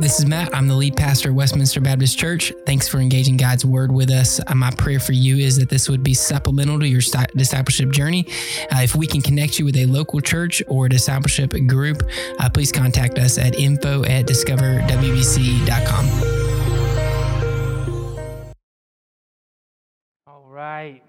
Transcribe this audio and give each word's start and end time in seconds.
This 0.00 0.20
is 0.20 0.26
Matt. 0.26 0.54
I'm 0.54 0.68
the 0.68 0.76
lead 0.76 0.96
pastor 0.96 1.30
of 1.30 1.34
Westminster 1.34 1.80
Baptist 1.80 2.16
Church. 2.16 2.52
Thanks 2.64 2.86
for 2.86 2.98
engaging 2.98 3.36
God's 3.36 3.64
word 3.64 3.90
with 3.90 4.10
us. 4.10 4.40
Uh, 4.46 4.54
my 4.54 4.70
prayer 4.70 5.00
for 5.00 5.12
you 5.12 5.38
is 5.38 5.56
that 5.56 5.70
this 5.70 5.88
would 5.88 6.04
be 6.04 6.14
supplemental 6.14 6.78
to 6.78 6.86
your 6.86 7.00
discipleship 7.34 7.90
journey. 7.90 8.24
Uh, 8.70 8.78
if 8.82 8.94
we 8.94 9.08
can 9.08 9.20
connect 9.20 9.58
you 9.58 9.64
with 9.64 9.76
a 9.76 9.86
local 9.86 10.20
church 10.20 10.62
or 10.68 10.88
discipleship 10.88 11.50
group, 11.66 12.04
uh, 12.38 12.48
please 12.48 12.70
contact 12.70 13.18
us 13.18 13.38
at 13.38 13.58
info 13.58 14.04
at 14.04 14.24
discoverwbc.com. 14.24 16.08
All 20.28 20.46
right. 20.48 21.02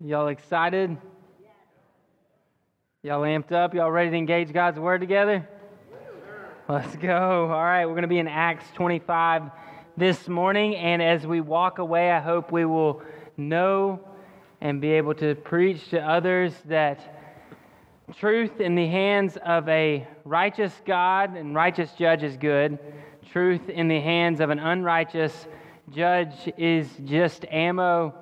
Y'all 0.00 0.28
excited? 0.28 0.96
Y'all 3.02 3.22
amped 3.22 3.50
up? 3.50 3.74
Y'all 3.74 3.90
ready 3.90 4.10
to 4.10 4.16
engage 4.16 4.52
God's 4.52 4.78
word 4.78 5.00
together? 5.00 5.48
Let's 6.68 6.96
go. 6.96 7.48
All 7.48 7.62
right, 7.62 7.86
we're 7.86 7.92
going 7.92 8.02
to 8.02 8.08
be 8.08 8.18
in 8.18 8.26
Acts 8.26 8.68
25 8.74 9.52
this 9.96 10.26
morning. 10.26 10.74
And 10.74 11.00
as 11.00 11.24
we 11.24 11.40
walk 11.40 11.78
away, 11.78 12.10
I 12.10 12.18
hope 12.18 12.50
we 12.50 12.64
will 12.64 13.02
know 13.36 14.00
and 14.60 14.80
be 14.80 14.90
able 14.90 15.14
to 15.14 15.36
preach 15.36 15.90
to 15.90 16.00
others 16.00 16.52
that 16.64 17.38
truth 18.16 18.58
in 18.58 18.74
the 18.74 18.88
hands 18.88 19.38
of 19.46 19.68
a 19.68 20.08
righteous 20.24 20.72
God 20.84 21.36
and 21.36 21.54
righteous 21.54 21.92
judge 21.96 22.24
is 22.24 22.36
good. 22.36 22.80
Truth 23.30 23.68
in 23.68 23.86
the 23.86 24.00
hands 24.00 24.40
of 24.40 24.50
an 24.50 24.58
unrighteous 24.58 25.46
judge 25.92 26.52
is 26.58 26.90
just 27.04 27.44
ammo 27.44 28.12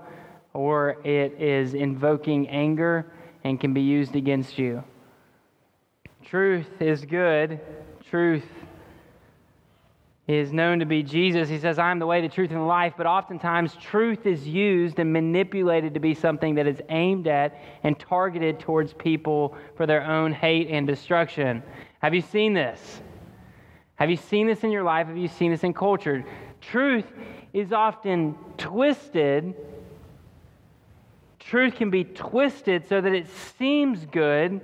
or 0.52 0.98
it 1.02 1.40
is 1.40 1.72
invoking 1.72 2.46
anger 2.50 3.10
and 3.42 3.58
can 3.58 3.72
be 3.72 3.80
used 3.80 4.14
against 4.16 4.58
you. 4.58 4.84
Truth 6.26 6.82
is 6.82 7.06
good 7.06 7.58
truth 8.10 8.44
is 10.26 10.52
known 10.52 10.78
to 10.78 10.86
be 10.86 11.02
Jesus. 11.02 11.48
He 11.48 11.58
says, 11.58 11.78
I 11.78 11.90
am 11.90 11.98
the 11.98 12.06
way, 12.06 12.22
the 12.22 12.28
truth, 12.28 12.50
and 12.50 12.60
the 12.60 12.64
life. 12.64 12.94
But 12.96 13.06
oftentimes, 13.06 13.76
truth 13.76 14.26
is 14.26 14.46
used 14.48 14.98
and 14.98 15.12
manipulated 15.12 15.94
to 15.94 16.00
be 16.00 16.14
something 16.14 16.54
that 16.54 16.66
is 16.66 16.80
aimed 16.88 17.26
at 17.26 17.60
and 17.82 17.98
targeted 17.98 18.58
towards 18.58 18.94
people 18.94 19.54
for 19.76 19.86
their 19.86 20.02
own 20.02 20.32
hate 20.32 20.68
and 20.68 20.86
destruction. 20.86 21.62
Have 21.98 22.14
you 22.14 22.22
seen 22.22 22.54
this? 22.54 23.02
Have 23.96 24.10
you 24.10 24.16
seen 24.16 24.46
this 24.46 24.64
in 24.64 24.70
your 24.70 24.82
life? 24.82 25.08
Have 25.08 25.18
you 25.18 25.28
seen 25.28 25.50
this 25.50 25.62
in 25.62 25.74
culture? 25.74 26.24
Truth 26.60 27.06
is 27.52 27.72
often 27.72 28.34
twisted. 28.56 29.54
Truth 31.38 31.74
can 31.74 31.90
be 31.90 32.04
twisted 32.04 32.88
so 32.88 33.00
that 33.00 33.12
it 33.12 33.28
seems 33.58 34.06
good, 34.06 34.62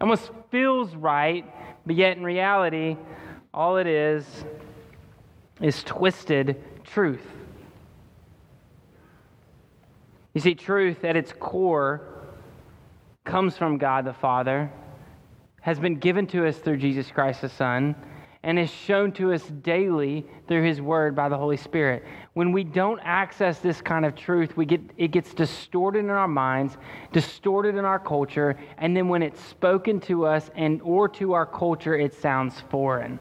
almost 0.00 0.30
feels 0.50 0.94
right, 0.94 1.44
but 1.88 1.96
yet, 1.96 2.18
in 2.18 2.22
reality, 2.22 2.98
all 3.54 3.78
it 3.78 3.86
is 3.86 4.26
is 5.58 5.82
twisted 5.84 6.62
truth. 6.84 7.26
You 10.34 10.42
see, 10.42 10.54
truth 10.54 11.02
at 11.02 11.16
its 11.16 11.32
core 11.32 12.02
comes 13.24 13.56
from 13.56 13.78
God 13.78 14.04
the 14.04 14.12
Father, 14.12 14.70
has 15.62 15.78
been 15.78 15.98
given 15.98 16.26
to 16.26 16.46
us 16.46 16.58
through 16.58 16.76
Jesus 16.76 17.10
Christ 17.10 17.40
the 17.40 17.48
Son, 17.48 17.96
and 18.42 18.58
is 18.58 18.70
shown 18.70 19.12
to 19.12 19.32
us 19.32 19.42
daily 19.62 20.24
through 20.46 20.62
his 20.62 20.80
word 20.80 21.16
by 21.16 21.28
the 21.28 21.36
Holy 21.36 21.56
Spirit. 21.56 22.04
When 22.34 22.52
we 22.52 22.64
don't 22.64 23.00
access 23.00 23.58
this 23.58 23.80
kind 23.80 24.04
of 24.04 24.14
truth, 24.14 24.56
we 24.56 24.64
get 24.64 24.80
it 24.96 25.08
gets 25.08 25.34
distorted 25.34 26.00
in 26.00 26.10
our 26.10 26.28
minds, 26.28 26.76
distorted 27.12 27.74
in 27.74 27.84
our 27.84 27.98
culture, 27.98 28.56
and 28.78 28.96
then 28.96 29.08
when 29.08 29.22
it's 29.22 29.42
spoken 29.42 30.00
to 30.02 30.26
us 30.26 30.50
and 30.54 30.80
or 30.82 31.08
to 31.10 31.32
our 31.32 31.46
culture, 31.46 31.96
it 31.96 32.14
sounds 32.14 32.62
foreign. 32.70 33.18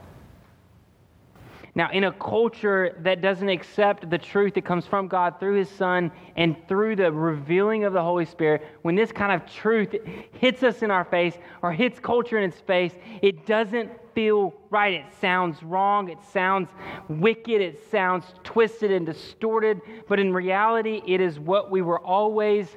Now, 1.78 1.92
in 1.92 2.06
a 2.06 2.12
culture 2.12 2.98
that 3.02 3.22
doesn't 3.22 3.50
accept 3.50 4.10
the 4.10 4.18
truth 4.18 4.56
that 4.56 4.66
comes 4.66 4.88
from 4.88 5.08
God 5.08 5.40
through 5.40 5.60
His 5.60 5.70
Son 5.70 6.12
and 6.36 6.56
through 6.68 6.96
the 6.96 7.12
revealing 7.12 7.84
of 7.84 7.94
the 7.94 8.02
Holy 8.02 8.26
Spirit, 8.26 8.66
when 8.82 8.96
this 8.96 9.12
kind 9.12 9.32
of 9.32 9.48
truth 9.48 9.96
hits 10.32 10.64
us 10.64 10.82
in 10.82 10.90
our 10.90 11.04
face 11.04 11.38
or 11.62 11.72
hits 11.72 12.00
culture 12.00 12.40
in 12.40 12.50
its 12.50 12.60
face, 12.62 12.94
it 13.22 13.46
doesn't 13.46 13.92
feel 14.18 14.52
right. 14.72 14.96
It 14.96 15.14
sounds 15.22 15.62
wrong. 15.62 16.10
It 16.10 16.18
sounds 16.34 16.70
wicked. 17.08 17.62
It 17.62 17.80
sounds 17.92 18.26
twisted 18.44 18.90
and 18.90 19.06
distorted. 19.06 19.80
But 20.10 20.20
in 20.20 20.34
reality, 20.34 21.04
it 21.06 21.22
is 21.22 21.38
what 21.38 21.70
we 21.70 21.84
were 21.84 22.00
always 22.00 22.68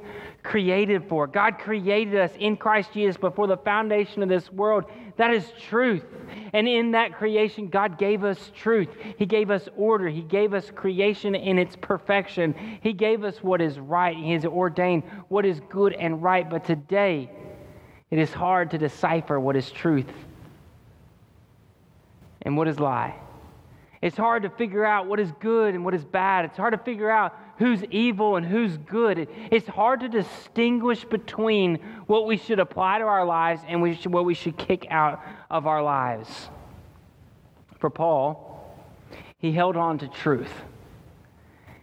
created 0.42 1.08
for. 1.08 1.26
God 1.26 1.58
created 1.58 2.16
us 2.16 2.30
in 2.38 2.58
Christ 2.58 2.92
Jesus 2.92 3.16
before 3.16 3.46
the 3.46 3.56
foundation 3.56 4.22
of 4.22 4.28
this 4.28 4.52
world. 4.52 4.84
That 5.16 5.32
is 5.32 5.50
truth. 5.66 6.04
And 6.52 6.68
in 6.68 6.90
that 6.90 7.14
creation, 7.14 7.68
God 7.68 7.96
gave 7.96 8.22
us 8.22 8.52
truth. 8.54 8.90
He 9.16 9.24
gave 9.24 9.50
us 9.50 9.66
order. 9.78 10.10
He 10.10 10.20
gave 10.20 10.52
us 10.52 10.70
creation 10.70 11.34
in 11.34 11.58
its 11.58 11.74
perfection. 11.74 12.54
He 12.82 12.92
gave 12.92 13.24
us 13.24 13.38
what 13.38 13.62
is 13.62 13.78
right. 13.78 14.14
He 14.14 14.32
has 14.32 14.44
ordained 14.44 15.04
what 15.28 15.46
is 15.46 15.62
good 15.70 15.94
and 15.94 16.22
right. 16.22 16.50
But 16.50 16.66
today, 16.66 17.30
it 18.10 18.18
is 18.18 18.30
hard 18.30 18.70
to 18.72 18.76
decipher 18.76 19.40
what 19.40 19.56
is 19.56 19.70
truth 19.70 20.12
and 22.42 22.56
what 22.56 22.68
is 22.68 22.78
lie. 22.78 23.14
It's 24.02 24.16
hard 24.16 24.44
to 24.44 24.50
figure 24.50 24.84
out 24.84 25.06
what 25.06 25.20
is 25.20 25.30
good 25.40 25.74
and 25.74 25.84
what 25.84 25.92
is 25.92 26.04
bad. 26.04 26.46
It's 26.46 26.56
hard 26.56 26.72
to 26.72 26.78
figure 26.78 27.10
out 27.10 27.36
who's 27.58 27.84
evil 27.90 28.36
and 28.36 28.46
who's 28.46 28.78
good. 28.78 29.28
It's 29.50 29.68
hard 29.68 30.00
to 30.00 30.08
distinguish 30.08 31.04
between 31.04 31.76
what 32.06 32.26
we 32.26 32.38
should 32.38 32.60
apply 32.60 32.98
to 32.98 33.04
our 33.04 33.26
lives 33.26 33.60
and 33.68 33.82
what 33.82 34.24
we 34.24 34.32
should 34.32 34.56
kick 34.56 34.86
out 34.90 35.20
of 35.50 35.66
our 35.66 35.82
lives. 35.82 36.48
For 37.78 37.90
Paul, 37.90 38.74
he 39.38 39.52
held 39.52 39.76
on 39.76 39.98
to 39.98 40.08
truth. 40.08 40.52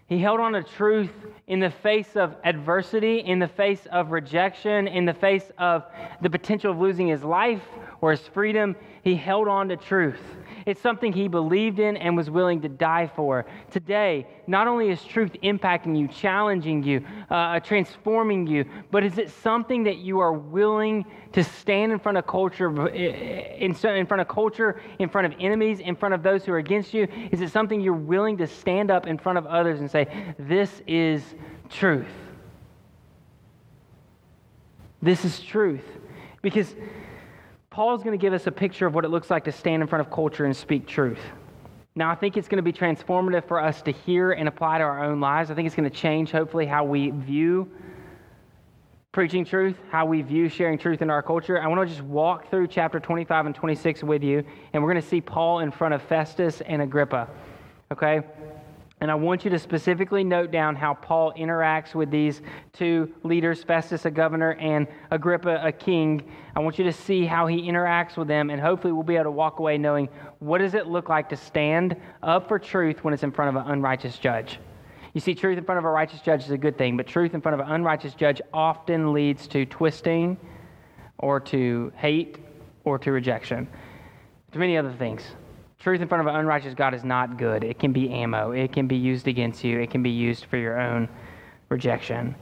He 0.08 0.20
held 0.20 0.40
on 0.40 0.54
to 0.54 0.64
truth 0.64 1.12
in 1.48 1.60
the 1.60 1.70
face 1.70 2.16
of 2.16 2.36
adversity, 2.44 3.20
in 3.20 3.40
the 3.40 3.48
face 3.48 3.86
of 3.92 4.12
rejection, 4.12 4.88
in 4.88 5.06
the 5.06 5.14
face 5.14 5.52
of 5.58 5.86
the 6.22 6.30
potential 6.30 6.72
of 6.72 6.80
losing 6.80 7.08
his 7.08 7.24
life 7.24 7.62
or 8.02 8.12
his 8.12 8.22
freedom. 8.22 8.76
He 9.04 9.16
held 9.16 9.48
on 9.48 9.70
to 9.70 9.78
truth. 9.78 10.20
It's 10.66 10.82
something 10.82 11.14
he 11.14 11.30
believed 11.30 11.80
in 11.80 11.96
and 11.96 12.18
was 12.18 12.30
willing 12.30 12.62
to 12.62 12.70
die 12.70 13.10
for. 13.16 13.46
Today, 13.72 14.28
not 14.48 14.68
only 14.68 14.90
is 14.90 15.02
truth 15.04 15.32
impacting 15.42 15.98
you, 15.98 16.10
challenging 16.10 16.84
you, 16.84 17.06
uh, 17.32 17.36
uh, 17.36 17.60
transforming 17.62 18.46
you, 18.46 18.66
but 18.92 19.04
is 19.04 19.18
it 19.18 19.30
something 19.30 19.86
that 19.86 19.98
you 19.98 20.20
are 20.20 20.34
willing 20.34 21.06
to 21.32 21.44
stand 21.44 21.94
in 21.94 22.00
front 22.00 22.18
of 22.18 22.28
culture, 22.28 22.88
in, 22.90 23.72
in 23.72 24.06
front 24.06 24.22
of 24.22 24.28
culture, 24.28 24.82
in 25.00 25.08
front 25.08 25.32
of 25.32 25.40
enemies, 25.40 25.80
in 25.80 25.96
front 25.96 26.14
of 26.14 26.22
those 26.22 26.44
who 26.44 26.52
are 26.52 26.58
against 26.58 26.94
you? 26.94 27.08
Is 27.32 27.40
it 27.40 27.50
something 27.50 27.80
you're 27.80 27.94
willing 27.94 28.38
to 28.38 28.48
stand 28.48 28.92
up 28.92 29.08
in 29.08 29.18
front 29.18 29.38
of 29.38 29.46
others 29.46 29.80
and 29.80 29.90
say, 29.90 30.08
This 30.38 30.82
is 30.86 31.24
truth? 31.70 32.08
This 35.02 35.24
is 35.24 35.40
truth. 35.40 35.86
Because 36.42 36.76
Paul's 37.78 38.02
going 38.02 38.18
to 38.18 38.20
give 38.20 38.34
us 38.34 38.48
a 38.48 38.52
picture 38.52 38.88
of 38.88 38.96
what 38.96 39.06
it 39.06 39.10
looks 39.10 39.30
like 39.30 39.44
to 39.44 39.52
stand 39.52 39.84
in 39.84 39.88
front 39.88 40.04
of 40.04 40.12
culture 40.12 40.46
and 40.46 40.58
speak 40.58 40.88
truth. 40.88 41.20
Now, 41.96 42.10
I 42.10 42.16
think 42.16 42.36
it's 42.36 42.48
going 42.48 42.58
to 42.58 42.64
be 42.64 42.74
transformative 42.74 43.48
for 43.48 43.62
us 43.62 43.84
to 43.84 43.92
hear 43.92 44.32
and 44.32 44.48
apply 44.48 44.80
to 44.80 44.84
our 44.84 45.04
own 45.04 45.20
lives. 45.20 45.52
I 45.52 45.54
think 45.54 45.68
it's 45.68 45.76
going 45.76 45.88
to 45.88 45.96
change, 45.96 46.32
hopefully, 46.32 46.66
how 46.66 46.86
we 46.86 47.12
view 47.12 47.70
preaching 49.12 49.46
truth, 49.46 49.76
how 49.92 50.08
we 50.08 50.24
view 50.24 50.50
sharing 50.50 50.80
truth 50.80 51.04
in 51.04 51.12
our 51.12 51.22
culture. 51.22 51.62
I 51.62 51.68
want 51.68 51.88
to 51.88 51.96
just 51.96 52.04
walk 52.04 52.50
through 52.50 52.66
chapter 52.66 53.00
25 53.00 53.46
and 53.46 53.54
26 53.54 54.02
with 54.02 54.24
you, 54.24 54.44
and 54.74 54.82
we're 54.82 54.92
going 54.92 55.04
to 55.04 55.08
see 55.08 55.22
Paul 55.22 55.60
in 55.60 55.70
front 55.70 55.94
of 55.94 56.02
Festus 56.02 56.62
and 56.62 56.82
Agrippa. 56.82 57.30
Okay? 57.92 58.22
And 59.00 59.12
I 59.12 59.16
want 59.16 59.46
you 59.46 59.52
to 59.52 59.60
specifically 59.60 60.24
note 60.24 60.50
down 60.50 60.76
how 60.76 60.96
Paul 60.96 61.32
interacts 61.34 61.94
with 61.94 62.10
these 62.10 62.42
two 62.74 63.14
leaders, 63.24 63.64
Festus, 63.64 64.06
a 64.06 64.12
governor, 64.12 64.54
and 64.54 64.88
Agrippa, 65.12 65.62
a 65.64 65.72
king. 65.72 66.24
I 66.56 66.62
want 66.62 66.80
you 66.80 66.86
to 66.86 66.92
see 66.92 67.24
how 67.24 67.46
he 67.46 67.62
interacts 67.70 68.18
with 68.18 68.28
them, 68.28 68.50
and 68.50 68.60
hopefully 68.60 68.94
we'll 68.94 69.04
be 69.04 69.14
able 69.14 69.26
to 69.26 69.32
walk 69.32 69.60
away 69.60 69.78
knowing 69.78 70.10
what 70.40 70.60
does 70.60 70.74
it 70.74 70.88
look 70.88 71.10
like 71.10 71.30
to 71.30 71.36
stand 71.36 71.96
up 72.24 72.48
for 72.48 72.58
truth 72.58 73.04
when 73.04 73.14
it's 73.14 73.22
in 73.22 73.32
front 73.32 73.56
of 73.56 73.64
an 73.64 73.72
unrighteous 73.72 74.18
judge. 74.18 74.60
You 75.14 75.22
see, 75.22 75.36
truth 75.36 75.60
in 75.60 75.64
front 75.64 75.78
of 75.78 75.86
a 75.86 75.90
righteous 75.90 76.22
judge 76.22 76.44
is 76.44 76.52
a 76.52 76.58
good 76.58 76.78
thing, 76.78 76.98
but 76.98 77.06
truth 77.06 77.36
in 77.36 77.42
front 77.42 77.60
of 77.60 77.68
an 77.68 77.72
unrighteous 77.74 78.16
judge 78.16 78.42
often 78.52 79.14
leads 79.14 79.48
to 79.50 79.66
twisting 79.68 80.38
or 81.20 81.40
to 81.40 81.92
hate 81.96 82.40
or 82.84 82.98
to 82.98 83.12
rejection, 83.12 83.68
to 84.52 84.60
many 84.60 84.76
other 84.76 84.94
things. 84.94 85.24
Truth 85.80 86.02
in 86.02 86.08
front 86.08 86.22
of 86.22 86.28
an 86.28 86.40
unrighteous 86.40 86.74
God 86.74 86.94
is 86.94 87.04
not 87.04 87.38
good. 87.38 87.64
It 87.64 87.80
can 87.80 87.94
be 87.94 88.10
ammo, 88.10 88.52
it 88.52 88.74
can 88.74 88.88
be 88.88 88.96
used 88.96 89.28
against 89.28 89.64
you, 89.64 89.80
it 89.80 89.92
can 89.92 90.02
be 90.02 90.10
used 90.10 90.46
for 90.46 90.58
your 90.58 90.80
own 90.80 91.08
rejection. 91.70 92.36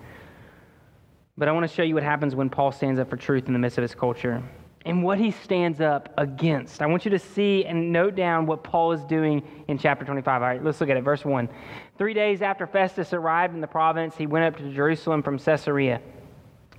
But 1.37 1.49
I 1.49 1.51
want 1.51 1.69
to 1.69 1.75
show 1.75 1.83
you 1.83 1.95
what 1.95 2.03
happens 2.03 2.33
when 2.33 2.49
Paul 2.49 2.71
stands 2.71 2.99
up 2.99 3.09
for 3.09 3.17
truth 3.17 3.47
in 3.47 3.53
the 3.53 3.59
midst 3.59 3.77
of 3.77 3.81
his 3.81 3.93
culture 3.93 4.41
and 4.85 5.03
what 5.03 5.17
he 5.17 5.31
stands 5.31 5.81
up 5.81 6.13
against. 6.17 6.81
I 6.81 6.85
want 6.85 7.05
you 7.05 7.11
to 7.11 7.19
see 7.19 7.65
and 7.65 7.91
note 7.91 8.15
down 8.15 8.45
what 8.45 8.63
Paul 8.63 8.91
is 8.91 9.03
doing 9.03 9.43
in 9.67 9.77
chapter 9.77 10.05
25. 10.05 10.41
All 10.41 10.47
right, 10.47 10.63
let's 10.63 10.79
look 10.79 10.89
at 10.89 10.95
it. 10.95 11.03
Verse 11.03 11.25
1. 11.25 11.49
Three 11.97 12.13
days 12.13 12.41
after 12.41 12.67
Festus 12.67 13.11
arrived 13.11 13.55
in 13.55 13.61
the 13.61 13.67
province, 13.67 14.15
he 14.15 14.27
went 14.27 14.45
up 14.45 14.61
to 14.61 14.71
Jerusalem 14.71 15.23
from 15.23 15.39
Caesarea. 15.39 16.01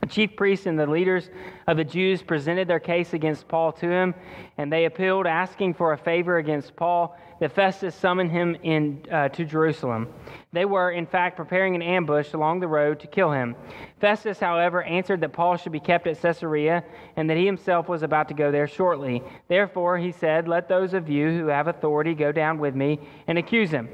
The 0.06 0.12
chief 0.12 0.36
priests 0.36 0.66
and 0.66 0.78
the 0.78 0.86
leaders 0.86 1.30
of 1.66 1.78
the 1.78 1.84
Jews 1.84 2.22
presented 2.22 2.68
their 2.68 2.78
case 2.78 3.12
against 3.12 3.48
Paul 3.48 3.72
to 3.72 3.90
him, 3.90 4.14
and 4.56 4.72
they 4.72 4.84
appealed, 4.84 5.26
asking 5.26 5.74
for 5.74 5.94
a 5.94 5.98
favor 5.98 6.38
against 6.38 6.76
Paul, 6.76 7.18
that 7.40 7.50
Festus 7.50 7.92
summoned 7.92 8.30
him 8.30 8.56
in, 8.62 9.04
uh, 9.10 9.30
to 9.30 9.44
Jerusalem. 9.44 10.06
They 10.52 10.64
were, 10.64 10.92
in 10.92 11.06
fact, 11.06 11.36
preparing 11.36 11.74
an 11.74 11.82
ambush 11.82 12.34
along 12.34 12.60
the 12.60 12.68
road 12.68 13.00
to 13.00 13.08
kill 13.08 13.32
him. 13.32 13.56
Festus, 14.00 14.38
however, 14.38 14.84
answered 14.84 15.22
that 15.22 15.32
Paul 15.32 15.56
should 15.56 15.72
be 15.72 15.80
kept 15.80 16.06
at 16.06 16.22
Caesarea, 16.22 16.84
and 17.16 17.28
that 17.28 17.36
he 17.36 17.44
himself 17.44 17.88
was 17.88 18.04
about 18.04 18.28
to 18.28 18.34
go 18.34 18.52
there 18.52 18.68
shortly. 18.68 19.24
Therefore, 19.48 19.98
he 19.98 20.12
said, 20.12 20.46
Let 20.46 20.68
those 20.68 20.94
of 20.94 21.08
you 21.08 21.36
who 21.36 21.48
have 21.48 21.66
authority 21.66 22.14
go 22.14 22.30
down 22.30 22.58
with 22.58 22.76
me 22.76 23.00
and 23.26 23.38
accuse 23.38 23.72
him, 23.72 23.88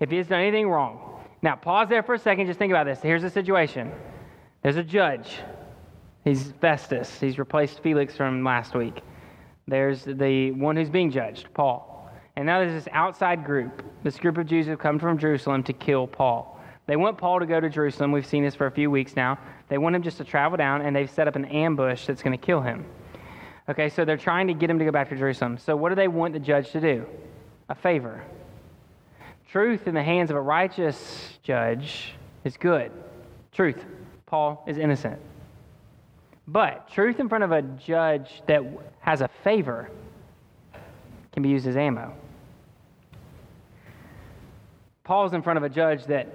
if 0.00 0.10
he 0.10 0.16
has 0.16 0.28
done 0.28 0.40
anything 0.40 0.70
wrong. 0.70 1.20
Now, 1.42 1.54
pause 1.54 1.90
there 1.90 2.02
for 2.02 2.14
a 2.14 2.18
second. 2.18 2.46
Just 2.46 2.58
think 2.58 2.72
about 2.72 2.86
this. 2.86 3.02
Here's 3.02 3.20
the 3.20 3.28
situation. 3.28 3.92
There's 4.62 4.76
a 4.76 4.82
judge. 4.82 5.38
He's 6.24 6.52
Festus. 6.60 7.18
He's 7.18 7.38
replaced 7.38 7.80
Felix 7.80 8.16
from 8.16 8.44
last 8.44 8.74
week. 8.74 9.02
There's 9.66 10.04
the 10.04 10.50
one 10.52 10.76
who's 10.76 10.90
being 10.90 11.10
judged, 11.10 11.48
Paul. 11.54 12.10
And 12.36 12.46
now 12.46 12.60
there's 12.60 12.84
this 12.84 12.92
outside 12.92 13.44
group. 13.44 13.82
This 14.02 14.18
group 14.18 14.36
of 14.38 14.46
Jews 14.46 14.66
have 14.66 14.78
come 14.78 14.98
from 14.98 15.18
Jerusalem 15.18 15.62
to 15.64 15.72
kill 15.72 16.06
Paul. 16.06 16.60
They 16.86 16.96
want 16.96 17.18
Paul 17.18 17.40
to 17.40 17.46
go 17.46 17.60
to 17.60 17.70
Jerusalem. 17.70 18.12
We've 18.12 18.26
seen 18.26 18.42
this 18.42 18.54
for 18.54 18.66
a 18.66 18.70
few 18.70 18.90
weeks 18.90 19.16
now. 19.16 19.38
They 19.68 19.78
want 19.78 19.94
him 19.94 20.02
just 20.02 20.18
to 20.18 20.24
travel 20.24 20.56
down, 20.56 20.82
and 20.82 20.94
they've 20.94 21.10
set 21.10 21.28
up 21.28 21.36
an 21.36 21.44
ambush 21.46 22.06
that's 22.06 22.22
going 22.22 22.36
to 22.36 22.44
kill 22.44 22.60
him. 22.60 22.84
Okay, 23.68 23.88
so 23.88 24.04
they're 24.04 24.16
trying 24.16 24.48
to 24.48 24.54
get 24.54 24.68
him 24.68 24.78
to 24.78 24.84
go 24.84 24.90
back 24.90 25.08
to 25.10 25.16
Jerusalem. 25.16 25.56
So 25.56 25.76
what 25.76 25.90
do 25.90 25.94
they 25.94 26.08
want 26.08 26.32
the 26.32 26.40
judge 26.40 26.70
to 26.72 26.80
do? 26.80 27.06
A 27.68 27.74
favor. 27.74 28.24
Truth 29.50 29.86
in 29.86 29.94
the 29.94 30.02
hands 30.02 30.30
of 30.30 30.36
a 30.36 30.40
righteous 30.40 31.38
judge 31.42 32.14
is 32.44 32.56
good. 32.56 32.90
Truth. 33.52 33.84
Paul 34.30 34.62
is 34.64 34.78
innocent. 34.78 35.20
But 36.46 36.88
truth 36.88 37.18
in 37.18 37.28
front 37.28 37.42
of 37.42 37.50
a 37.50 37.62
judge 37.62 38.42
that 38.46 38.62
has 39.00 39.22
a 39.22 39.28
favor 39.42 39.90
can 41.32 41.42
be 41.42 41.48
used 41.48 41.66
as 41.66 41.76
ammo. 41.76 42.14
Paul's 45.02 45.32
in 45.32 45.42
front 45.42 45.56
of 45.56 45.64
a 45.64 45.68
judge 45.68 46.04
that 46.04 46.28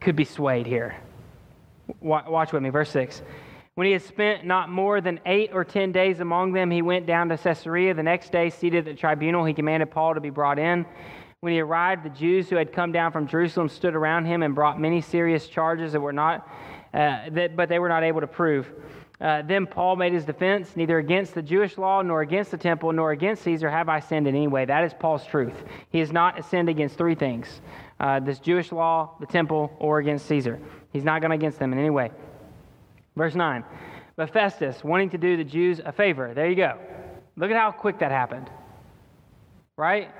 could 0.00 0.16
be 0.16 0.24
swayed 0.24 0.66
here. 0.66 0.96
Watch 2.00 2.52
with 2.52 2.64
me, 2.64 2.68
verse 2.70 2.90
6. 2.90 3.22
When 3.76 3.86
he 3.86 3.92
had 3.92 4.02
spent 4.02 4.44
not 4.44 4.68
more 4.68 5.00
than 5.00 5.20
eight 5.24 5.50
or 5.52 5.64
ten 5.64 5.92
days 5.92 6.18
among 6.18 6.52
them, 6.52 6.68
he 6.68 6.82
went 6.82 7.06
down 7.06 7.28
to 7.28 7.36
Caesarea. 7.36 7.94
The 7.94 8.02
next 8.02 8.32
day, 8.32 8.50
seated 8.50 8.78
at 8.78 8.84
the 8.86 8.94
tribunal, 8.94 9.44
he 9.44 9.54
commanded 9.54 9.92
Paul 9.92 10.14
to 10.14 10.20
be 10.20 10.30
brought 10.30 10.58
in. 10.58 10.84
When 11.40 11.52
he 11.52 11.60
arrived, 11.60 12.02
the 12.02 12.10
Jews 12.10 12.48
who 12.50 12.56
had 12.56 12.72
come 12.72 12.90
down 12.90 13.12
from 13.12 13.28
Jerusalem 13.28 13.68
stood 13.68 13.94
around 13.94 14.24
him 14.24 14.42
and 14.42 14.52
brought 14.52 14.80
many 14.80 15.00
serious 15.00 15.46
charges 15.46 15.92
that 15.92 16.00
were 16.00 16.12
not 16.12 16.48
uh, 16.96 17.30
that, 17.30 17.54
but 17.54 17.68
they 17.68 17.78
were 17.78 17.90
not 17.90 18.02
able 18.02 18.22
to 18.22 18.26
prove. 18.26 18.66
Uh, 19.20 19.42
then 19.42 19.66
Paul 19.66 19.96
made 19.96 20.12
his 20.12 20.24
defense 20.24 20.76
Neither 20.76 20.98
against 20.98 21.34
the 21.34 21.42
Jewish 21.42 21.78
law, 21.78 22.02
nor 22.02 22.22
against 22.22 22.50
the 22.50 22.56
temple, 22.56 22.92
nor 22.92 23.12
against 23.12 23.42
Caesar 23.44 23.70
have 23.70 23.88
I 23.88 24.00
sinned 24.00 24.26
in 24.26 24.34
any 24.34 24.48
way. 24.48 24.64
That 24.64 24.84
is 24.84 24.92
Paul's 24.98 25.26
truth. 25.26 25.54
He 25.90 25.98
has 25.98 26.12
not 26.12 26.44
sinned 26.46 26.68
against 26.68 26.96
three 26.96 27.14
things 27.14 27.60
uh, 28.00 28.20
this 28.20 28.38
Jewish 28.38 28.72
law, 28.72 29.14
the 29.20 29.26
temple, 29.26 29.74
or 29.78 29.98
against 29.98 30.26
Caesar. 30.26 30.58
He's 30.92 31.04
not 31.04 31.22
gone 31.22 31.32
against 31.32 31.58
them 31.58 31.72
in 31.72 31.78
any 31.78 31.90
way. 31.90 32.10
Verse 33.14 33.34
9. 33.34 33.64
But 34.16 34.32
Festus, 34.32 34.82
wanting 34.82 35.10
to 35.10 35.18
do 35.18 35.36
the 35.36 35.44
Jews 35.44 35.80
a 35.84 35.92
favor, 35.92 36.32
there 36.34 36.48
you 36.48 36.56
go. 36.56 36.78
Look 37.36 37.50
at 37.50 37.56
how 37.56 37.72
quick 37.72 37.98
that 37.98 38.10
happened. 38.10 38.50
Right? 39.76 40.10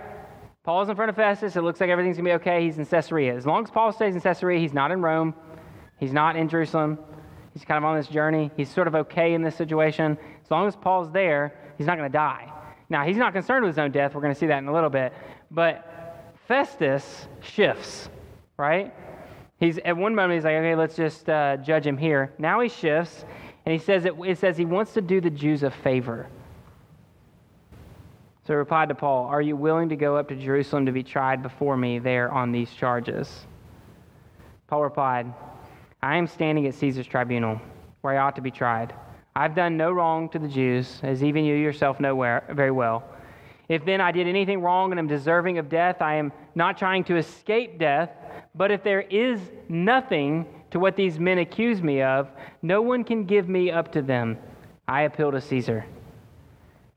Paul's 0.64 0.88
in 0.88 0.96
front 0.96 1.08
of 1.08 1.16
Festus. 1.16 1.56
It 1.56 1.62
looks 1.62 1.80
like 1.80 1.88
everything's 1.88 2.16
going 2.16 2.24
to 2.26 2.30
be 2.30 2.34
okay. 2.34 2.64
He's 2.64 2.76
in 2.76 2.84
Caesarea. 2.84 3.34
As 3.34 3.46
long 3.46 3.64
as 3.64 3.70
Paul 3.70 3.92
stays 3.92 4.14
in 4.14 4.20
Caesarea, 4.20 4.58
he's 4.58 4.74
not 4.74 4.90
in 4.90 5.00
Rome. 5.00 5.34
He's 5.98 6.12
not 6.12 6.36
in 6.36 6.48
Jerusalem. 6.48 6.98
He's 7.52 7.64
kind 7.64 7.78
of 7.78 7.84
on 7.84 7.96
this 7.96 8.08
journey. 8.08 8.50
He's 8.56 8.70
sort 8.70 8.86
of 8.86 8.94
okay 8.94 9.34
in 9.34 9.42
this 9.42 9.56
situation. 9.56 10.18
As 10.44 10.50
long 10.50 10.66
as 10.66 10.76
Paul's 10.76 11.10
there, 11.10 11.54
he's 11.78 11.86
not 11.86 11.96
going 11.96 12.10
to 12.10 12.12
die. 12.12 12.52
Now, 12.88 13.04
he's 13.04 13.16
not 13.16 13.32
concerned 13.32 13.64
with 13.64 13.74
his 13.74 13.78
own 13.78 13.90
death. 13.90 14.14
We're 14.14 14.20
going 14.20 14.34
to 14.34 14.38
see 14.38 14.46
that 14.46 14.58
in 14.58 14.68
a 14.68 14.72
little 14.72 14.90
bit. 14.90 15.12
But 15.50 16.34
Festus 16.46 17.26
shifts, 17.40 18.08
right? 18.56 18.94
He's 19.58 19.78
at 19.78 19.96
one 19.96 20.14
moment 20.14 20.34
he's 20.34 20.44
like, 20.44 20.56
okay, 20.56 20.74
let's 20.74 20.96
just 20.96 21.28
uh, 21.28 21.56
judge 21.56 21.86
him 21.86 21.96
here. 21.96 22.32
Now 22.38 22.60
he 22.60 22.68
shifts, 22.68 23.24
and 23.64 23.72
he 23.72 23.78
says 23.78 24.04
it, 24.04 24.14
it 24.24 24.38
says 24.38 24.56
he 24.56 24.66
wants 24.66 24.92
to 24.94 25.00
do 25.00 25.20
the 25.20 25.30
Jews 25.30 25.62
a 25.62 25.70
favor. 25.70 26.28
So 28.46 28.52
he 28.52 28.56
replied 28.56 28.90
to 28.90 28.94
Paul, 28.94 29.24
Are 29.26 29.42
you 29.42 29.56
willing 29.56 29.88
to 29.88 29.96
go 29.96 30.16
up 30.16 30.28
to 30.28 30.36
Jerusalem 30.36 30.86
to 30.86 30.92
be 30.92 31.02
tried 31.02 31.42
before 31.42 31.76
me 31.76 31.98
there 31.98 32.30
on 32.30 32.52
these 32.52 32.70
charges? 32.72 33.46
Paul 34.68 34.82
replied, 34.82 35.32
I 36.02 36.16
am 36.16 36.26
standing 36.26 36.66
at 36.66 36.74
Caesar's 36.74 37.06
tribunal, 37.06 37.60
where 38.02 38.14
I 38.14 38.26
ought 38.26 38.36
to 38.36 38.42
be 38.42 38.50
tried. 38.50 38.94
I've 39.34 39.54
done 39.54 39.76
no 39.76 39.90
wrong 39.92 40.28
to 40.30 40.38
the 40.38 40.48
Jews, 40.48 41.00
as 41.02 41.22
even 41.22 41.44
you 41.44 41.54
yourself 41.54 42.00
know 42.00 42.14
very 42.50 42.70
well. 42.70 43.04
If 43.68 43.84
then 43.84 44.00
I 44.00 44.12
did 44.12 44.28
anything 44.28 44.60
wrong 44.60 44.92
and 44.92 44.98
am 44.98 45.08
deserving 45.08 45.58
of 45.58 45.68
death, 45.68 46.00
I 46.00 46.14
am 46.14 46.32
not 46.54 46.78
trying 46.78 47.04
to 47.04 47.16
escape 47.16 47.78
death, 47.78 48.10
but 48.54 48.70
if 48.70 48.82
there 48.82 49.02
is 49.02 49.40
nothing 49.68 50.46
to 50.70 50.78
what 50.78 50.96
these 50.96 51.18
men 51.18 51.38
accuse 51.38 51.82
me 51.82 52.02
of, 52.02 52.28
no 52.62 52.80
one 52.80 53.02
can 53.02 53.24
give 53.24 53.48
me 53.48 53.70
up 53.70 53.92
to 53.92 54.02
them. 54.02 54.38
I 54.86 55.02
appeal 55.02 55.32
to 55.32 55.40
Caesar. 55.40 55.84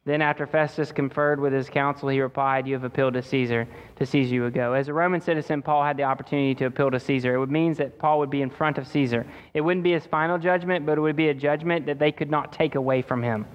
Then, 0.09 0.23
after 0.23 0.47
Festus 0.47 0.91
conferred 0.91 1.39
with 1.39 1.53
his 1.53 1.69
council, 1.69 2.09
he 2.09 2.19
replied, 2.19 2.65
You 2.65 2.73
have 2.73 2.83
appealed 2.83 3.13
to 3.13 3.21
Caesar. 3.21 3.67
To 3.97 4.07
Caesar 4.07 4.33
you 4.33 4.50
go. 4.50 4.73
As 4.73 4.88
a 4.88 4.94
Roman 4.94 5.21
citizen, 5.21 5.61
Paul 5.61 5.83
had 5.83 5.97
the 5.97 6.03
opportunity 6.03 6.56
to 6.56 6.65
appeal 6.65 6.89
to 6.89 7.00
Caesar. 7.00 7.35
It 7.35 7.38
would 7.38 7.51
mean 7.51 7.75
that 7.75 8.00
Paul 8.00 8.17
would 8.17 8.31
be 8.31 8.41
in 8.41 8.50
front 8.50 8.79
of 8.79 8.88
Caesar. 8.88 9.23
It 9.53 9.61
wouldn't 9.61 9.83
be 9.83 9.91
his 9.91 10.07
final 10.07 10.39
judgment, 10.39 10.83
but 10.83 10.97
it 10.97 11.01
would 11.01 11.15
be 11.15 11.29
a 11.29 11.33
judgment 11.35 11.85
that 11.85 12.00
they 12.00 12.11
could 12.11 12.31
not 12.31 12.51
take 12.51 12.73
away 12.73 13.03
from 13.03 13.21
him. 13.21 13.45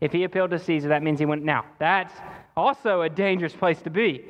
If 0.00 0.12
he 0.12 0.22
appealed 0.22 0.52
to 0.52 0.58
Caesar, 0.60 0.86
that 0.86 1.02
means 1.02 1.18
he 1.18 1.26
went. 1.26 1.42
Now, 1.42 1.64
that's 1.80 2.14
also 2.56 3.02
a 3.02 3.10
dangerous 3.10 3.52
place 3.52 3.82
to 3.82 3.90
be. 3.90 4.24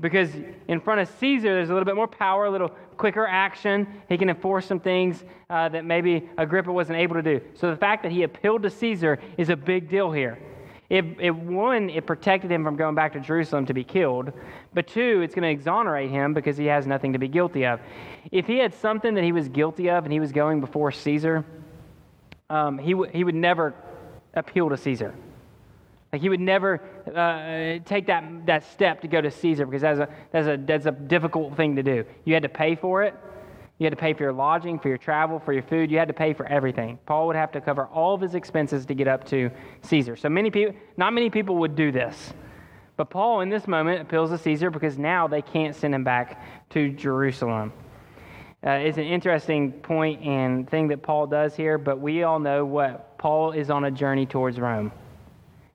Because 0.00 0.32
in 0.68 0.80
front 0.82 1.00
of 1.00 1.08
Caesar, 1.18 1.54
there's 1.54 1.70
a 1.70 1.72
little 1.72 1.86
bit 1.86 1.96
more 1.96 2.08
power, 2.08 2.44
a 2.44 2.50
little 2.50 2.72
quicker 2.98 3.26
action. 3.26 3.86
He 4.10 4.18
can 4.18 4.28
enforce 4.28 4.66
some 4.66 4.80
things 4.80 5.24
uh, 5.48 5.70
that 5.70 5.86
maybe 5.86 6.28
Agrippa 6.36 6.70
wasn't 6.70 6.98
able 6.98 7.14
to 7.14 7.22
do. 7.22 7.40
So 7.54 7.70
the 7.70 7.76
fact 7.78 8.02
that 8.02 8.12
he 8.12 8.24
appealed 8.24 8.64
to 8.64 8.68
Caesar 8.68 9.18
is 9.38 9.48
a 9.48 9.56
big 9.56 9.88
deal 9.88 10.12
here. 10.12 10.38
It, 10.88 11.04
it, 11.18 11.30
one, 11.34 11.90
it 11.90 12.06
protected 12.06 12.50
him 12.50 12.62
from 12.62 12.76
going 12.76 12.94
back 12.94 13.12
to 13.14 13.20
Jerusalem 13.20 13.66
to 13.66 13.74
be 13.74 13.82
killed. 13.82 14.32
But 14.72 14.86
two, 14.86 15.20
it's 15.22 15.34
going 15.34 15.42
to 15.42 15.50
exonerate 15.50 16.10
him 16.10 16.32
because 16.32 16.56
he 16.56 16.66
has 16.66 16.86
nothing 16.86 17.12
to 17.14 17.18
be 17.18 17.28
guilty 17.28 17.66
of. 17.66 17.80
If 18.30 18.46
he 18.46 18.58
had 18.58 18.72
something 18.74 19.14
that 19.14 19.24
he 19.24 19.32
was 19.32 19.48
guilty 19.48 19.90
of 19.90 20.04
and 20.04 20.12
he 20.12 20.20
was 20.20 20.30
going 20.30 20.60
before 20.60 20.92
Caesar, 20.92 21.44
um, 22.48 22.78
he, 22.78 22.92
w- 22.92 23.10
he 23.12 23.24
would 23.24 23.34
never 23.34 23.74
appeal 24.34 24.68
to 24.68 24.76
Caesar. 24.76 25.14
Like 26.12 26.22
he 26.22 26.28
would 26.28 26.40
never 26.40 26.80
uh, 27.08 27.84
take 27.84 28.06
that, 28.06 28.46
that 28.46 28.64
step 28.70 29.00
to 29.00 29.08
go 29.08 29.20
to 29.20 29.30
Caesar 29.30 29.66
because 29.66 29.82
that's 29.82 29.98
a, 29.98 30.08
that's, 30.30 30.46
a, 30.46 30.56
that's 30.56 30.86
a 30.86 30.92
difficult 30.92 31.56
thing 31.56 31.74
to 31.76 31.82
do. 31.82 32.04
You 32.24 32.34
had 32.34 32.44
to 32.44 32.48
pay 32.48 32.76
for 32.76 33.02
it. 33.02 33.14
You 33.78 33.84
had 33.84 33.90
to 33.90 33.96
pay 33.96 34.14
for 34.14 34.22
your 34.22 34.32
lodging, 34.32 34.78
for 34.78 34.88
your 34.88 34.96
travel, 34.96 35.38
for 35.38 35.52
your 35.52 35.62
food. 35.62 35.90
You 35.90 35.98
had 35.98 36.08
to 36.08 36.14
pay 36.14 36.32
for 36.32 36.46
everything. 36.46 36.98
Paul 37.04 37.26
would 37.26 37.36
have 37.36 37.52
to 37.52 37.60
cover 37.60 37.86
all 37.86 38.14
of 38.14 38.20
his 38.20 38.34
expenses 38.34 38.86
to 38.86 38.94
get 38.94 39.06
up 39.06 39.24
to 39.24 39.50
Caesar. 39.82 40.16
So 40.16 40.28
many 40.28 40.50
people, 40.50 40.74
not 40.96 41.12
many 41.12 41.28
people 41.28 41.56
would 41.56 41.76
do 41.76 41.92
this. 41.92 42.32
But 42.96 43.10
Paul, 43.10 43.42
in 43.42 43.50
this 43.50 43.68
moment, 43.68 44.00
appeals 44.00 44.30
to 44.30 44.38
Caesar 44.38 44.70
because 44.70 44.96
now 44.96 45.28
they 45.28 45.42
can't 45.42 45.76
send 45.76 45.94
him 45.94 46.04
back 46.04 46.42
to 46.70 46.88
Jerusalem. 46.90 47.72
Uh, 48.66 48.70
it's 48.70 48.96
an 48.96 49.04
interesting 49.04 49.70
point 49.70 50.22
and 50.22 50.68
thing 50.68 50.88
that 50.88 51.02
Paul 51.02 51.26
does 51.26 51.54
here, 51.54 51.76
but 51.76 52.00
we 52.00 52.22
all 52.22 52.38
know 52.40 52.64
what 52.64 53.18
Paul 53.18 53.52
is 53.52 53.68
on 53.68 53.84
a 53.84 53.90
journey 53.90 54.24
towards 54.24 54.58
Rome. 54.58 54.90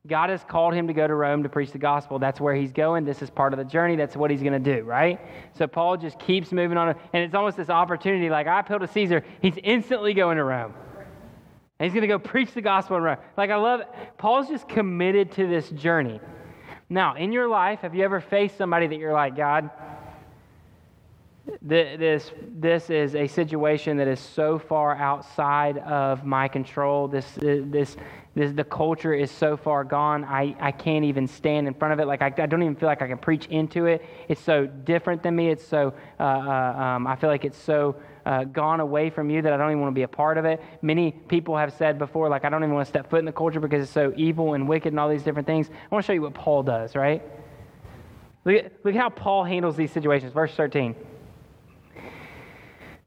God 0.07 0.31
has 0.31 0.43
called 0.43 0.73
him 0.73 0.87
to 0.87 0.93
go 0.93 1.05
to 1.05 1.13
Rome 1.13 1.43
to 1.43 1.49
preach 1.49 1.71
the 1.71 1.77
gospel. 1.77 2.17
That's 2.17 2.41
where 2.41 2.55
he's 2.55 2.71
going. 2.71 3.05
This 3.05 3.21
is 3.21 3.29
part 3.29 3.53
of 3.53 3.59
the 3.59 3.65
journey. 3.65 3.95
That's 3.95 4.15
what 4.15 4.31
he's 4.31 4.41
going 4.41 4.53
to 4.63 4.75
do, 4.75 4.83
right? 4.83 5.19
So 5.53 5.67
Paul 5.67 5.95
just 5.97 6.17
keeps 6.17 6.51
moving 6.51 6.75
on. 6.75 6.95
And 7.13 7.23
it's 7.23 7.35
almost 7.35 7.55
this 7.55 7.69
opportunity 7.69 8.29
like, 8.29 8.47
I 8.47 8.61
appeal 8.61 8.79
to 8.79 8.87
Caesar. 8.87 9.23
He's 9.41 9.57
instantly 9.63 10.15
going 10.15 10.37
to 10.37 10.43
Rome. 10.43 10.73
And 11.77 11.85
he's 11.85 11.93
going 11.93 12.01
to 12.01 12.07
go 12.07 12.17
preach 12.17 12.51
the 12.53 12.61
gospel 12.61 12.97
in 12.97 13.03
Rome. 13.03 13.17
Like, 13.37 13.51
I 13.51 13.57
love 13.57 13.81
it. 13.81 13.87
Paul's 14.17 14.47
just 14.47 14.67
committed 14.67 15.33
to 15.33 15.47
this 15.47 15.69
journey. 15.69 16.19
Now, 16.89 17.15
in 17.15 17.31
your 17.31 17.47
life, 17.47 17.81
have 17.81 17.93
you 17.93 18.03
ever 18.03 18.21
faced 18.21 18.57
somebody 18.57 18.87
that 18.87 18.97
you're 18.97 19.13
like, 19.13 19.35
God, 19.35 19.69
this, 21.61 22.31
this 22.57 22.89
is 22.89 23.15
a 23.15 23.27
situation 23.27 23.97
that 23.97 24.07
is 24.07 24.19
so 24.19 24.59
far 24.59 24.95
outside 24.95 25.79
of 25.79 26.25
my 26.25 26.47
control. 26.47 27.07
This, 27.07 27.25
this, 27.39 27.97
this, 28.35 28.53
the 28.53 28.63
culture 28.63 29.13
is 29.13 29.31
so 29.31 29.57
far 29.57 29.83
gone, 29.83 30.23
I, 30.23 30.55
I 30.59 30.71
can't 30.71 31.03
even 31.03 31.27
stand 31.27 31.67
in 31.67 31.73
front 31.73 31.93
of 31.93 31.99
it. 31.99 32.05
Like, 32.05 32.21
I, 32.21 32.27
I 32.27 32.45
don't 32.45 32.61
even 32.61 32.75
feel 32.75 32.87
like 32.87 33.01
I 33.01 33.07
can 33.07 33.17
preach 33.17 33.47
into 33.47 33.87
it. 33.87 34.05
It's 34.27 34.41
so 34.41 34.65
different 34.65 35.23
than 35.23 35.35
me. 35.35 35.49
It's 35.49 35.65
so, 35.65 35.93
uh, 36.19 36.23
uh, 36.23 36.25
um, 36.27 37.07
I 37.07 37.15
feel 37.15 37.29
like 37.29 37.43
it's 37.43 37.57
so 37.57 37.95
uh, 38.25 38.43
gone 38.45 38.79
away 38.79 39.09
from 39.09 39.29
you 39.29 39.41
that 39.41 39.51
I 39.51 39.57
don't 39.57 39.71
even 39.71 39.81
want 39.81 39.91
to 39.91 39.99
be 39.99 40.03
a 40.03 40.07
part 40.07 40.37
of 40.37 40.45
it. 40.45 40.61
Many 40.81 41.11
people 41.11 41.57
have 41.57 41.73
said 41.73 41.97
before, 41.97 42.29
like, 42.29 42.45
I 42.45 42.49
don't 42.49 42.63
even 42.63 42.75
want 42.75 42.85
to 42.85 42.89
step 42.89 43.09
foot 43.09 43.19
in 43.19 43.25
the 43.25 43.31
culture 43.31 43.59
because 43.59 43.83
it's 43.83 43.91
so 43.91 44.13
evil 44.15 44.53
and 44.53 44.67
wicked 44.67 44.93
and 44.93 44.99
all 44.99 45.09
these 45.09 45.23
different 45.23 45.47
things. 45.47 45.69
I 45.69 45.93
want 45.93 46.05
to 46.05 46.07
show 46.07 46.13
you 46.13 46.21
what 46.21 46.33
Paul 46.33 46.63
does, 46.63 46.95
right? 46.95 47.21
Look 48.45 48.55
at, 48.55 48.73
look 48.83 48.95
at 48.95 49.01
how 49.01 49.09
Paul 49.09 49.43
handles 49.43 49.75
these 49.75 49.91
situations. 49.91 50.33
Verse 50.33 50.53
13 50.55 50.95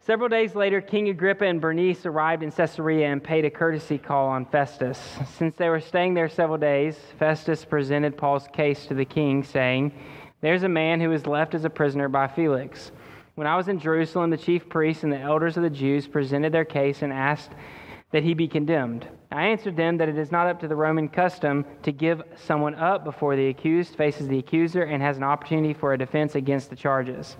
Several 0.06 0.28
days 0.28 0.54
later, 0.54 0.82
King 0.82 1.08
Agrippa 1.08 1.46
and 1.46 1.62
Bernice 1.62 2.04
arrived 2.04 2.42
in 2.42 2.50
Caesarea 2.50 3.10
and 3.10 3.24
paid 3.24 3.46
a 3.46 3.50
courtesy 3.50 3.96
call 3.96 4.28
on 4.28 4.44
Festus. 4.44 5.00
Since 5.38 5.56
they 5.56 5.70
were 5.70 5.80
staying 5.80 6.12
there 6.12 6.28
several 6.28 6.58
days, 6.58 6.98
Festus 7.18 7.64
presented 7.64 8.14
Paul's 8.14 8.46
case 8.48 8.84
to 8.84 8.94
the 8.94 9.06
king, 9.06 9.42
saying, 9.42 9.94
There's 10.42 10.62
a 10.62 10.68
man 10.68 11.00
who 11.00 11.08
was 11.08 11.26
left 11.26 11.54
as 11.54 11.64
a 11.64 11.70
prisoner 11.70 12.10
by 12.10 12.28
Felix. 12.28 12.92
When 13.36 13.46
I 13.46 13.56
was 13.56 13.68
in 13.68 13.78
Jerusalem, 13.78 14.28
the 14.28 14.36
chief 14.36 14.68
priests 14.68 15.04
and 15.04 15.12
the 15.12 15.18
elders 15.18 15.56
of 15.56 15.62
the 15.62 15.70
Jews 15.70 16.06
presented 16.06 16.52
their 16.52 16.66
case 16.66 17.00
and 17.00 17.10
asked 17.10 17.52
that 18.10 18.24
he 18.24 18.34
be 18.34 18.46
condemned. 18.46 19.08
I 19.32 19.46
answered 19.46 19.74
them 19.74 19.96
that 19.96 20.10
it 20.10 20.18
is 20.18 20.30
not 20.30 20.46
up 20.46 20.60
to 20.60 20.68
the 20.68 20.76
Roman 20.76 21.08
custom 21.08 21.64
to 21.82 21.92
give 21.92 22.22
someone 22.36 22.74
up 22.74 23.04
before 23.04 23.36
the 23.36 23.48
accused 23.48 23.96
faces 23.96 24.28
the 24.28 24.38
accuser 24.38 24.82
and 24.82 25.02
has 25.02 25.16
an 25.16 25.22
opportunity 25.22 25.72
for 25.72 25.94
a 25.94 25.98
defense 25.98 26.34
against 26.34 26.68
the 26.68 26.76
charges. 26.76 27.38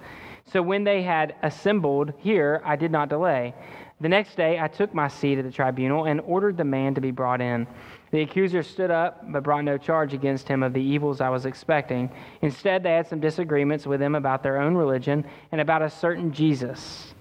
So 0.50 0.62
when 0.62 0.84
they 0.84 1.02
had 1.02 1.34
assembled 1.42 2.12
here, 2.18 2.60
I 2.64 2.76
did 2.76 2.90
not 2.90 3.08
delay. 3.08 3.54
The 4.00 4.08
next 4.08 4.36
day, 4.36 4.60
I 4.60 4.68
took 4.68 4.92
my 4.92 5.08
seat 5.08 5.38
at 5.38 5.44
the 5.44 5.50
tribunal 5.50 6.04
and 6.04 6.20
ordered 6.20 6.56
the 6.56 6.64
man 6.64 6.94
to 6.94 7.00
be 7.00 7.10
brought 7.10 7.40
in. 7.40 7.66
The 8.10 8.20
accuser 8.20 8.62
stood 8.62 8.90
up, 8.90 9.24
but 9.32 9.42
brought 9.42 9.64
no 9.64 9.78
charge 9.78 10.12
against 10.12 10.46
him 10.46 10.62
of 10.62 10.72
the 10.72 10.82
evils 10.82 11.20
I 11.20 11.28
was 11.30 11.46
expecting. 11.46 12.10
Instead, 12.42 12.82
they 12.82 12.92
had 12.92 13.06
some 13.06 13.20
disagreements 13.20 13.86
with 13.86 14.02
him 14.02 14.14
about 14.14 14.42
their 14.42 14.60
own 14.60 14.74
religion 14.74 15.24
and 15.52 15.60
about 15.60 15.82
a 15.82 15.88
certain 15.88 16.32
Jesus. 16.32 17.14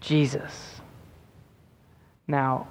Jesus. 0.00 0.80
Now, 2.28 2.68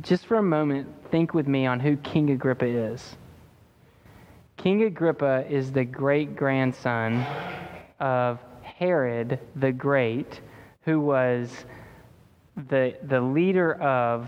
just 0.00 0.26
for 0.26 0.36
a 0.36 0.42
moment, 0.42 0.88
think 1.10 1.34
with 1.34 1.46
me 1.46 1.66
on 1.66 1.80
who 1.80 1.96
King 1.98 2.30
Agrippa 2.30 2.66
is. 2.66 3.16
King 4.64 4.84
Agrippa 4.84 5.44
is 5.46 5.72
the 5.72 5.84
great 5.84 6.36
grandson 6.36 7.22
of 8.00 8.40
Herod 8.62 9.38
the 9.56 9.70
Great, 9.70 10.40
who 10.86 11.00
was 11.00 11.66
the, 12.70 12.96
the 13.02 13.20
leader 13.20 13.74
of 13.74 14.26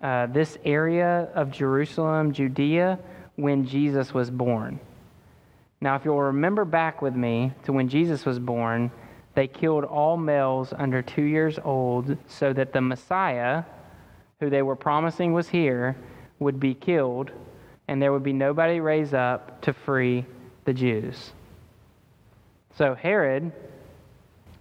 uh, 0.00 0.26
this 0.26 0.56
area 0.64 1.28
of 1.34 1.50
Jerusalem, 1.50 2.32
Judea, 2.32 3.00
when 3.34 3.66
Jesus 3.66 4.14
was 4.14 4.30
born. 4.30 4.78
Now, 5.80 5.96
if 5.96 6.04
you'll 6.04 6.22
remember 6.22 6.64
back 6.64 7.02
with 7.02 7.16
me 7.16 7.52
to 7.64 7.72
when 7.72 7.88
Jesus 7.88 8.24
was 8.24 8.38
born, 8.38 8.88
they 9.34 9.48
killed 9.48 9.82
all 9.82 10.16
males 10.16 10.72
under 10.78 11.02
two 11.02 11.24
years 11.24 11.58
old 11.64 12.16
so 12.28 12.52
that 12.52 12.72
the 12.72 12.80
Messiah, 12.80 13.64
who 14.38 14.48
they 14.48 14.62
were 14.62 14.76
promising 14.76 15.32
was 15.32 15.48
here, 15.48 15.96
would 16.38 16.60
be 16.60 16.72
killed 16.72 17.32
and 17.90 18.00
there 18.00 18.12
would 18.12 18.22
be 18.22 18.32
nobody 18.32 18.78
raised 18.78 19.14
up 19.14 19.60
to 19.62 19.72
free 19.72 20.24
the 20.64 20.72
Jews. 20.72 21.32
So 22.76 22.94
Herod 22.94 23.50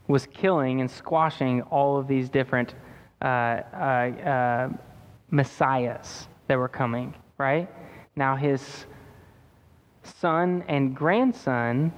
was 0.08 0.26
killing 0.26 0.82
and 0.82 0.90
squashing 0.90 1.62
all 1.62 2.00
of 2.00 2.08
these 2.08 2.28
different 2.28 2.74
uh, 3.22 3.26
uh, 3.26 3.78
uh, 3.78 4.70
messiahs 5.30 6.28
that 6.48 6.58
were 6.58 6.68
coming, 6.68 7.14
right? 7.38 7.70
Now 8.16 8.36
his 8.36 8.88
son 10.02 10.64
and 10.68 10.96
grandson 10.96 11.94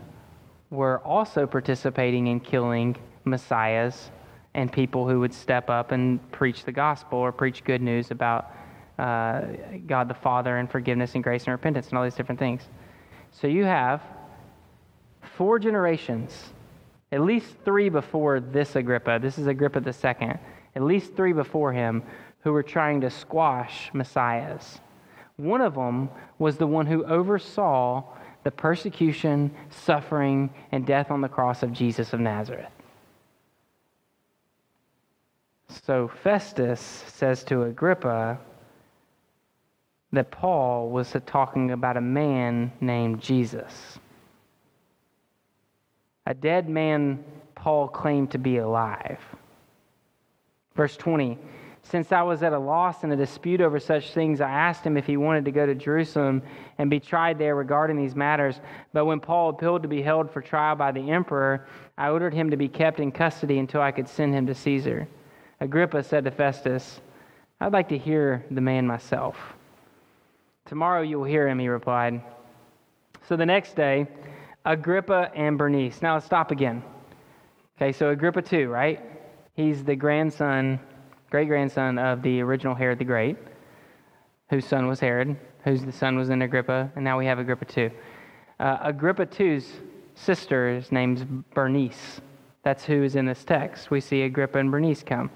were 0.70 1.00
also 1.00 1.48
participating 1.48 2.28
in 2.28 2.42
killing 2.42 2.98
messiahs 3.24 4.12
and 4.54 4.70
people 4.70 5.08
who 5.08 5.22
would 5.22 5.34
step 5.34 5.70
up 5.70 5.94
and 5.94 6.20
preach 6.34 6.66
the 6.66 6.74
gospel 6.74 7.20
or 7.20 7.32
preach 7.32 7.64
good 7.64 7.82
news 7.82 8.12
about 8.12 8.52
uh, 9.02 9.42
God 9.88 10.08
the 10.08 10.14
Father 10.14 10.58
and 10.58 10.70
forgiveness 10.70 11.16
and 11.16 11.24
grace 11.24 11.46
and 11.46 11.52
repentance 11.52 11.90
and 11.90 11.98
all 11.98 12.04
these 12.04 12.14
different 12.14 12.38
things. 12.38 12.62
So 13.32 13.48
you 13.48 13.66
have 13.66 14.04
four 15.38 15.58
generations, 15.58 16.50
at 17.12 17.22
least 17.22 17.56
three 17.66 17.90
before 17.90 18.40
this 18.40 18.76
Agrippa. 18.76 19.18
This 19.20 19.40
is 19.40 19.48
Agrippa 19.48 19.80
the 19.80 19.92
second. 19.92 20.38
At 20.76 20.84
least 20.84 21.16
three 21.16 21.34
before 21.34 21.74
him 21.74 22.04
who 22.42 22.54
were 22.54 22.62
trying 22.62 23.02
to 23.02 23.10
squash 23.10 23.90
messiahs. 23.94 24.80
One 25.38 25.62
of 25.62 25.74
them 25.74 26.10
was 26.38 26.58
the 26.58 26.68
one 26.68 26.86
who 26.86 27.04
oversaw 27.06 28.04
the 28.44 28.52
persecution, 28.52 29.52
suffering, 29.70 30.52
and 30.72 30.86
death 30.86 31.10
on 31.10 31.22
the 31.22 31.28
cross 31.28 31.64
of 31.64 31.74
Jesus 31.74 32.14
of 32.14 32.20
Nazareth. 32.20 32.70
So 35.86 36.08
Festus 36.08 36.82
says 37.08 37.44
to 37.46 37.64
Agrippa, 37.64 38.40
that 40.14 40.32
Paul 40.32 40.90
was 40.90 41.16
talking 41.26 41.72
about 41.72 41.98
a 41.98 42.02
man 42.02 42.72
named 42.82 43.22
Jesus. 43.22 44.00
A 46.26 46.34
dead 46.34 46.70
man 46.70 47.24
Paul 47.56 47.88
claimed 47.88 48.32
to 48.32 48.38
be 48.38 48.58
alive. 48.58 49.20
Verse 50.76 50.98
20 50.98 51.38
Since 51.84 52.12
I 52.12 52.22
was 52.24 52.44
at 52.44 52.54
a 52.54 52.60
loss 52.60 53.04
in 53.04 53.12
a 53.12 53.16
dispute 53.16 53.62
over 53.62 53.80
such 53.80 54.14
things, 54.14 54.42
I 54.42 54.50
asked 54.50 54.84
him 54.84 54.98
if 54.98 55.06
he 55.06 55.18
wanted 55.18 55.46
to 55.46 55.52
go 55.52 55.66
to 55.66 55.76
Jerusalem 55.76 56.42
and 56.78 56.90
be 56.90 57.00
tried 57.00 57.38
there 57.38 57.56
regarding 57.56 57.98
these 57.98 58.16
matters. 58.16 58.60
But 58.94 59.06
when 59.06 59.20
Paul 59.20 59.50
appealed 59.50 59.82
to 59.84 59.88
be 59.88 60.02
held 60.02 60.30
for 60.30 60.42
trial 60.42 60.76
by 60.76 60.92
the 60.92 61.12
emperor, 61.12 61.68
I 61.98 62.10
ordered 62.10 62.34
him 62.34 62.50
to 62.52 62.58
be 62.58 62.68
kept 62.68 63.00
in 63.00 63.12
custody 63.12 63.60
until 63.60 63.82
I 63.82 63.92
could 63.92 64.08
send 64.08 64.34
him 64.34 64.46
to 64.48 64.56
Caesar. 64.56 65.08
Agrippa 65.60 66.04
said 66.04 66.26
to 66.26 66.32
Festus, 66.32 67.00
I'd 67.60 67.74
like 67.74 67.90
to 67.90 67.98
hear 67.98 68.44
the 68.50 68.62
man 68.62 68.88
myself. 68.88 69.38
Tomorrow 70.72 71.02
you 71.02 71.18
will 71.18 71.26
hear 71.26 71.50
him, 71.50 71.60
he 71.60 71.68
replied. 71.68 72.22
So 73.28 73.36
the 73.36 73.46
next 73.46 73.76
day, 73.76 74.08
Agrippa 74.64 75.30
and 75.36 75.58
Bernice. 75.58 76.02
Now 76.02 76.14
let's 76.14 76.26
stop 76.26 76.50
again. 76.50 76.82
Okay, 77.76 77.92
so 77.92 78.12
Agrippa 78.12 78.42
II, 78.50 78.68
right? 78.68 79.02
He's 79.54 79.84
the 79.84 79.98
grandson, 79.98 80.80
great 81.30 81.50
grandson 81.50 81.98
of 81.98 82.22
the 82.22 82.40
original 82.40 82.74
Herod 82.74 83.00
the 83.00 83.04
Great, 83.04 83.36
whose 84.50 84.66
son 84.66 84.88
was 84.88 85.02
Herod, 85.02 85.36
whose 85.66 85.84
the 85.84 85.92
son 85.92 86.16
was 86.16 86.30
in 86.30 86.42
Agrippa, 86.42 86.90
and 86.96 87.04
now 87.04 87.20
we 87.20 87.26
have 87.26 87.38
Agrippa 87.38 87.66
II. 87.78 87.92
Uh, 88.58 88.78
Agrippa 88.82 89.26
two's 89.26 89.74
sister 90.16 90.70
is 90.70 90.90
named 90.90 91.44
Bernice. 91.54 92.22
That's 92.64 92.86
who 92.86 93.04
is 93.04 93.18
in 93.18 93.26
this 93.26 93.44
text. 93.44 93.92
We 93.92 94.00
see 94.00 94.22
Agrippa 94.22 94.60
and 94.60 94.72
Bernice 94.72 95.04
come. 95.04 95.32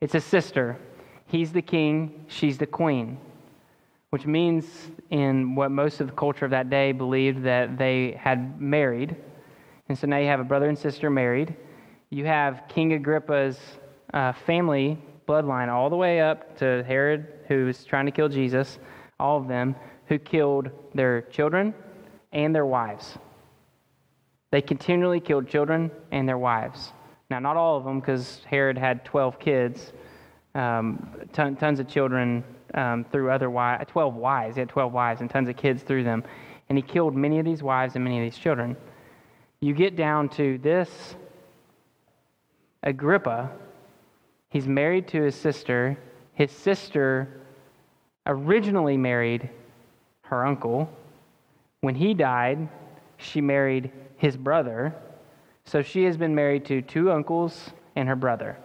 It's 0.00 0.16
a 0.16 0.20
sister. 0.20 0.76
He's 1.26 1.52
the 1.52 1.62
king, 1.62 2.24
she's 2.26 2.58
the 2.58 2.66
queen 2.66 3.20
which 4.12 4.26
means 4.26 4.66
in 5.08 5.54
what 5.54 5.70
most 5.70 6.02
of 6.02 6.06
the 6.06 6.12
culture 6.12 6.44
of 6.44 6.50
that 6.50 6.68
day 6.68 6.92
believed 6.92 7.42
that 7.42 7.78
they 7.78 8.12
had 8.20 8.60
married. 8.60 9.16
And 9.88 9.98
so 9.98 10.06
now 10.06 10.18
you 10.18 10.26
have 10.26 10.38
a 10.38 10.44
brother 10.44 10.68
and 10.68 10.78
sister 10.78 11.08
married. 11.08 11.56
You 12.10 12.26
have 12.26 12.64
King 12.68 12.92
Agrippa's 12.92 13.58
uh, 14.12 14.34
family 14.34 14.98
bloodline 15.26 15.68
all 15.68 15.88
the 15.88 15.96
way 15.96 16.20
up 16.20 16.58
to 16.58 16.84
Herod, 16.86 17.26
who 17.48 17.64
was 17.64 17.84
trying 17.84 18.04
to 18.04 18.12
kill 18.12 18.28
Jesus, 18.28 18.78
all 19.18 19.38
of 19.38 19.48
them, 19.48 19.74
who 20.08 20.18
killed 20.18 20.68
their 20.94 21.22
children 21.22 21.72
and 22.32 22.54
their 22.54 22.66
wives. 22.66 23.16
They 24.50 24.60
continually 24.60 25.20
killed 25.20 25.48
children 25.48 25.90
and 26.10 26.28
their 26.28 26.36
wives. 26.36 26.92
Now, 27.30 27.38
not 27.38 27.56
all 27.56 27.78
of 27.78 27.84
them, 27.84 28.00
because 28.00 28.42
Herod 28.44 28.76
had 28.76 29.06
12 29.06 29.38
kids, 29.38 29.94
um, 30.54 31.08
ton, 31.32 31.56
tons 31.56 31.80
of 31.80 31.88
children 31.88 32.44
um, 32.74 33.04
through 33.04 33.30
other 33.30 33.50
wives, 33.50 33.84
12 33.88 34.14
wives. 34.14 34.56
He 34.56 34.60
had 34.60 34.68
12 34.68 34.92
wives 34.92 35.20
and 35.20 35.30
tons 35.30 35.48
of 35.48 35.56
kids 35.56 35.82
through 35.82 36.04
them. 36.04 36.24
And 36.68 36.78
he 36.78 36.82
killed 36.82 37.14
many 37.14 37.38
of 37.38 37.44
these 37.44 37.62
wives 37.62 37.94
and 37.94 38.04
many 38.04 38.18
of 38.18 38.24
these 38.24 38.38
children. 38.38 38.76
You 39.60 39.74
get 39.74 39.96
down 39.96 40.28
to 40.30 40.58
this 40.58 41.16
Agrippa. 42.82 43.50
He's 44.48 44.66
married 44.66 45.08
to 45.08 45.22
his 45.22 45.34
sister. 45.34 45.98
His 46.34 46.50
sister 46.50 47.40
originally 48.26 48.96
married 48.96 49.50
her 50.22 50.44
uncle. 50.44 50.90
When 51.80 51.94
he 51.94 52.14
died, 52.14 52.68
she 53.18 53.40
married 53.40 53.90
his 54.16 54.36
brother. 54.36 54.94
So 55.64 55.82
she 55.82 56.04
has 56.04 56.16
been 56.16 56.34
married 56.34 56.64
to 56.66 56.82
two 56.82 57.10
uncles 57.10 57.70
and 57.94 58.08
her 58.08 58.16
brother. 58.16 58.56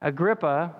Agrippa 0.00 0.74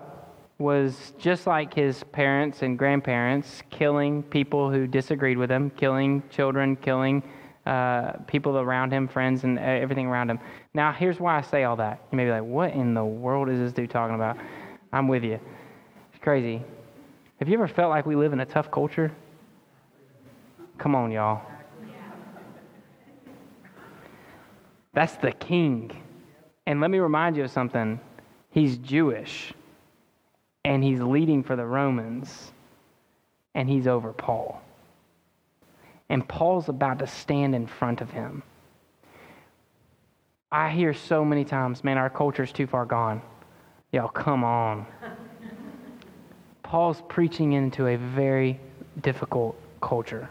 was 0.63 1.11
just 1.19 1.45
like 1.45 1.73
his 1.73 2.03
parents 2.05 2.61
and 2.61 2.79
grandparents, 2.79 3.61
killing 3.69 4.23
people 4.23 4.71
who 4.71 4.87
disagreed 4.87 5.37
with 5.37 5.51
him, 5.51 5.69
killing 5.71 6.23
children, 6.29 6.77
killing 6.77 7.21
uh, 7.65 8.13
people 8.27 8.57
around 8.57 8.91
him, 8.91 9.09
friends, 9.09 9.43
and 9.43 9.59
everything 9.59 10.07
around 10.07 10.29
him. 10.29 10.39
Now, 10.73 10.93
here's 10.93 11.19
why 11.19 11.37
I 11.37 11.41
say 11.41 11.65
all 11.65 11.75
that. 11.75 11.99
You 12.11 12.15
may 12.15 12.23
be 12.23 12.31
like, 12.31 12.43
what 12.43 12.71
in 12.71 12.93
the 12.93 13.03
world 13.03 13.49
is 13.49 13.59
this 13.59 13.73
dude 13.73 13.89
talking 13.89 14.15
about? 14.15 14.37
I'm 14.93 15.09
with 15.09 15.23
you. 15.23 15.37
It's 16.13 16.23
crazy. 16.23 16.61
Have 17.39 17.49
you 17.49 17.55
ever 17.55 17.67
felt 17.67 17.89
like 17.89 18.05
we 18.05 18.15
live 18.15 18.31
in 18.31 18.39
a 18.39 18.45
tough 18.45 18.71
culture? 18.71 19.11
Come 20.77 20.95
on, 20.95 21.11
y'all. 21.11 21.41
That's 24.93 25.15
the 25.17 25.33
king. 25.33 25.91
And 26.65 26.79
let 26.79 26.89
me 26.89 26.99
remind 26.99 27.35
you 27.35 27.43
of 27.43 27.51
something. 27.51 27.99
He's 28.49 28.77
Jewish 28.77 29.53
and 30.65 30.83
he's 30.83 30.99
leading 30.99 31.43
for 31.43 31.55
the 31.55 31.65
Romans, 31.65 32.51
and 33.53 33.69
he's 33.69 33.87
over 33.87 34.13
Paul. 34.13 34.61
And 36.09 36.27
Paul's 36.27 36.69
about 36.69 36.99
to 36.99 37.07
stand 37.07 37.55
in 37.55 37.67
front 37.67 38.01
of 38.01 38.11
him. 38.11 38.43
I 40.51 40.69
hear 40.69 40.93
so 40.93 41.25
many 41.25 41.45
times, 41.45 41.83
man, 41.83 41.97
our 41.97 42.09
culture's 42.09 42.51
too 42.51 42.67
far 42.67 42.85
gone. 42.85 43.21
Y'all, 43.91 44.07
come 44.07 44.43
on. 44.43 44.85
Paul's 46.63 47.01
preaching 47.09 47.53
into 47.53 47.87
a 47.87 47.97
very 47.97 48.59
difficult 49.01 49.59
culture. 49.81 50.29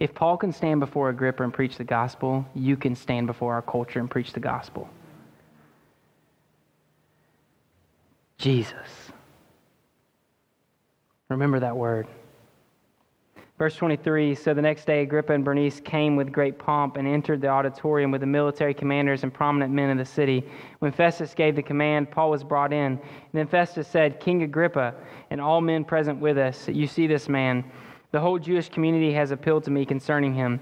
If 0.00 0.14
Paul 0.14 0.36
can 0.36 0.52
stand 0.52 0.80
before 0.80 1.08
Agrippa 1.08 1.42
and 1.42 1.52
preach 1.52 1.76
the 1.76 1.84
gospel, 1.84 2.44
you 2.54 2.76
can 2.76 2.96
stand 2.96 3.26
before 3.26 3.54
our 3.54 3.62
culture 3.62 4.00
and 4.00 4.10
preach 4.10 4.32
the 4.32 4.40
gospel. 4.40 4.88
Jesus. 8.38 9.12
Remember 11.28 11.60
that 11.60 11.76
word. 11.76 12.06
Verse 13.56 13.76
23 13.76 14.34
So 14.34 14.52
the 14.52 14.62
next 14.62 14.84
day, 14.84 15.02
Agrippa 15.02 15.32
and 15.32 15.44
Bernice 15.44 15.80
came 15.80 16.16
with 16.16 16.32
great 16.32 16.58
pomp 16.58 16.96
and 16.96 17.06
entered 17.06 17.40
the 17.40 17.48
auditorium 17.48 18.10
with 18.10 18.20
the 18.20 18.26
military 18.26 18.74
commanders 18.74 19.22
and 19.22 19.32
prominent 19.32 19.72
men 19.72 19.90
of 19.90 19.98
the 19.98 20.04
city. 20.04 20.44
When 20.80 20.90
Festus 20.90 21.34
gave 21.34 21.54
the 21.54 21.62
command, 21.62 22.10
Paul 22.10 22.30
was 22.30 22.42
brought 22.42 22.72
in. 22.72 22.92
And 22.92 23.00
then 23.32 23.46
Festus 23.46 23.86
said, 23.86 24.18
King 24.18 24.42
Agrippa, 24.42 24.94
and 25.30 25.40
all 25.40 25.60
men 25.60 25.84
present 25.84 26.20
with 26.20 26.36
us, 26.36 26.68
you 26.68 26.86
see 26.86 27.06
this 27.06 27.28
man. 27.28 27.64
The 28.10 28.20
whole 28.20 28.38
Jewish 28.38 28.68
community 28.68 29.12
has 29.12 29.30
appealed 29.30 29.64
to 29.64 29.70
me 29.70 29.84
concerning 29.84 30.34
him, 30.34 30.60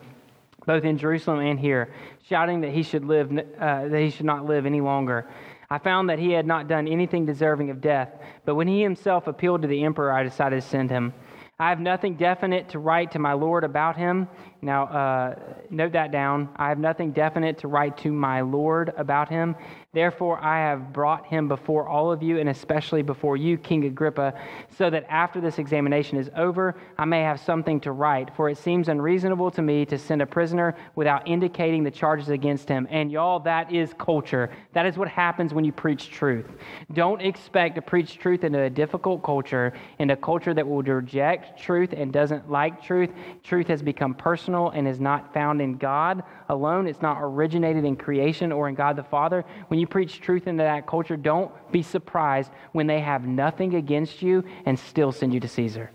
both 0.67 0.85
in 0.85 0.97
Jerusalem 0.99 1.41
and 1.41 1.59
here, 1.59 1.93
shouting 2.27 2.61
that 2.61 2.73
he 2.73 2.83
should 2.83 3.05
live, 3.05 3.31
uh, 3.31 3.89
that 3.89 4.01
he 4.01 4.11
should 4.11 4.27
not 4.27 4.45
live 4.45 4.65
any 4.65 4.81
longer. 4.81 5.29
I 5.73 5.79
found 5.79 6.11
that 6.11 6.19
he 6.19 6.33
had 6.33 6.47
not 6.47 6.69
done 6.69 6.87
anything 6.87 7.25
deserving 7.25 7.71
of 7.71 7.81
death, 7.81 8.11
but 8.45 8.57
when 8.57 8.69
he 8.69 8.83
himself 8.83 9.27
appealed 9.27 9.63
to 9.63 9.69
the 9.69 9.85
emperor, 9.85 10.13
I 10.13 10.23
decided 10.23 10.57
to 10.61 10.69
send 10.69 10.91
him. 10.91 11.15
I 11.59 11.71
have 11.71 11.81
nothing 11.81 12.17
definite 12.17 12.69
to 12.71 12.79
write 12.79 13.13
to 13.13 13.19
my 13.19 13.33
Lord 13.33 13.65
about 13.65 13.97
him. 13.97 14.29
Now, 14.65 14.85
uh, 14.85 15.35
note 15.71 15.91
that 15.93 16.13
down. 16.13 16.49
I 16.55 16.69
have 16.69 16.79
nothing 16.79 17.11
definite 17.11 17.59
to 17.59 17.69
write 17.69 17.99
to 17.99 18.13
my 18.13 18.43
Lord 18.43 18.93
about 18.97 19.29
him. 19.29 19.57
Therefore, 19.93 20.39
I 20.39 20.59
have 20.59 20.93
brought 20.93 21.27
him 21.27 21.49
before 21.49 21.89
all 21.89 22.13
of 22.13 22.23
you, 22.23 22.39
and 22.39 22.49
especially 22.49 23.03
before 23.03 23.37
you, 23.37 23.59
King 23.59 23.85
Agrippa, 23.87 24.33
so 24.79 24.89
that 24.89 25.05
after 25.09 25.41
this 25.41 25.59
examination 25.59 26.17
is 26.17 26.31
over, 26.37 26.77
I 26.97 27.05
may 27.05 27.23
have 27.23 27.41
something 27.41 27.81
to 27.81 27.91
write. 27.91 28.35
For 28.37 28.49
it 28.49 28.57
seems 28.57 28.89
unreasonable 28.89 29.51
to 29.51 29.63
me 29.63 29.85
to 29.87 29.99
send 29.99 30.23
a 30.23 30.27
prisoner 30.27 30.77
without 30.95 31.27
indicating 31.27 31.83
the 31.83 31.91
charges 31.91 32.29
against 32.29 32.69
him. 32.69 32.87
And 32.89 33.11
y'all, 33.11 33.41
that 33.41 33.73
is 33.73 33.93
culture. 33.99 34.49
That 34.75 34.87
is 34.87 34.97
what 34.97 35.09
happens 35.09 35.53
when 35.53 35.65
you 35.65 35.73
preach 35.73 36.09
truth. 36.09 36.47
Don't 36.93 37.21
expect 37.21 37.75
to 37.75 37.83
preach 37.83 38.17
truth 38.17 38.45
into 38.45 38.61
a 38.61 38.71
difficult 38.71 39.25
culture, 39.25 39.75
in 39.99 40.11
a 40.11 40.17
culture 40.17 40.55
that 40.55 40.67
will 40.67 40.83
reject 40.83 41.61
truth 41.61 41.93
and 41.93 42.13
doesn't 42.13 42.49
like 42.49 42.81
truth. 42.81 43.11
Truth 43.43 43.67
has 43.67 43.83
become 43.83 44.15
personal 44.15 44.52
and 44.55 44.87
is 44.87 45.01
not 45.01 45.33
found 45.33 45.61
in 45.61 45.77
God 45.77 46.23
alone. 46.49 46.87
It's 46.87 47.03
not 47.03 47.19
originated 47.21 47.85
in 47.85 47.97
creation 47.97 48.53
or 48.53 48.69
in 48.69 48.75
God 48.75 48.97
the 48.97 49.03
Father. 49.03 49.45
When 49.69 49.81
you 49.81 49.87
preach 49.87 50.21
truth 50.21 50.47
into 50.47 50.63
that 50.63 50.87
culture, 50.87 51.17
don't 51.17 51.51
be 51.73 51.83
surprised 51.83 52.51
when 52.73 52.87
they 52.87 53.01
have 53.01 53.27
nothing 53.27 53.75
against 53.75 54.23
you 54.23 54.45
and 54.67 54.79
still 54.79 55.13
send 55.13 55.35
you 55.35 55.41
to 55.41 55.49
Caesar. 55.49 55.91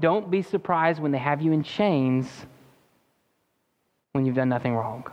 Don't 0.00 0.30
be 0.30 0.42
surprised 0.42 1.00
when 1.00 1.12
they 1.12 1.18
have 1.18 1.42
you 1.42 1.52
in 1.52 1.62
chains 1.62 2.28
when 4.12 4.26
you've 4.26 4.34
done 4.34 4.48
nothing 4.48 4.74
wrong. 4.74 5.06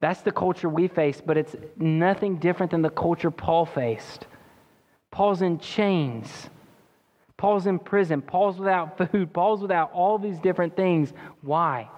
That's 0.00 0.20
the 0.20 0.32
culture 0.32 0.68
we 0.68 0.88
face, 0.88 1.22
but 1.24 1.36
it's 1.36 1.56
nothing 1.76 2.36
different 2.36 2.72
than 2.72 2.82
the 2.82 2.90
culture 2.90 3.30
Paul 3.30 3.64
faced. 3.64 4.26
Paul's 5.10 5.42
in 5.42 5.58
chains. 5.58 6.50
Paul's 7.44 7.66
in 7.66 7.78
prison. 7.78 8.22
Paul's 8.22 8.56
without 8.56 8.96
food. 8.96 9.30
Paul's 9.34 9.60
without 9.60 9.92
all 9.92 10.16
these 10.16 10.38
different 10.38 10.74
things. 10.74 11.12
Why? 11.42 11.90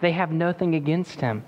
They 0.00 0.10
have 0.10 0.32
nothing 0.32 0.74
against 0.74 1.20
him. 1.20 1.44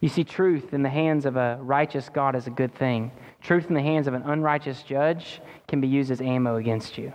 You 0.00 0.08
see, 0.08 0.24
truth 0.24 0.74
in 0.74 0.82
the 0.82 0.88
hands 0.88 1.24
of 1.24 1.36
a 1.36 1.56
righteous 1.62 2.08
God 2.08 2.34
is 2.34 2.48
a 2.48 2.50
good 2.50 2.74
thing. 2.74 3.12
Truth 3.42 3.68
in 3.68 3.74
the 3.74 3.80
hands 3.80 4.08
of 4.08 4.14
an 4.14 4.22
unrighteous 4.22 4.82
judge 4.82 5.40
can 5.68 5.80
be 5.80 5.86
used 5.86 6.10
as 6.10 6.20
ammo 6.20 6.56
against 6.56 6.98
you. 6.98 7.12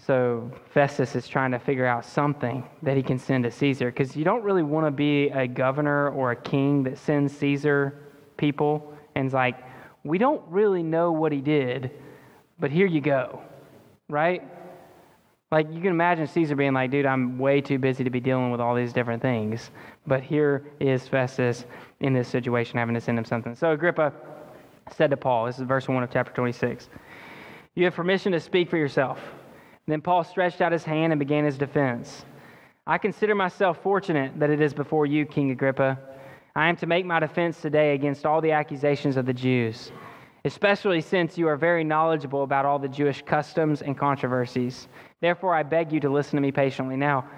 So 0.00 0.50
Festus 0.74 1.16
is 1.16 1.26
trying 1.26 1.52
to 1.52 1.58
figure 1.58 1.86
out 1.86 2.04
something 2.04 2.62
that 2.82 2.98
he 2.98 3.02
can 3.02 3.18
send 3.18 3.44
to 3.44 3.50
Caesar 3.50 3.86
because 3.86 4.14
you 4.16 4.24
don't 4.24 4.42
really 4.42 4.62
want 4.62 4.86
to 4.86 4.90
be 4.90 5.30
a 5.30 5.46
governor 5.46 6.10
or 6.10 6.32
a 6.32 6.36
king 6.36 6.82
that 6.82 6.98
sends 6.98 7.34
Caesar 7.38 8.02
people 8.36 8.92
and 9.14 9.28
is 9.28 9.32
like, 9.32 9.69
we 10.04 10.18
don't 10.18 10.42
really 10.48 10.82
know 10.82 11.12
what 11.12 11.32
he 11.32 11.40
did, 11.40 11.90
but 12.58 12.70
here 12.70 12.86
you 12.86 13.00
go, 13.00 13.42
right? 14.08 14.42
Like, 15.50 15.66
you 15.72 15.80
can 15.80 15.90
imagine 15.90 16.28
Caesar 16.28 16.54
being 16.54 16.74
like, 16.74 16.92
dude, 16.92 17.06
I'm 17.06 17.36
way 17.36 17.60
too 17.60 17.78
busy 17.78 18.04
to 18.04 18.10
be 18.10 18.20
dealing 18.20 18.52
with 18.52 18.60
all 18.60 18.74
these 18.74 18.92
different 18.92 19.20
things. 19.20 19.70
But 20.06 20.22
here 20.22 20.64
is 20.78 21.08
Festus 21.08 21.64
in 21.98 22.12
this 22.12 22.28
situation 22.28 22.78
having 22.78 22.94
to 22.94 23.00
send 23.00 23.18
him 23.18 23.24
something. 23.24 23.56
So 23.56 23.72
Agrippa 23.72 24.12
said 24.96 25.10
to 25.10 25.16
Paul, 25.16 25.46
this 25.46 25.58
is 25.58 25.62
verse 25.62 25.88
1 25.88 26.02
of 26.02 26.10
chapter 26.12 26.32
26, 26.32 26.88
You 27.74 27.84
have 27.84 27.94
permission 27.94 28.30
to 28.32 28.40
speak 28.40 28.70
for 28.70 28.76
yourself. 28.76 29.18
And 29.86 29.92
then 29.92 30.00
Paul 30.00 30.22
stretched 30.22 30.60
out 30.60 30.70
his 30.70 30.84
hand 30.84 31.12
and 31.12 31.18
began 31.18 31.44
his 31.44 31.58
defense. 31.58 32.24
I 32.86 32.98
consider 32.98 33.34
myself 33.34 33.82
fortunate 33.82 34.38
that 34.38 34.50
it 34.50 34.60
is 34.60 34.72
before 34.72 35.04
you, 35.04 35.26
King 35.26 35.50
Agrippa. 35.50 35.98
I 36.54 36.68
am 36.68 36.76
to 36.76 36.86
make 36.86 37.04
my 37.06 37.20
defense 37.20 37.60
today 37.60 37.94
against 37.94 38.26
all 38.26 38.40
the 38.40 38.52
accusations 38.52 39.16
of 39.16 39.26
the 39.26 39.34
Jews 39.34 39.92
especially 40.44 41.00
since 41.00 41.36
you 41.36 41.46
are 41.48 41.56
very 41.56 41.84
knowledgeable 41.84 42.42
about 42.42 42.64
all 42.64 42.78
the 42.78 42.88
Jewish 42.88 43.22
customs 43.22 43.82
and 43.82 43.96
controversies. 43.96 44.88
Therefore, 45.20 45.54
I 45.54 45.62
beg 45.62 45.92
you 45.92 46.00
to 46.00 46.08
listen 46.08 46.36
to 46.36 46.40
me 46.40 46.50
patiently. 46.50 46.96
Now, 46.96 47.28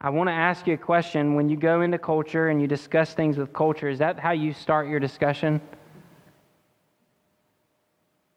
I 0.00 0.10
want 0.10 0.28
to 0.28 0.34
ask 0.34 0.66
you 0.66 0.74
a 0.74 0.78
question. 0.78 1.34
When 1.34 1.48
you 1.48 1.56
go 1.56 1.80
into 1.80 1.98
culture 1.98 2.48
and 2.48 2.60
you 2.60 2.66
discuss 2.66 3.14
things 3.14 3.38
with 3.38 3.52
culture, 3.52 3.88
is 3.88 3.98
that 4.00 4.18
how 4.18 4.32
you 4.32 4.52
start 4.52 4.88
your 4.88 5.00
discussion? 5.00 5.60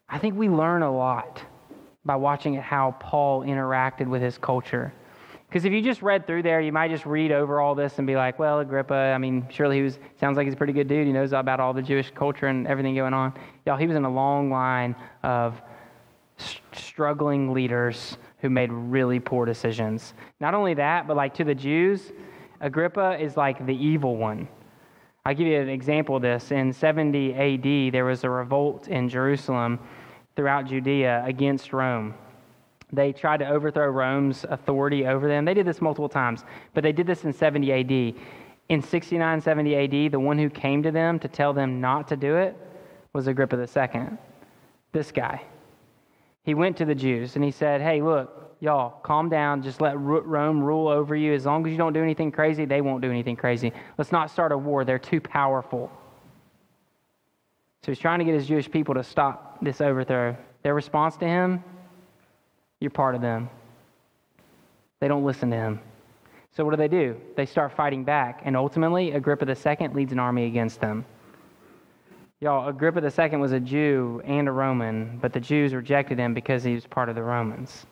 I 0.08 0.18
think 0.18 0.36
we 0.36 0.48
learn 0.48 0.82
a 0.82 0.90
lot 0.90 1.42
by 2.06 2.16
watching 2.16 2.54
how 2.54 2.96
Paul 2.98 3.42
interacted 3.42 4.06
with 4.06 4.22
his 4.22 4.38
culture. 4.38 4.94
Because 5.48 5.64
if 5.64 5.72
you 5.72 5.80
just 5.80 6.02
read 6.02 6.26
through 6.26 6.42
there, 6.42 6.60
you 6.60 6.72
might 6.72 6.90
just 6.90 7.06
read 7.06 7.32
over 7.32 7.60
all 7.60 7.74
this 7.74 7.96
and 7.96 8.06
be 8.06 8.16
like, 8.16 8.38
well, 8.38 8.60
Agrippa, 8.60 8.94
I 8.94 9.16
mean, 9.16 9.46
surely 9.50 9.76
he 9.76 9.82
was, 9.82 9.98
sounds 10.20 10.36
like 10.36 10.46
he's 10.46 10.52
a 10.52 10.56
pretty 10.58 10.74
good 10.74 10.88
dude. 10.88 11.06
He 11.06 11.12
knows 11.12 11.32
about 11.32 11.58
all 11.58 11.72
the 11.72 11.80
Jewish 11.80 12.10
culture 12.10 12.48
and 12.48 12.66
everything 12.66 12.94
going 12.94 13.14
on. 13.14 13.32
Y'all, 13.64 13.78
he 13.78 13.86
was 13.86 13.96
in 13.96 14.04
a 14.04 14.10
long 14.10 14.50
line 14.50 14.94
of 15.22 15.60
struggling 16.72 17.52
leaders 17.54 18.18
who 18.40 18.50
made 18.50 18.70
really 18.70 19.18
poor 19.18 19.46
decisions. 19.46 20.12
Not 20.38 20.52
only 20.52 20.74
that, 20.74 21.08
but 21.08 21.16
like 21.16 21.32
to 21.34 21.44
the 21.44 21.54
Jews, 21.54 22.12
Agrippa 22.60 23.16
is 23.18 23.36
like 23.36 23.64
the 23.64 23.74
evil 23.74 24.16
one. 24.16 24.48
I'll 25.24 25.34
give 25.34 25.46
you 25.46 25.60
an 25.60 25.70
example 25.70 26.16
of 26.16 26.22
this. 26.22 26.52
In 26.52 26.72
70 26.72 27.34
AD, 27.34 27.92
there 27.92 28.04
was 28.04 28.22
a 28.24 28.30
revolt 28.30 28.88
in 28.88 29.08
Jerusalem 29.08 29.78
throughout 30.36 30.66
Judea 30.66 31.22
against 31.26 31.72
Rome. 31.72 32.14
They 32.92 33.12
tried 33.12 33.38
to 33.38 33.48
overthrow 33.48 33.88
Rome's 33.88 34.44
authority 34.48 35.06
over 35.06 35.28
them. 35.28 35.44
They 35.44 35.54
did 35.54 35.66
this 35.66 35.80
multiple 35.80 36.08
times, 36.08 36.44
but 36.74 36.82
they 36.82 36.92
did 36.92 37.06
this 37.06 37.24
in 37.24 37.32
70 37.32 37.72
AD. 37.72 38.14
In 38.70 38.82
69, 38.82 39.40
70 39.40 39.76
AD, 39.76 40.12
the 40.12 40.20
one 40.20 40.38
who 40.38 40.48
came 40.48 40.82
to 40.82 40.90
them 40.90 41.18
to 41.18 41.28
tell 41.28 41.52
them 41.52 41.80
not 41.80 42.08
to 42.08 42.16
do 42.16 42.36
it 42.36 42.56
was 43.12 43.26
Agrippa 43.26 43.56
II. 43.56 44.18
This 44.92 45.12
guy. 45.12 45.42
He 46.44 46.54
went 46.54 46.76
to 46.78 46.86
the 46.86 46.94
Jews 46.94 47.36
and 47.36 47.44
he 47.44 47.50
said, 47.50 47.82
Hey, 47.82 48.00
look, 48.00 48.56
y'all, 48.60 49.00
calm 49.02 49.28
down. 49.28 49.62
Just 49.62 49.80
let 49.82 49.98
Rome 49.98 50.62
rule 50.62 50.88
over 50.88 51.14
you. 51.14 51.34
As 51.34 51.44
long 51.44 51.66
as 51.66 51.72
you 51.72 51.78
don't 51.78 51.92
do 51.92 52.02
anything 52.02 52.32
crazy, 52.32 52.64
they 52.64 52.80
won't 52.80 53.02
do 53.02 53.10
anything 53.10 53.36
crazy. 53.36 53.72
Let's 53.98 54.12
not 54.12 54.30
start 54.30 54.52
a 54.52 54.56
war. 54.56 54.84
They're 54.84 54.98
too 54.98 55.20
powerful. 55.20 55.90
So 57.82 57.92
he's 57.92 57.98
trying 57.98 58.18
to 58.18 58.24
get 58.24 58.34
his 58.34 58.46
Jewish 58.46 58.70
people 58.70 58.94
to 58.94 59.04
stop 59.04 59.58
this 59.62 59.80
overthrow. 59.80 60.36
Their 60.62 60.74
response 60.74 61.16
to 61.18 61.26
him 61.26 61.62
you're 62.80 62.90
part 62.90 63.14
of 63.14 63.20
them. 63.20 63.48
They 65.00 65.08
don't 65.08 65.24
listen 65.24 65.50
to 65.50 65.56
him. 65.56 65.80
So 66.52 66.64
what 66.64 66.72
do 66.72 66.76
they 66.76 66.88
do? 66.88 67.16
They 67.36 67.46
start 67.46 67.72
fighting 67.72 68.04
back, 68.04 68.40
and 68.44 68.56
ultimately, 68.56 69.12
Agrippa 69.12 69.46
II 69.48 69.88
leads 69.88 70.12
an 70.12 70.18
army 70.18 70.46
against 70.46 70.80
them. 70.80 71.04
Y'all, 72.40 72.68
Agrippa 72.68 73.00
II 73.00 73.38
was 73.38 73.52
a 73.52 73.60
Jew 73.60 74.22
and 74.24 74.48
a 74.48 74.52
Roman, 74.52 75.18
but 75.20 75.32
the 75.32 75.40
Jews 75.40 75.74
rejected 75.74 76.18
him 76.18 76.34
because 76.34 76.62
he 76.62 76.74
was 76.74 76.86
part 76.86 77.08
of 77.08 77.14
the 77.14 77.22
Romans. 77.22 77.86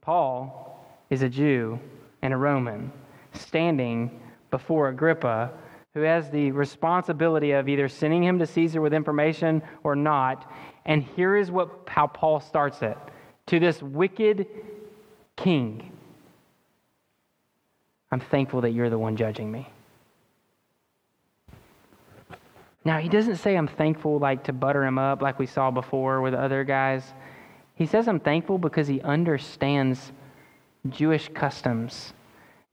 Paul 0.00 0.84
is 1.10 1.22
a 1.22 1.28
Jew 1.28 1.78
and 2.22 2.32
a 2.32 2.36
Roman 2.36 2.92
standing 3.34 4.20
before 4.50 4.88
Agrippa, 4.88 5.50
who 5.94 6.00
has 6.00 6.30
the 6.30 6.50
responsibility 6.52 7.52
of 7.52 7.68
either 7.68 7.88
sending 7.88 8.22
him 8.22 8.38
to 8.38 8.46
Caesar 8.46 8.80
with 8.80 8.94
information 8.94 9.62
or 9.82 9.94
not. 9.94 10.50
And 10.84 11.02
here 11.02 11.36
is 11.36 11.50
what, 11.50 11.70
how 11.86 12.06
Paul 12.06 12.40
starts 12.40 12.82
it 12.82 12.96
to 13.46 13.58
this 13.60 13.82
wicked 13.82 14.46
king, 15.36 15.90
I'm 18.10 18.20
thankful 18.20 18.60
that 18.62 18.70
you're 18.70 18.90
the 18.90 18.98
one 18.98 19.16
judging 19.16 19.50
me. 19.50 19.68
Now, 22.84 22.98
he 22.98 23.08
doesn't 23.08 23.36
say 23.36 23.56
I'm 23.56 23.68
thankful 23.68 24.18
like 24.18 24.44
to 24.44 24.52
butter 24.52 24.84
him 24.84 24.98
up 24.98 25.22
like 25.22 25.38
we 25.38 25.46
saw 25.46 25.70
before 25.70 26.20
with 26.20 26.34
other 26.34 26.64
guys. 26.64 27.04
He 27.74 27.86
says 27.86 28.08
I'm 28.08 28.20
thankful 28.20 28.58
because 28.58 28.88
he 28.88 29.00
understands 29.00 30.12
Jewish 30.88 31.28
customs. 31.32 32.12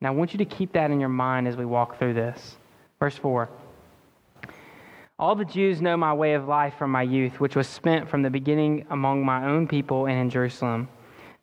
Now, 0.01 0.09
I 0.09 0.11
want 0.11 0.33
you 0.33 0.39
to 0.39 0.45
keep 0.45 0.73
that 0.73 0.91
in 0.91 0.99
your 0.99 1.09
mind 1.09 1.47
as 1.47 1.55
we 1.55 1.65
walk 1.65 1.99
through 1.99 2.15
this. 2.15 2.57
Verse 2.99 3.15
4 3.15 3.49
All 5.19 5.35
the 5.35 5.43
Jews 5.43 5.81
know 5.81 5.97
my 5.97 6.13
way 6.13 6.33
of 6.33 6.47
life 6.47 6.75
from 6.77 6.91
my 6.91 7.01
youth, 7.01 7.41
which 7.41 7.57
was 7.57 7.67
spent 7.67 8.07
from 8.07 8.21
the 8.21 8.29
beginning 8.29 8.85
among 8.89 9.25
my 9.25 9.45
own 9.51 9.67
people 9.67 10.05
and 10.05 10.17
in 10.17 10.29
Jerusalem. 10.29 10.87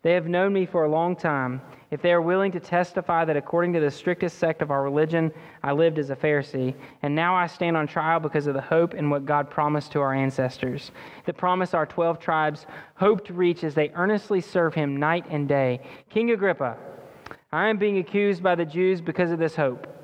They 0.01 0.13
have 0.13 0.29
known 0.29 0.55
me 0.55 0.65
for 0.65 0.85
a 0.85 0.91
long 0.91 1.15
time. 1.15 1.61
If 1.91 2.01
they 2.01 2.13
are 2.13 2.23
willing 2.23 2.51
to 2.53 2.61
testify 2.61 3.27
that 3.27 3.37
according 3.37 3.75
to 3.75 3.81
the 3.81 3.91
strictest 3.91 4.39
sect 4.39 4.63
of 4.63 4.71
our 4.71 4.83
religion, 4.83 5.31
I 5.63 5.73
lived 5.73 5.99
as 5.99 6.09
a 6.09 6.17
Pharisee, 6.17 6.75
and 7.03 7.15
now 7.15 7.35
I 7.35 7.47
stand 7.47 7.77
on 7.77 7.87
trial 7.87 8.19
because 8.19 8.47
of 8.47 8.55
the 8.55 8.63
hope 8.63 8.95
in 8.95 9.11
what 9.11 9.27
God 9.27 9.51
promised 9.51 9.93
to 9.93 10.01
our 10.01 10.15
ancestors, 10.15 10.91
the 11.27 11.35
promise 11.35 11.75
our 11.75 11.85
12 11.85 12.19
tribes 12.19 12.65
hope 12.95 13.27
to 13.27 13.35
reach 13.35 13.63
as 13.63 13.75
they 13.75 13.91
earnestly 13.91 14.41
serve 14.41 14.73
him 14.73 14.97
night 14.97 15.27
and 15.29 15.47
day. 15.47 15.81
King 16.09 16.31
Agrippa, 16.31 16.79
I 17.53 17.69
am 17.69 17.77
being 17.77 17.99
accused 17.99 18.43
by 18.43 18.55
the 18.55 18.65
Jews 18.65 19.03
because 19.03 19.33
of 19.33 19.39
this 19.39 19.55
hope. 19.55 19.96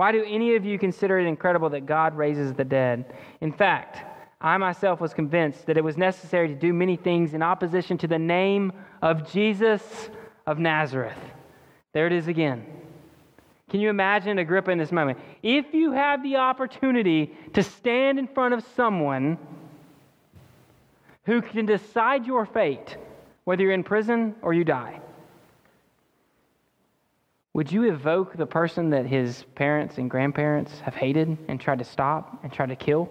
Why 0.00 0.12
do 0.12 0.24
any 0.26 0.54
of 0.54 0.64
you 0.64 0.78
consider 0.78 1.18
it 1.18 1.26
incredible 1.26 1.68
that 1.68 1.84
God 1.84 2.16
raises 2.16 2.54
the 2.54 2.64
dead? 2.64 3.12
In 3.42 3.52
fact, 3.52 3.98
I 4.40 4.56
myself 4.56 4.98
was 4.98 5.12
convinced 5.12 5.66
that 5.66 5.76
it 5.76 5.84
was 5.84 5.98
necessary 5.98 6.48
to 6.48 6.54
do 6.54 6.72
many 6.72 6.96
things 6.96 7.34
in 7.34 7.42
opposition 7.42 7.98
to 7.98 8.06
the 8.06 8.18
name 8.18 8.72
of 9.02 9.30
Jesus 9.30 9.82
of 10.46 10.58
Nazareth. 10.58 11.18
There 11.92 12.06
it 12.06 12.14
is 12.14 12.28
again. 12.28 12.64
Can 13.68 13.80
you 13.80 13.90
imagine 13.90 14.38
Agrippa 14.38 14.70
in 14.70 14.78
this 14.78 14.90
moment? 14.90 15.18
If 15.42 15.74
you 15.74 15.92
have 15.92 16.22
the 16.22 16.36
opportunity 16.36 17.36
to 17.52 17.62
stand 17.62 18.18
in 18.18 18.26
front 18.26 18.54
of 18.54 18.64
someone 18.74 19.36
who 21.26 21.42
can 21.42 21.66
decide 21.66 22.24
your 22.24 22.46
fate, 22.46 22.96
whether 23.44 23.64
you're 23.64 23.72
in 23.72 23.84
prison 23.84 24.34
or 24.40 24.54
you 24.54 24.64
die, 24.64 24.98
would 27.52 27.72
you 27.72 27.90
evoke 27.92 28.36
the 28.36 28.46
person 28.46 28.90
that 28.90 29.06
his 29.06 29.44
parents 29.54 29.98
and 29.98 30.08
grandparents 30.08 30.80
have 30.80 30.94
hated 30.94 31.36
and 31.48 31.60
tried 31.60 31.80
to 31.80 31.84
stop 31.84 32.38
and 32.42 32.52
tried 32.52 32.68
to 32.68 32.76
kill? 32.76 33.10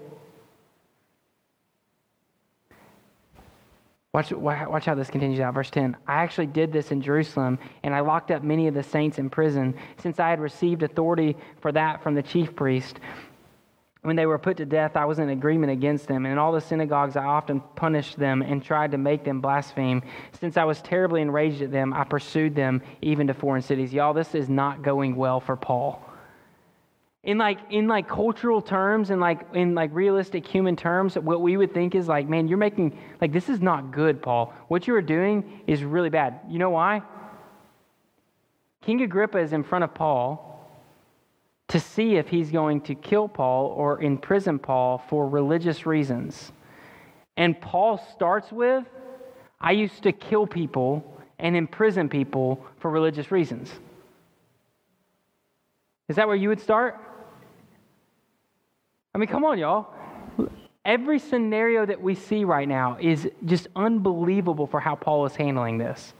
Watch, 4.11 4.31
watch 4.31 4.85
how 4.85 4.95
this 4.95 5.09
continues 5.09 5.39
out. 5.39 5.53
Verse 5.53 5.69
10 5.69 5.95
I 6.07 6.15
actually 6.23 6.47
did 6.47 6.71
this 6.73 6.91
in 6.91 7.01
Jerusalem, 7.01 7.59
and 7.83 7.93
I 7.93 7.99
locked 7.99 8.31
up 8.31 8.41
many 8.41 8.67
of 8.67 8.73
the 8.73 8.81
saints 8.81 9.19
in 9.19 9.29
prison, 9.29 9.75
since 9.97 10.19
I 10.19 10.29
had 10.29 10.39
received 10.39 10.81
authority 10.81 11.37
for 11.61 11.71
that 11.73 12.01
from 12.01 12.15
the 12.15 12.23
chief 12.23 12.55
priest. 12.55 12.99
When 14.09 14.15
they 14.15 14.25
were 14.25 14.39
put 14.39 14.57
to 14.57 14.65
death, 14.65 14.97
I 14.97 15.05
was 15.05 15.19
in 15.19 15.29
agreement 15.29 15.71
against 15.71 16.07
them. 16.07 16.25
And 16.25 16.31
in 16.31 16.39
all 16.39 16.51
the 16.51 16.59
synagogues, 16.59 17.15
I 17.15 17.25
often 17.25 17.59
punished 17.75 18.17
them 18.17 18.41
and 18.41 18.63
tried 18.63 18.89
to 18.93 18.97
make 18.97 19.23
them 19.23 19.39
blaspheme. 19.39 20.01
Since 20.31 20.57
I 20.57 20.63
was 20.63 20.81
terribly 20.81 21.21
enraged 21.21 21.61
at 21.61 21.71
them, 21.71 21.93
I 21.93 22.05
pursued 22.05 22.55
them 22.55 22.81
even 23.03 23.27
to 23.27 23.35
foreign 23.35 23.61
cities. 23.61 23.93
Y'all, 23.93 24.15
this 24.15 24.33
is 24.33 24.49
not 24.49 24.81
going 24.81 25.15
well 25.15 25.39
for 25.39 25.55
Paul 25.55 26.03
in 27.21 27.37
like 27.37 27.59
in 27.69 27.87
like 27.87 28.07
cultural 28.09 28.63
terms 28.63 29.11
and 29.11 29.21
like 29.21 29.41
in 29.53 29.75
like 29.75 29.91
realistic 29.93 30.47
human 30.47 30.75
terms 30.75 31.15
what 31.15 31.41
we 31.41 31.57
would 31.57 31.73
think 31.73 31.93
is 31.93 32.07
like 32.07 32.29
man 32.29 32.47
you're 32.47 32.57
making 32.57 32.97
like 33.19 33.33
this 33.33 33.49
is 33.49 33.59
not 33.59 33.91
good 33.91 34.21
paul 34.21 34.53
what 34.69 34.87
you 34.87 34.95
are 34.95 35.01
doing 35.01 35.61
is 35.67 35.83
really 35.83 36.09
bad 36.09 36.39
you 36.47 36.57
know 36.57 36.69
why 36.69 37.01
king 38.81 39.01
agrippa 39.01 39.37
is 39.37 39.51
in 39.51 39.65
front 39.65 39.83
of 39.83 39.93
paul 39.93 40.48
to 41.69 41.79
see 41.79 42.15
if 42.15 42.27
he's 42.27 42.51
going 42.51 42.81
to 42.81 42.95
kill 42.95 43.27
paul 43.27 43.67
or 43.67 44.01
imprison 44.01 44.59
paul 44.59 45.03
for 45.09 45.27
religious 45.27 45.85
reasons 45.85 46.51
and 47.37 47.59
paul 47.61 47.97
starts 48.13 48.51
with 48.51 48.85
i 49.61 49.71
used 49.71 50.03
to 50.03 50.11
kill 50.11 50.45
people 50.45 51.03
and 51.39 51.55
imprison 51.55 52.09
people 52.09 52.63
for 52.79 52.91
religious 52.91 53.31
reasons 53.31 53.71
is 56.09 56.15
that 56.15 56.27
where 56.27 56.35
you 56.35 56.49
would 56.49 56.59
start 56.59 56.99
I 59.13 59.17
mean, 59.17 59.27
come 59.27 59.43
on, 59.43 59.57
y'all. 59.57 59.93
Every 60.85 61.19
scenario 61.19 61.85
that 61.85 62.01
we 62.01 62.15
see 62.15 62.43
right 62.43 62.67
now 62.67 62.97
is 62.99 63.29
just 63.45 63.67
unbelievable 63.75 64.67
for 64.67 64.79
how 64.79 64.95
Paul 64.95 65.25
is 65.25 65.35
handling 65.35 65.77
this. 65.77 66.13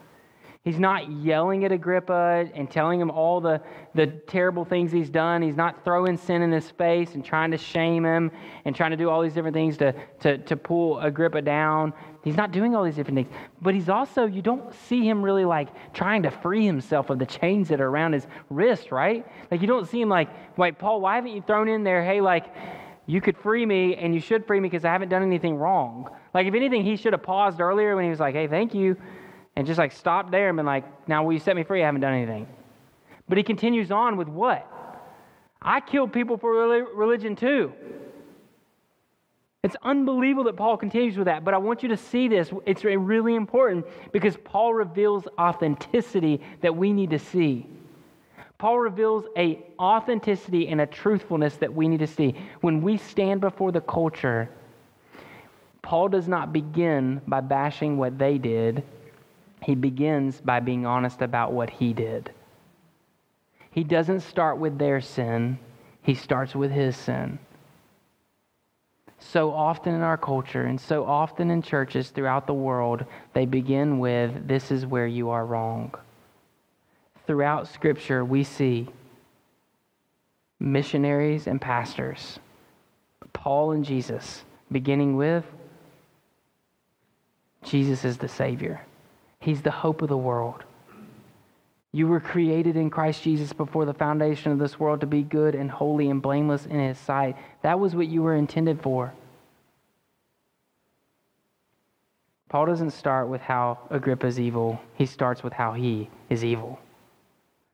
He's 0.69 0.77
not 0.77 1.11
yelling 1.11 1.65
at 1.65 1.71
Agrippa 1.71 2.47
and 2.53 2.69
telling 2.69 3.01
him 3.01 3.09
all 3.09 3.41
the, 3.41 3.59
the 3.95 4.05
terrible 4.05 4.63
things 4.63 4.91
he's 4.91 5.09
done. 5.09 5.41
He's 5.41 5.55
not 5.55 5.83
throwing 5.83 6.15
sin 6.15 6.43
in 6.43 6.51
his 6.51 6.69
face 6.69 7.15
and 7.15 7.25
trying 7.25 7.49
to 7.49 7.57
shame 7.57 8.05
him 8.05 8.29
and 8.65 8.75
trying 8.75 8.91
to 8.91 8.97
do 8.97 9.09
all 9.09 9.23
these 9.23 9.33
different 9.33 9.55
things 9.55 9.77
to, 9.77 9.95
to, 10.19 10.37
to 10.37 10.55
pull 10.55 10.99
Agrippa 10.99 11.41
down. 11.41 11.91
He's 12.23 12.37
not 12.37 12.51
doing 12.51 12.75
all 12.75 12.83
these 12.83 12.93
different 12.93 13.17
things. 13.17 13.35
But 13.63 13.73
he's 13.73 13.89
also, 13.89 14.27
you 14.27 14.43
don't 14.43 14.71
see 14.87 15.09
him 15.09 15.23
really 15.23 15.43
like 15.43 15.69
trying 15.91 16.21
to 16.21 16.29
free 16.29 16.67
himself 16.67 17.09
of 17.09 17.17
the 17.17 17.25
chains 17.25 17.67
that 17.69 17.81
are 17.81 17.87
around 17.87 18.13
his 18.13 18.27
wrist, 18.51 18.91
right? 18.91 19.25
Like 19.49 19.61
you 19.61 19.67
don't 19.67 19.87
see 19.87 19.99
him 19.99 20.09
like, 20.09 20.29
wait, 20.55 20.77
Paul, 20.77 21.01
why 21.01 21.15
haven't 21.15 21.31
you 21.31 21.41
thrown 21.41 21.67
in 21.67 21.83
there, 21.83 22.05
hey, 22.05 22.21
like, 22.21 22.45
you 23.07 23.21
could 23.21 23.39
free 23.39 23.65
me 23.65 23.95
and 23.95 24.13
you 24.13 24.21
should 24.21 24.45
free 24.45 24.59
me 24.59 24.69
because 24.69 24.85
I 24.85 24.91
haven't 24.91 25.09
done 25.09 25.23
anything 25.23 25.55
wrong. 25.55 26.11
Like, 26.31 26.45
if 26.45 26.53
anything, 26.53 26.83
he 26.83 26.95
should 26.95 27.13
have 27.13 27.23
paused 27.23 27.59
earlier 27.59 27.95
when 27.95 28.03
he 28.03 28.11
was 28.11 28.19
like, 28.19 28.35
hey, 28.35 28.45
thank 28.45 28.75
you 28.75 28.95
and 29.55 29.67
just 29.67 29.77
like 29.77 29.91
stop 29.91 30.31
there 30.31 30.49
and 30.49 30.57
been 30.57 30.65
like, 30.65 30.85
now 31.07 31.23
will 31.23 31.33
you 31.33 31.39
set 31.39 31.55
me 31.55 31.63
free? 31.63 31.81
I 31.83 31.85
haven't 31.85 32.01
done 32.01 32.13
anything. 32.13 32.47
But 33.27 33.37
he 33.37 33.43
continues 33.43 33.91
on 33.91 34.17
with 34.17 34.27
what? 34.27 34.65
I 35.61 35.81
killed 35.81 36.13
people 36.13 36.37
for 36.37 36.51
religion 36.95 37.35
too. 37.35 37.73
It's 39.61 39.75
unbelievable 39.83 40.45
that 40.45 40.55
Paul 40.55 40.77
continues 40.77 41.17
with 41.17 41.25
that, 41.25 41.43
but 41.43 41.53
I 41.53 41.57
want 41.57 41.83
you 41.83 41.89
to 41.89 41.97
see 41.97 42.29
this. 42.29 42.49
It's 42.65 42.85
really 42.85 43.35
important 43.35 43.85
because 44.13 44.37
Paul 44.45 44.73
reveals 44.73 45.27
authenticity 45.37 46.39
that 46.61 46.73
we 46.73 46.93
need 46.93 47.09
to 47.09 47.19
see. 47.19 47.67
Paul 48.57 48.79
reveals 48.79 49.25
a 49.37 49.61
authenticity 49.77 50.69
and 50.69 50.79
a 50.79 50.85
truthfulness 50.85 51.57
that 51.57 51.73
we 51.73 51.89
need 51.89 51.99
to 51.99 52.07
see. 52.07 52.35
When 52.61 52.81
we 52.81 52.97
stand 52.97 53.41
before 53.41 53.73
the 53.73 53.81
culture, 53.81 54.49
Paul 55.81 56.07
does 56.07 56.29
not 56.29 56.53
begin 56.53 57.21
by 57.27 57.41
bashing 57.41 57.97
what 57.97 58.17
they 58.17 58.37
did. 58.37 58.83
He 59.61 59.75
begins 59.75 60.41
by 60.41 60.59
being 60.59 60.85
honest 60.85 61.21
about 61.21 61.53
what 61.53 61.69
he 61.69 61.93
did. 61.93 62.31
He 63.71 63.83
doesn't 63.83 64.21
start 64.21 64.57
with 64.57 64.77
their 64.77 65.01
sin, 65.01 65.59
he 66.01 66.15
starts 66.15 66.55
with 66.55 66.71
his 66.71 66.95
sin. 66.95 67.39
So 69.19 69.51
often 69.51 69.93
in 69.93 70.01
our 70.01 70.17
culture 70.17 70.63
and 70.63 70.79
so 70.79 71.05
often 71.05 71.51
in 71.51 71.61
churches 71.61 72.09
throughout 72.09 72.47
the 72.47 72.53
world, 72.53 73.05
they 73.33 73.45
begin 73.45 73.99
with, 73.99 74.47
This 74.47 74.71
is 74.71 74.85
where 74.85 75.07
you 75.07 75.29
are 75.29 75.45
wrong. 75.45 75.93
Throughout 77.27 77.67
Scripture, 77.67 78.23
we 78.23 78.43
see 78.43 78.87
missionaries 80.59 81.47
and 81.47 81.61
pastors, 81.61 82.39
Paul 83.33 83.71
and 83.71 83.85
Jesus, 83.85 84.43
beginning 84.71 85.15
with, 85.15 85.45
Jesus 87.63 88.05
is 88.05 88.17
the 88.17 88.27
Savior. 88.27 88.81
He's 89.39 89.61
the 89.61 89.71
hope 89.71 90.01
of 90.01 90.09
the 90.09 90.17
world. 90.17 90.63
You 91.91 92.07
were 92.07 92.19
created 92.19 92.75
in 92.75 92.89
Christ 92.89 93.23
Jesus 93.23 93.51
before 93.51 93.85
the 93.85 93.93
foundation 93.93 94.51
of 94.51 94.59
this 94.59 94.79
world 94.79 95.01
to 95.01 95.07
be 95.07 95.23
good 95.23 95.55
and 95.55 95.71
holy 95.71 96.09
and 96.09 96.21
blameless 96.21 96.65
in 96.65 96.79
His 96.79 96.99
sight. 96.99 97.35
That 97.63 97.79
was 97.79 97.95
what 97.95 98.07
you 98.07 98.21
were 98.21 98.35
intended 98.35 98.81
for. 98.81 99.13
Paul 102.49 102.65
doesn't 102.65 102.91
start 102.91 103.27
with 103.29 103.41
how 103.41 103.77
Agrippa 103.91 104.25
is 104.25 104.39
evil, 104.39 104.81
he 104.95 105.05
starts 105.05 105.43
with 105.43 105.53
how 105.53 105.73
he 105.73 106.09
is 106.29 106.43
evil. 106.43 106.79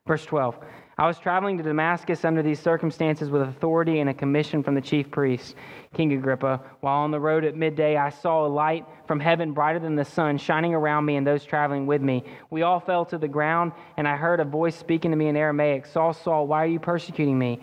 Verse 0.06 0.24
12 0.26 0.56
I 0.98 1.06
was 1.06 1.18
traveling 1.18 1.58
to 1.58 1.62
Damascus 1.62 2.24
under 2.24 2.42
these 2.42 2.58
circumstances 2.58 3.28
with 3.28 3.42
authority 3.42 4.00
and 4.00 4.08
a 4.08 4.14
commission 4.14 4.62
from 4.62 4.74
the 4.74 4.80
chief 4.80 5.10
priest, 5.10 5.54
King 5.92 6.14
Agrippa. 6.14 6.62
While 6.80 7.00
on 7.02 7.10
the 7.10 7.20
road 7.20 7.44
at 7.44 7.54
midday, 7.54 7.98
I 7.98 8.08
saw 8.08 8.46
a 8.46 8.48
light 8.48 8.86
from 9.06 9.20
heaven 9.20 9.52
brighter 9.52 9.78
than 9.78 9.94
the 9.94 10.06
sun 10.06 10.38
shining 10.38 10.72
around 10.74 11.04
me 11.04 11.16
and 11.16 11.26
those 11.26 11.44
traveling 11.44 11.86
with 11.86 12.00
me. 12.00 12.24
We 12.48 12.62
all 12.62 12.80
fell 12.80 13.04
to 13.06 13.18
the 13.18 13.28
ground, 13.28 13.72
and 13.98 14.08
I 14.08 14.16
heard 14.16 14.40
a 14.40 14.44
voice 14.46 14.74
speaking 14.74 15.10
to 15.10 15.18
me 15.18 15.28
in 15.28 15.36
Aramaic 15.36 15.84
Saul, 15.84 16.14
Saul, 16.14 16.46
why 16.46 16.64
are 16.64 16.68
you 16.68 16.80
persecuting 16.80 17.38
me? 17.38 17.60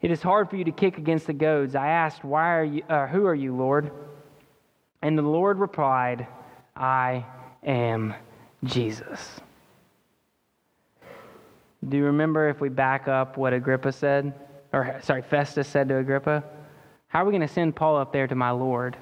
It 0.00 0.10
is 0.10 0.20
hard 0.20 0.50
for 0.50 0.56
you 0.56 0.64
to 0.64 0.72
kick 0.72 0.98
against 0.98 1.28
the 1.28 1.32
goads. 1.34 1.76
I 1.76 1.86
asked, 1.86 2.24
Why 2.24 2.58
are 2.58 2.64
you, 2.64 2.82
uh, 2.88 3.06
Who 3.06 3.24
are 3.26 3.34
you, 3.36 3.54
Lord? 3.54 3.92
And 5.00 5.16
the 5.16 5.22
Lord 5.22 5.60
replied, 5.60 6.26
I 6.74 7.24
am 7.62 8.14
Jesus. 8.64 9.40
Do 11.86 11.96
you 11.96 12.04
remember 12.04 12.48
if 12.48 12.60
we 12.60 12.68
back 12.68 13.06
up 13.06 13.36
what 13.36 13.52
Agrippa 13.52 13.92
said? 13.92 14.34
Or, 14.72 14.98
sorry, 15.02 15.22
Festus 15.22 15.68
said 15.68 15.88
to 15.88 15.98
Agrippa? 15.98 16.42
How 17.06 17.22
are 17.22 17.24
we 17.24 17.30
going 17.32 17.46
to 17.46 17.48
send 17.48 17.76
Paul 17.76 17.96
up 17.96 18.12
there 18.12 18.26
to 18.26 18.34
my 18.34 18.50
Lord? 18.50 18.96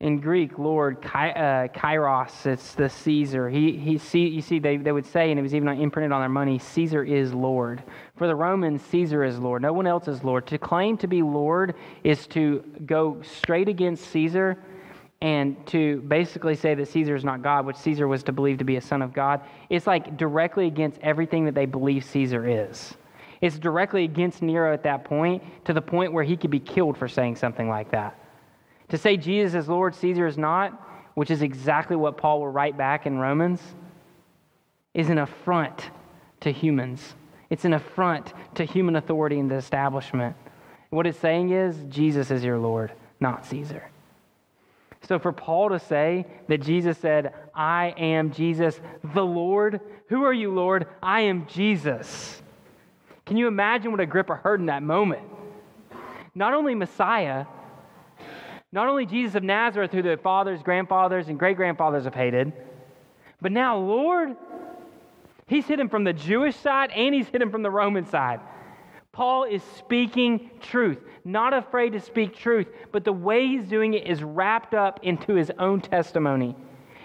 In 0.00 0.20
Greek, 0.20 0.58
Lord, 0.58 1.04
uh, 1.04 1.68
Kyrios, 1.68 2.46
it's 2.46 2.74
the 2.74 2.88
Caesar. 2.88 3.50
He, 3.50 3.76
he, 3.76 3.98
see, 3.98 4.28
you 4.28 4.40
see, 4.40 4.60
they, 4.60 4.76
they 4.76 4.92
would 4.92 5.06
say, 5.06 5.30
and 5.30 5.40
it 5.40 5.42
was 5.42 5.54
even 5.54 5.68
imprinted 5.68 6.12
on 6.12 6.20
their 6.20 6.28
money, 6.28 6.58
Caesar 6.58 7.02
is 7.02 7.34
Lord. 7.34 7.82
For 8.16 8.28
the 8.28 8.34
Romans, 8.34 8.80
Caesar 8.90 9.24
is 9.24 9.40
Lord. 9.40 9.60
No 9.60 9.72
one 9.72 9.88
else 9.88 10.06
is 10.06 10.22
Lord. 10.22 10.46
To 10.46 10.58
claim 10.58 10.96
to 10.98 11.08
be 11.08 11.20
Lord 11.20 11.74
is 12.04 12.28
to 12.28 12.64
go 12.86 13.20
straight 13.22 13.68
against 13.68 14.08
Caesar 14.12 14.56
and 15.20 15.66
to 15.66 16.00
basically 16.02 16.54
say 16.54 16.74
that 16.74 16.86
Caesar 16.88 17.16
is 17.16 17.24
not 17.24 17.42
God, 17.42 17.66
which 17.66 17.76
Caesar 17.76 18.06
was 18.06 18.22
to 18.24 18.32
believe 18.32 18.58
to 18.58 18.64
be 18.64 18.76
a 18.76 18.80
son 18.80 19.02
of 19.02 19.12
God, 19.12 19.40
it's 19.68 19.86
like 19.86 20.16
directly 20.16 20.66
against 20.66 20.98
everything 21.02 21.44
that 21.46 21.54
they 21.54 21.66
believe 21.66 22.04
Caesar 22.04 22.46
is. 22.46 22.94
It's 23.40 23.58
directly 23.58 24.04
against 24.04 24.42
Nero 24.42 24.72
at 24.72 24.84
that 24.84 25.04
point, 25.04 25.42
to 25.64 25.72
the 25.72 25.82
point 25.82 26.12
where 26.12 26.24
he 26.24 26.36
could 26.36 26.50
be 26.50 26.60
killed 26.60 26.96
for 26.96 27.08
saying 27.08 27.36
something 27.36 27.68
like 27.68 27.90
that. 27.90 28.18
To 28.90 28.98
say 28.98 29.16
Jesus 29.16 29.54
is 29.54 29.68
Lord, 29.68 29.94
Caesar 29.94 30.26
is 30.26 30.38
not, 30.38 30.80
which 31.14 31.30
is 31.30 31.42
exactly 31.42 31.96
what 31.96 32.16
Paul 32.16 32.40
will 32.40 32.48
write 32.48 32.76
back 32.76 33.06
in 33.06 33.18
Romans, 33.18 33.60
is 34.94 35.10
an 35.10 35.18
affront 35.18 35.90
to 36.40 36.52
humans. 36.52 37.14
It's 37.50 37.64
an 37.64 37.74
affront 37.74 38.32
to 38.54 38.64
human 38.64 38.96
authority 38.96 39.38
and 39.38 39.50
the 39.50 39.56
establishment. 39.56 40.36
What 40.90 41.06
it's 41.06 41.18
saying 41.18 41.50
is, 41.50 41.76
Jesus 41.88 42.30
is 42.30 42.44
your 42.44 42.58
Lord, 42.58 42.92
not 43.20 43.46
Caesar. 43.46 43.90
So 45.08 45.18
for 45.18 45.32
Paul 45.32 45.70
to 45.70 45.78
say 45.78 46.26
that 46.48 46.58
Jesus 46.58 46.98
said, 46.98 47.32
I 47.54 47.94
am 47.96 48.30
Jesus, 48.30 48.78
the 49.14 49.24
Lord, 49.24 49.80
who 50.08 50.24
are 50.24 50.34
you, 50.34 50.52
Lord? 50.52 50.86
I 51.02 51.22
am 51.22 51.46
Jesus. 51.46 52.42
Can 53.24 53.38
you 53.38 53.48
imagine 53.48 53.90
what 53.90 54.00
Agrippa 54.00 54.34
heard 54.34 54.60
in 54.60 54.66
that 54.66 54.82
moment? 54.82 55.22
Not 56.34 56.52
only 56.52 56.74
Messiah, 56.74 57.46
not 58.70 58.86
only 58.86 59.06
Jesus 59.06 59.34
of 59.34 59.42
Nazareth, 59.42 59.92
who 59.92 60.02
the 60.02 60.18
fathers, 60.18 60.62
grandfathers, 60.62 61.28
and 61.28 61.38
great 61.38 61.56
grandfathers 61.56 62.04
have 62.04 62.14
hated, 62.14 62.52
but 63.40 63.50
now, 63.50 63.78
Lord, 63.78 64.36
he's 65.46 65.64
hidden 65.64 65.88
from 65.88 66.04
the 66.04 66.12
Jewish 66.12 66.56
side 66.56 66.90
and 66.90 67.14
he's 67.14 67.28
hidden 67.28 67.50
from 67.50 67.62
the 67.62 67.70
Roman 67.70 68.04
side. 68.04 68.40
Paul 69.18 69.42
is 69.42 69.64
speaking 69.76 70.48
truth, 70.60 70.98
not 71.24 71.52
afraid 71.52 71.94
to 71.94 72.00
speak 72.00 72.36
truth, 72.36 72.68
but 72.92 73.02
the 73.02 73.12
way 73.12 73.48
he's 73.48 73.64
doing 73.64 73.94
it 73.94 74.06
is 74.06 74.22
wrapped 74.22 74.74
up 74.74 75.00
into 75.02 75.34
his 75.34 75.50
own 75.58 75.80
testimony. 75.80 76.54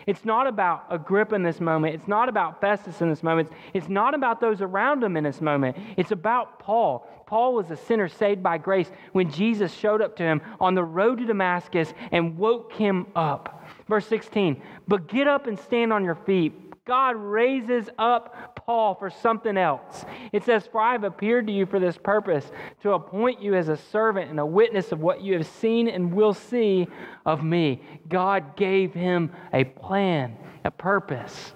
It's 0.06 0.24
not 0.24 0.46
about 0.46 0.86
Agrippa 0.92 1.34
in 1.34 1.42
this 1.42 1.60
moment. 1.60 1.96
It's 1.96 2.08
not 2.08 2.30
about 2.30 2.62
Festus 2.62 3.02
in 3.02 3.10
this 3.10 3.24
moment. 3.24 3.52
It's 3.74 3.90
not 3.90 4.14
about 4.14 4.40
those 4.40 4.62
around 4.62 5.04
him 5.04 5.18
in 5.18 5.24
this 5.24 5.42
moment. 5.42 5.76
It's 5.98 6.12
about 6.12 6.60
Paul. 6.60 7.00
Paul 7.26 7.56
was 7.56 7.72
a 7.72 7.78
sinner 7.78 8.08
saved 8.08 8.44
by 8.44 8.60
grace 8.60 8.92
when 9.14 9.32
Jesus 9.32 9.74
showed 9.74 10.00
up 10.00 10.16
to 10.18 10.24
him 10.24 10.40
on 10.60 10.76
the 10.76 10.84
road 10.84 11.18
to 11.18 11.26
Damascus 11.26 11.96
and 12.12 12.38
woke 12.38 12.74
him 12.74 13.08
up. 13.16 13.66
Verse 13.90 14.06
16, 14.06 14.62
but 14.88 15.08
get 15.08 15.28
up 15.28 15.48
and 15.48 15.58
stand 15.58 15.92
on 15.92 16.04
your 16.04 16.14
feet. 16.14 16.73
God 16.86 17.16
raises 17.16 17.90
up 17.98 18.56
Paul 18.58 18.96
for 18.96 19.10
something 19.10 19.56
else. 19.56 20.04
It 20.34 20.44
says, 20.44 20.68
For 20.68 20.82
I 20.82 20.92
have 20.92 21.06
appeared 21.06 21.48
to 21.48 21.54
you 21.54 21.66
for 21.66 21.80
this 21.80 21.98
purpose, 21.98 22.52
to 22.82 22.92
appoint 22.92 23.42
you 23.42 23.56
as 23.56 23.70
a 23.70 23.78
servant 23.78 24.30
and 24.30 24.40
a 24.40 24.46
witness 24.46 24.92
of 24.92 25.00
what 25.00 25.22
you 25.22 25.34
have 25.34 25.48
seen 25.48 25.88
and 25.88 26.14
will 26.14 26.34
see 26.34 26.88
of 27.26 27.42
me. 27.42 27.82
God 28.10 28.58
gave 28.58 28.94
him 28.94 29.32
a 29.54 29.64
plan, 29.64 30.36
a 30.66 30.72
purpose, 30.72 31.54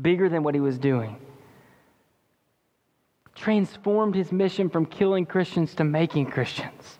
bigger 0.00 0.30
than 0.30 0.42
what 0.42 0.54
he 0.54 0.60
was 0.60 0.78
doing. 0.78 1.16
Transformed 3.34 4.14
his 4.14 4.32
mission 4.32 4.70
from 4.70 4.86
killing 4.86 5.26
Christians 5.26 5.74
to 5.74 5.84
making 5.84 6.30
Christians. 6.30 6.98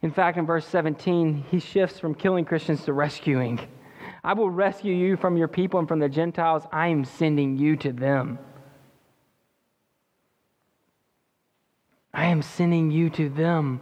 In 0.00 0.10
fact, 0.10 0.38
in 0.38 0.46
verse 0.46 0.66
17, 0.66 1.44
he 1.50 1.58
shifts 1.58 2.00
from 2.00 2.14
killing 2.14 2.46
Christians 2.46 2.84
to 2.84 2.94
rescuing. 2.94 3.60
I 4.26 4.32
will 4.32 4.50
rescue 4.50 4.92
you 4.92 5.16
from 5.16 5.36
your 5.36 5.46
people 5.46 5.78
and 5.78 5.88
from 5.88 6.00
the 6.00 6.08
Gentiles. 6.08 6.64
I 6.72 6.88
am 6.88 7.04
sending 7.04 7.56
you 7.56 7.76
to 7.76 7.92
them. 7.92 8.40
I 12.12 12.26
am 12.26 12.42
sending 12.42 12.90
you 12.90 13.08
to 13.10 13.28
them 13.28 13.80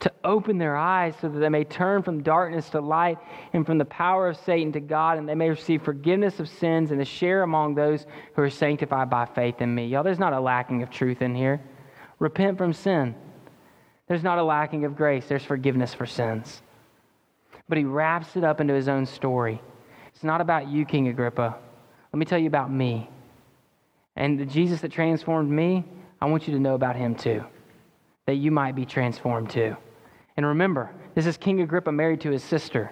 to 0.00 0.12
open 0.24 0.58
their 0.58 0.76
eyes 0.76 1.14
so 1.20 1.28
that 1.28 1.38
they 1.38 1.48
may 1.48 1.62
turn 1.62 2.02
from 2.02 2.24
darkness 2.24 2.68
to 2.70 2.80
light 2.80 3.18
and 3.52 3.64
from 3.64 3.78
the 3.78 3.84
power 3.84 4.28
of 4.28 4.36
Satan 4.38 4.72
to 4.72 4.80
God, 4.80 5.16
and 5.16 5.28
they 5.28 5.36
may 5.36 5.48
receive 5.48 5.82
forgiveness 5.82 6.40
of 6.40 6.48
sins 6.48 6.90
and 6.90 7.00
a 7.00 7.04
share 7.04 7.44
among 7.44 7.76
those 7.76 8.04
who 8.34 8.42
are 8.42 8.50
sanctified 8.50 9.08
by 9.08 9.26
faith 9.26 9.60
in 9.60 9.72
me. 9.72 9.86
Y'all, 9.86 10.02
there's 10.02 10.18
not 10.18 10.32
a 10.32 10.40
lacking 10.40 10.82
of 10.82 10.90
truth 10.90 11.22
in 11.22 11.36
here. 11.36 11.60
Repent 12.18 12.58
from 12.58 12.72
sin. 12.72 13.14
There's 14.08 14.24
not 14.24 14.38
a 14.38 14.44
lacking 14.44 14.84
of 14.84 14.96
grace, 14.96 15.26
there's 15.26 15.44
forgiveness 15.44 15.94
for 15.94 16.06
sins 16.06 16.62
but 17.68 17.78
he 17.78 17.84
wraps 17.84 18.36
it 18.36 18.44
up 18.44 18.60
into 18.60 18.74
his 18.74 18.88
own 18.88 19.06
story. 19.06 19.60
It's 20.14 20.24
not 20.24 20.40
about 20.40 20.68
you, 20.68 20.84
King 20.84 21.08
Agrippa. 21.08 21.56
Let 22.12 22.18
me 22.18 22.24
tell 22.24 22.38
you 22.38 22.46
about 22.46 22.72
me. 22.72 23.10
And 24.16 24.38
the 24.38 24.46
Jesus 24.46 24.80
that 24.80 24.90
transformed 24.90 25.50
me, 25.50 25.84
I 26.20 26.26
want 26.26 26.48
you 26.48 26.54
to 26.54 26.60
know 26.60 26.74
about 26.74 26.96
him 26.96 27.14
too, 27.14 27.44
that 28.26 28.34
you 28.34 28.50
might 28.50 28.74
be 28.74 28.84
transformed 28.84 29.50
too. 29.50 29.76
And 30.36 30.46
remember, 30.46 30.90
this 31.14 31.26
is 31.26 31.36
King 31.36 31.60
Agrippa 31.60 31.92
married 31.92 32.20
to 32.22 32.30
his 32.30 32.42
sister, 32.42 32.90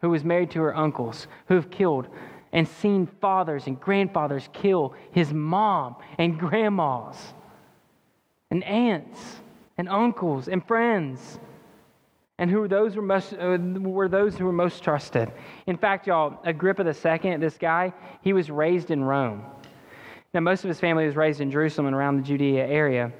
who 0.00 0.10
was 0.10 0.24
married 0.24 0.50
to 0.52 0.60
her 0.60 0.76
uncles, 0.76 1.26
who 1.46 1.54
have 1.54 1.70
killed 1.70 2.08
and 2.52 2.66
seen 2.66 3.06
fathers 3.20 3.66
and 3.66 3.80
grandfathers 3.80 4.48
kill 4.52 4.94
his 5.12 5.32
mom 5.32 5.96
and 6.18 6.38
grandmas 6.38 7.16
and 8.50 8.64
aunts 8.64 9.40
and 9.78 9.88
uncles 9.88 10.48
and 10.48 10.66
friends 10.66 11.38
and 12.40 12.50
who 12.50 12.58
were 12.58 12.68
those 12.68 12.96
were 12.96 13.02
most 13.02 13.34
uh, 13.34 13.58
were 13.60 14.08
those 14.08 14.36
who 14.36 14.46
were 14.46 14.52
most 14.52 14.82
trusted. 14.82 15.30
In 15.66 15.76
fact, 15.76 16.06
y'all, 16.06 16.40
Agrippa 16.44 16.82
II, 16.82 17.36
this 17.36 17.58
guy, 17.58 17.92
he 18.22 18.32
was 18.32 18.50
raised 18.50 18.90
in 18.90 19.04
Rome. 19.04 19.44
Now, 20.32 20.40
most 20.40 20.64
of 20.64 20.68
his 20.68 20.80
family 20.80 21.04
was 21.04 21.16
raised 21.16 21.42
in 21.42 21.50
Jerusalem 21.50 21.86
and 21.88 21.94
around 21.94 22.16
the 22.16 22.22
Judea 22.22 22.66
area. 22.66 23.12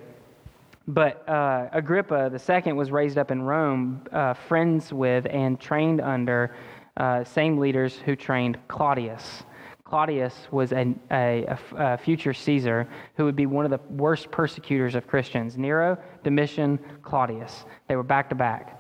But 0.88 1.28
uh, 1.28 1.68
Agrippa 1.72 2.33
II 2.33 2.72
was 2.72 2.90
raised 2.90 3.18
up 3.18 3.30
in 3.30 3.42
Rome, 3.42 4.02
uh, 4.11 4.33
friends 4.33 4.90
with 4.90 5.26
and 5.26 5.61
trained 5.61 6.00
under 6.00 6.56
uh, 6.96 7.22
same 7.22 7.59
leaders 7.59 7.96
who 7.96 8.16
trained 8.16 8.59
Claudius. 8.68 9.42
Claudius 9.85 10.35
was 10.50 10.72
a, 10.72 11.98
future 12.00 12.33
Caesar 12.33 12.88
who 13.16 13.24
would 13.26 13.37
be 13.37 13.46
one 13.46 13.66
of 13.66 13.70
the 13.70 13.80
worst 13.92 14.30
persecutors 14.30 14.94
of 14.94 15.06
Christians. 15.06 15.59
Nero, 15.59 15.98
Domitian, 16.24 16.78
Claudius. 17.02 17.66
They 17.87 17.96
were 17.96 18.02
back 18.02 18.30
to 18.30 18.35
back. 18.35 18.80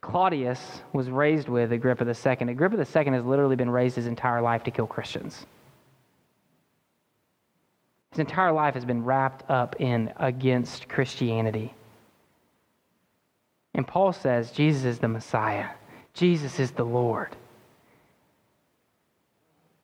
Claudius 0.00 0.82
was 0.92 1.10
raised 1.10 1.48
with 1.48 1.72
Agrippa 1.72 2.04
II. 2.04 2.50
Agrippa 2.50 2.76
II 2.76 3.12
has 3.12 3.24
literally 3.24 3.56
been 3.56 3.70
raised 3.70 3.96
his 3.96 4.06
entire 4.06 4.40
life 4.40 4.62
to 4.64 4.70
kill 4.70 4.86
Christians. 4.86 5.46
His 8.12 8.20
entire 8.20 8.52
life 8.52 8.74
has 8.74 8.84
been 8.84 9.04
wrapped 9.04 9.48
up 9.50 9.76
in 9.80 10.12
against 10.16 10.88
Christianity. 10.88 11.74
And 13.74 13.86
Paul 13.86 14.12
says 14.12 14.50
Jesus 14.50 14.84
is 14.84 14.98
the 14.98 15.08
Messiah, 15.08 15.68
Jesus 16.14 16.58
is 16.58 16.70
the 16.70 16.84
Lord. 16.84 17.36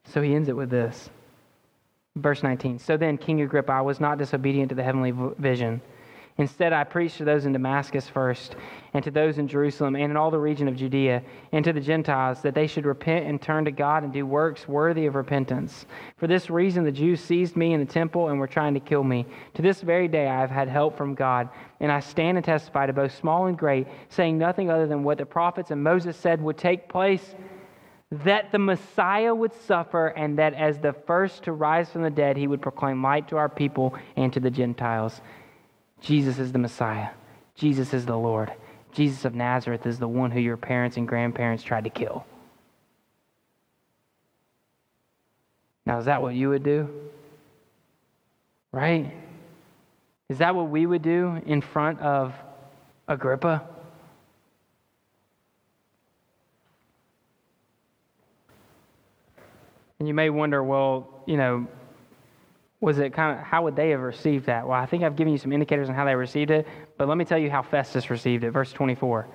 So 0.06 0.22
he 0.22 0.34
ends 0.34 0.48
it 0.48 0.56
with 0.56 0.70
this. 0.70 1.10
Verse 2.16 2.42
19. 2.42 2.78
So 2.78 2.96
then, 2.96 3.18
King 3.18 3.40
Agrippa, 3.40 3.72
I 3.72 3.80
was 3.80 3.98
not 3.98 4.18
disobedient 4.18 4.68
to 4.68 4.74
the 4.76 4.84
heavenly 4.84 5.12
vision 5.38 5.80
Instead, 6.36 6.72
I 6.72 6.82
preached 6.82 7.18
to 7.18 7.24
those 7.24 7.46
in 7.46 7.52
Damascus 7.52 8.08
first, 8.08 8.56
and 8.92 9.04
to 9.04 9.12
those 9.12 9.38
in 9.38 9.46
Jerusalem, 9.46 9.94
and 9.94 10.10
in 10.10 10.16
all 10.16 10.32
the 10.32 10.38
region 10.38 10.66
of 10.66 10.74
Judea, 10.74 11.22
and 11.52 11.64
to 11.64 11.72
the 11.72 11.80
Gentiles, 11.80 12.42
that 12.42 12.56
they 12.56 12.66
should 12.66 12.86
repent 12.86 13.26
and 13.26 13.40
turn 13.40 13.64
to 13.66 13.70
God 13.70 14.02
and 14.02 14.12
do 14.12 14.26
works 14.26 14.66
worthy 14.66 15.06
of 15.06 15.14
repentance. 15.14 15.86
For 16.16 16.26
this 16.26 16.50
reason, 16.50 16.82
the 16.82 16.90
Jews 16.90 17.20
seized 17.20 17.54
me 17.54 17.72
in 17.72 17.78
the 17.78 17.86
temple 17.86 18.30
and 18.30 18.40
were 18.40 18.48
trying 18.48 18.74
to 18.74 18.80
kill 18.80 19.04
me. 19.04 19.26
To 19.54 19.62
this 19.62 19.80
very 19.80 20.08
day, 20.08 20.26
I 20.26 20.40
have 20.40 20.50
had 20.50 20.68
help 20.68 20.96
from 20.96 21.14
God, 21.14 21.48
and 21.78 21.92
I 21.92 22.00
stand 22.00 22.36
and 22.36 22.44
testify 22.44 22.86
to 22.86 22.92
both 22.92 23.14
small 23.14 23.46
and 23.46 23.56
great, 23.56 23.86
saying 24.08 24.36
nothing 24.36 24.70
other 24.70 24.88
than 24.88 25.04
what 25.04 25.18
the 25.18 25.26
prophets 25.26 25.70
and 25.70 25.84
Moses 25.84 26.16
said 26.16 26.42
would 26.42 26.58
take 26.58 26.88
place 26.88 27.36
that 28.10 28.52
the 28.52 28.58
Messiah 28.58 29.34
would 29.34 29.52
suffer, 29.52 30.08
and 30.08 30.38
that 30.38 30.54
as 30.54 30.78
the 30.78 30.92
first 30.92 31.44
to 31.44 31.52
rise 31.52 31.90
from 31.90 32.02
the 32.02 32.10
dead, 32.10 32.36
he 32.36 32.46
would 32.46 32.62
proclaim 32.62 33.02
light 33.02 33.28
to 33.28 33.36
our 33.36 33.48
people 33.48 33.94
and 34.16 34.32
to 34.32 34.40
the 34.40 34.50
Gentiles. 34.50 35.20
Jesus 36.04 36.38
is 36.38 36.52
the 36.52 36.58
Messiah. 36.58 37.08
Jesus 37.54 37.94
is 37.94 38.04
the 38.04 38.16
Lord. 38.16 38.52
Jesus 38.92 39.24
of 39.24 39.34
Nazareth 39.34 39.86
is 39.86 39.98
the 39.98 40.06
one 40.06 40.30
who 40.30 40.38
your 40.38 40.58
parents 40.58 40.98
and 40.98 41.08
grandparents 41.08 41.64
tried 41.64 41.84
to 41.84 41.90
kill. 41.90 42.26
Now, 45.86 45.98
is 45.98 46.04
that 46.04 46.20
what 46.20 46.34
you 46.34 46.50
would 46.50 46.62
do? 46.62 46.90
Right? 48.70 49.14
Is 50.28 50.38
that 50.38 50.54
what 50.54 50.68
we 50.68 50.84
would 50.84 51.02
do 51.02 51.40
in 51.46 51.62
front 51.62 52.00
of 52.00 52.34
Agrippa? 53.08 53.62
And 59.98 60.06
you 60.06 60.12
may 60.12 60.28
wonder, 60.28 60.62
well, 60.62 61.08
you 61.26 61.38
know, 61.38 61.66
was 62.84 62.98
it 62.98 63.12
kind 63.12 63.38
of 63.38 63.44
how 63.44 63.62
would 63.64 63.76
they 63.76 63.90
have 63.90 64.00
received 64.00 64.46
that? 64.46 64.66
Well, 64.66 64.78
I 64.78 64.86
think 64.86 65.02
I've 65.02 65.16
given 65.16 65.32
you 65.32 65.38
some 65.38 65.52
indicators 65.52 65.88
on 65.88 65.94
how 65.94 66.04
they 66.04 66.14
received 66.14 66.50
it, 66.50 66.66
but 66.98 67.08
let 67.08 67.16
me 67.16 67.24
tell 67.24 67.38
you 67.38 67.50
how 67.50 67.62
Festus 67.62 68.10
received 68.10 68.44
it. 68.44 68.50
Verse 68.50 68.72
24. 68.72 69.28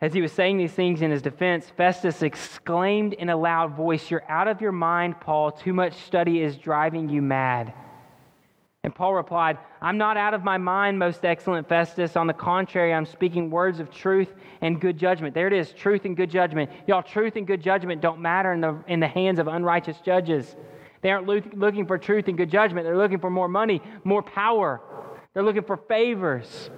As 0.00 0.12
he 0.12 0.20
was 0.20 0.32
saying 0.32 0.58
these 0.58 0.72
things 0.72 1.00
in 1.00 1.10
his 1.10 1.22
defense, 1.22 1.70
Festus 1.76 2.22
exclaimed 2.22 3.14
in 3.14 3.30
a 3.30 3.36
loud 3.36 3.74
voice, 3.74 4.10
You're 4.10 4.28
out 4.28 4.48
of 4.48 4.60
your 4.60 4.72
mind, 4.72 5.18
Paul. 5.20 5.52
Too 5.52 5.72
much 5.72 5.94
study 5.94 6.42
is 6.42 6.56
driving 6.56 7.08
you 7.08 7.22
mad. 7.22 7.72
And 8.82 8.94
Paul 8.94 9.14
replied, 9.14 9.56
I'm 9.80 9.96
not 9.96 10.18
out 10.18 10.34
of 10.34 10.44
my 10.44 10.58
mind, 10.58 10.98
most 10.98 11.24
excellent 11.24 11.66
Festus. 11.66 12.16
On 12.16 12.26
the 12.26 12.34
contrary, 12.34 12.92
I'm 12.92 13.06
speaking 13.06 13.48
words 13.48 13.80
of 13.80 13.90
truth 13.90 14.34
and 14.60 14.78
good 14.78 14.98
judgment. 14.98 15.34
There 15.34 15.46
it 15.46 15.54
is, 15.54 15.72
truth 15.72 16.04
and 16.04 16.14
good 16.14 16.30
judgment. 16.30 16.70
Y'all, 16.86 17.02
truth 17.02 17.36
and 17.36 17.46
good 17.46 17.62
judgment 17.62 18.02
don't 18.02 18.20
matter 18.20 18.52
in 18.52 18.60
the, 18.60 18.76
in 18.86 19.00
the 19.00 19.08
hands 19.08 19.38
of 19.38 19.48
unrighteous 19.48 20.00
judges. 20.04 20.54
They 21.04 21.10
aren't 21.10 21.26
looking 21.26 21.86
for 21.86 21.98
truth 21.98 22.28
and 22.28 22.36
good 22.38 22.50
judgment. 22.50 22.86
They're 22.86 22.96
looking 22.96 23.18
for 23.18 23.28
more 23.28 23.46
money, 23.46 23.82
more 24.04 24.22
power. 24.22 24.80
They're 25.34 25.42
looking 25.42 25.62
for 25.62 25.76
favors. 25.76 26.70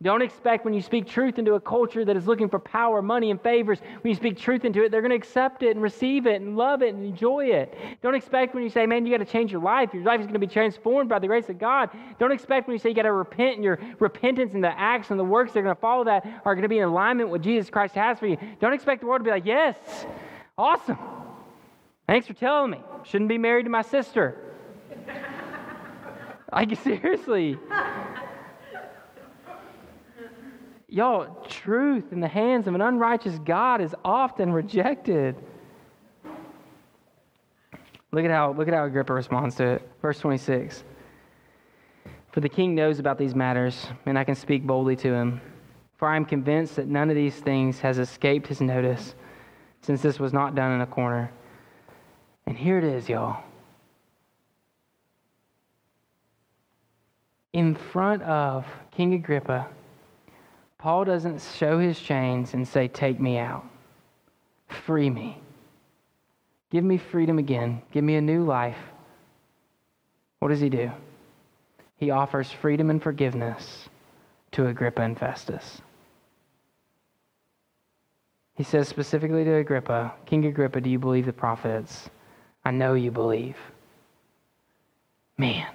Don't 0.00 0.22
expect 0.22 0.64
when 0.64 0.72
you 0.72 0.80
speak 0.80 1.06
truth 1.06 1.38
into 1.38 1.52
a 1.52 1.60
culture 1.60 2.02
that 2.02 2.16
is 2.16 2.26
looking 2.26 2.48
for 2.48 2.58
power, 2.58 3.02
money, 3.02 3.30
and 3.30 3.38
favors, 3.38 3.78
when 4.00 4.08
you 4.08 4.14
speak 4.14 4.38
truth 4.38 4.64
into 4.64 4.82
it, 4.82 4.90
they're 4.90 5.02
going 5.02 5.10
to 5.10 5.16
accept 5.16 5.62
it 5.62 5.72
and 5.72 5.82
receive 5.82 6.26
it 6.26 6.40
and 6.40 6.56
love 6.56 6.80
it 6.80 6.94
and 6.94 7.04
enjoy 7.04 7.44
it. 7.44 7.76
Don't 8.02 8.14
expect 8.14 8.54
when 8.54 8.64
you 8.64 8.70
say, 8.70 8.86
man, 8.86 9.04
you 9.04 9.12
got 9.12 9.22
to 9.22 9.30
change 9.30 9.52
your 9.52 9.60
life. 9.60 9.92
Your 9.92 10.04
life 10.04 10.20
is 10.20 10.26
going 10.26 10.32
to 10.32 10.40
be 10.40 10.46
transformed 10.46 11.10
by 11.10 11.18
the 11.18 11.26
grace 11.26 11.50
of 11.50 11.58
God. 11.58 11.90
Don't 12.18 12.32
expect 12.32 12.68
when 12.68 12.74
you 12.74 12.78
say 12.78 12.88
you 12.88 12.94
got 12.94 13.02
to 13.02 13.12
repent 13.12 13.56
and 13.56 13.64
your 13.64 13.78
repentance 13.98 14.54
and 14.54 14.64
the 14.64 14.80
acts 14.80 15.10
and 15.10 15.20
the 15.20 15.24
works 15.24 15.52
that 15.52 15.58
are 15.58 15.62
going 15.62 15.76
to 15.76 15.80
follow 15.80 16.04
that 16.04 16.24
are 16.46 16.54
going 16.54 16.62
to 16.62 16.70
be 16.70 16.78
in 16.78 16.84
alignment 16.84 17.28
with 17.28 17.42
Jesus 17.42 17.68
Christ 17.68 17.94
has 17.96 18.18
for 18.18 18.28
you. 18.28 18.38
Don't 18.60 18.72
expect 18.72 19.02
the 19.02 19.06
world 19.08 19.20
to 19.20 19.24
be 19.24 19.30
like, 19.30 19.44
yes, 19.44 19.76
awesome. 20.56 20.96
Thanks 22.12 22.26
for 22.26 22.34
telling 22.34 22.72
me. 22.72 22.80
Shouldn't 23.04 23.30
be 23.30 23.38
married 23.38 23.62
to 23.62 23.70
my 23.70 23.80
sister. 23.80 24.36
like, 26.52 26.76
seriously. 26.82 27.58
Y'all, 30.88 31.42
truth 31.48 32.12
in 32.12 32.20
the 32.20 32.28
hands 32.28 32.66
of 32.66 32.74
an 32.74 32.82
unrighteous 32.82 33.38
God 33.38 33.80
is 33.80 33.94
often 34.04 34.52
rejected. 34.52 35.36
Look 38.10 38.26
at 38.26 38.30
how 38.30 38.52
look 38.52 38.68
at 38.68 38.74
how 38.74 38.84
Agrippa 38.84 39.14
responds 39.14 39.54
to 39.54 39.64
it. 39.64 39.90
Verse 40.02 40.18
26. 40.18 40.84
For 42.30 42.40
the 42.40 42.48
king 42.50 42.74
knows 42.74 42.98
about 42.98 43.16
these 43.16 43.34
matters, 43.34 43.86
and 44.04 44.18
I 44.18 44.24
can 44.24 44.34
speak 44.34 44.66
boldly 44.66 44.96
to 44.96 45.14
him. 45.14 45.40
For 45.96 46.08
I 46.08 46.16
am 46.16 46.26
convinced 46.26 46.76
that 46.76 46.88
none 46.88 47.08
of 47.08 47.16
these 47.16 47.36
things 47.36 47.80
has 47.80 47.98
escaped 47.98 48.48
his 48.48 48.60
notice, 48.60 49.14
since 49.80 50.02
this 50.02 50.20
was 50.20 50.34
not 50.34 50.54
done 50.54 50.72
in 50.72 50.82
a 50.82 50.86
corner. 50.86 51.32
And 52.46 52.56
here 52.56 52.78
it 52.78 52.84
is, 52.84 53.08
y'all. 53.08 53.42
In 57.52 57.74
front 57.74 58.22
of 58.22 58.66
King 58.90 59.14
Agrippa, 59.14 59.68
Paul 60.78 61.04
doesn't 61.04 61.40
show 61.40 61.78
his 61.78 62.00
chains 62.00 62.54
and 62.54 62.66
say, 62.66 62.88
Take 62.88 63.20
me 63.20 63.38
out. 63.38 63.64
Free 64.68 65.10
me. 65.10 65.38
Give 66.70 66.82
me 66.82 66.96
freedom 66.96 67.38
again. 67.38 67.82
Give 67.92 68.02
me 68.02 68.16
a 68.16 68.20
new 68.20 68.44
life. 68.44 68.78
What 70.38 70.48
does 70.48 70.60
he 70.60 70.70
do? 70.70 70.90
He 71.98 72.10
offers 72.10 72.50
freedom 72.50 72.90
and 72.90 73.00
forgiveness 73.00 73.88
to 74.52 74.66
Agrippa 74.66 75.02
and 75.02 75.16
Festus. 75.16 75.80
He 78.54 78.64
says 78.64 78.88
specifically 78.88 79.44
to 79.44 79.54
Agrippa, 79.54 80.12
King 80.26 80.46
Agrippa, 80.46 80.80
do 80.80 80.90
you 80.90 80.98
believe 80.98 81.26
the 81.26 81.32
prophets? 81.32 82.10
I 82.64 82.70
know 82.70 82.94
you 82.94 83.10
believe. 83.10 83.56
Man, 85.38 85.66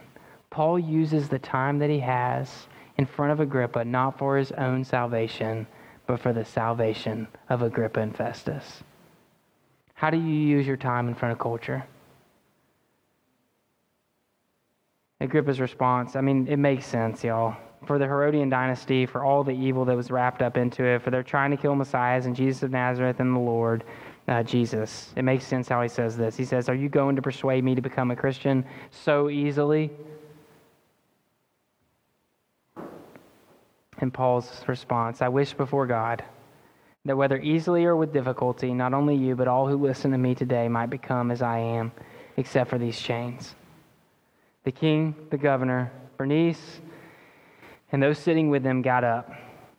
Paul 0.50 0.80
uses 0.80 1.30
the 1.30 1.39
time 1.39 1.80
that 1.80 1.89
he 1.89 2.00
has 2.00 2.67
in 2.97 3.06
front 3.06 3.32
of 3.32 3.39
Agrippa, 3.39 3.84
not 3.86 4.17
for 4.17 4.38
his 4.38 4.52
own 4.54 4.84
salvation, 4.84 5.67
but 6.06 6.19
for 6.19 6.34
the 6.34 6.45
salvation 6.45 7.28
of 7.50 7.62
Agrippa 7.62 8.00
and 8.00 8.15
Festus. 8.15 8.84
How 9.93 10.10
do 10.10 10.17
you 10.17 10.23
use 10.23 10.65
your 10.65 10.78
time 10.78 11.08
in 11.08 11.15
front 11.15 11.34
of 11.34 11.39
culture? 11.39 11.84
Agrippa's 15.19 15.60
response, 15.60 16.15
I 16.15 16.21
mean, 16.21 16.47
it 16.47 16.58
makes 16.58 16.86
sense, 16.86 17.23
y'all. 17.23 17.58
For 17.86 17.97
the 18.00 18.06
Herodian 18.06 18.50
dynasty, 18.50 19.06
for 19.06 19.23
all 19.23 19.43
the 19.43 19.52
evil 19.52 19.86
that 19.86 19.95
was 19.95 20.12
wrapped 20.12 20.41
up 20.41 20.58
into 20.58 20.84
it, 20.84 21.02
for 21.02 21.10
their 21.10 21.23
trying 21.23 21.52
to 21.52 21.58
kill 21.58 21.76
Messiahs 21.76 22.26
and 22.26 22.36
Jesus 22.36 22.63
of 22.63 22.71
Nazareth 22.71 23.19
and 23.19 23.36
the 23.36 23.39
Lord, 23.39 23.84
uh, 24.27 24.43
Jesus. 24.43 25.13
It 25.15 25.23
makes 25.23 25.45
sense 25.45 25.67
how 25.67 25.81
he 25.81 25.87
says 25.87 26.17
this. 26.17 26.35
He 26.35 26.45
says, 26.45 26.69
Are 26.69 26.75
you 26.75 26.89
going 26.89 27.15
to 27.15 27.21
persuade 27.21 27.63
me 27.63 27.75
to 27.75 27.81
become 27.81 28.11
a 28.11 28.15
Christian 28.15 28.65
so 28.91 29.29
easily? 29.29 29.91
And 33.99 34.13
Paul's 34.13 34.63
response 34.67 35.21
I 35.21 35.29
wish 35.29 35.53
before 35.53 35.87
God 35.87 36.23
that 37.05 37.15
whether 37.15 37.37
easily 37.37 37.85
or 37.85 37.95
with 37.95 38.11
difficulty, 38.11 38.73
not 38.73 38.93
only 38.93 39.15
you, 39.15 39.35
but 39.35 39.47
all 39.47 39.67
who 39.67 39.77
listen 39.77 40.11
to 40.11 40.17
me 40.17 40.35
today 40.35 40.67
might 40.67 40.89
become 40.89 41.31
as 41.31 41.41
I 41.41 41.59
am, 41.59 41.91
except 42.35 42.69
for 42.69 42.77
these 42.77 42.99
chains. 42.99 43.55
The 44.65 44.73
king, 44.73 45.15
the 45.29 45.37
governor, 45.37 45.91
Bernice, 46.17 46.81
and 47.93 48.03
those 48.03 48.19
sitting 48.19 48.49
with 48.49 48.61
them 48.63 48.81
got 48.81 49.05
up. 49.05 49.31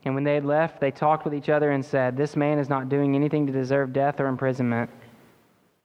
And 0.09 0.15
when 0.15 0.25
they 0.25 0.37
had 0.37 0.47
left, 0.47 0.81
they 0.81 0.91
talked 0.91 1.27
with 1.27 1.35
each 1.35 1.51
other 1.51 1.73
and 1.73 1.85
said, 1.85 2.17
This 2.17 2.35
man 2.35 2.59
is 2.59 2.71
not 2.71 2.89
doing 2.89 3.15
anything 3.15 3.47
to 3.47 3.53
deserve 3.53 3.93
death 3.93 4.21
or 4.21 4.27
imprisonment. 4.27 4.89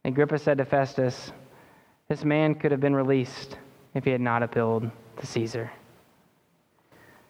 Agrippa 0.05 0.39
said 0.39 0.57
to 0.59 0.63
Festus, 0.63 1.33
This 2.07 2.23
man 2.23 2.55
could 2.55 2.71
have 2.71 2.79
been 2.79 2.95
released 2.95 3.57
if 3.93 4.05
he 4.05 4.11
had 4.11 4.21
not 4.21 4.41
appealed 4.41 4.89
to 5.17 5.27
Caesar. 5.27 5.69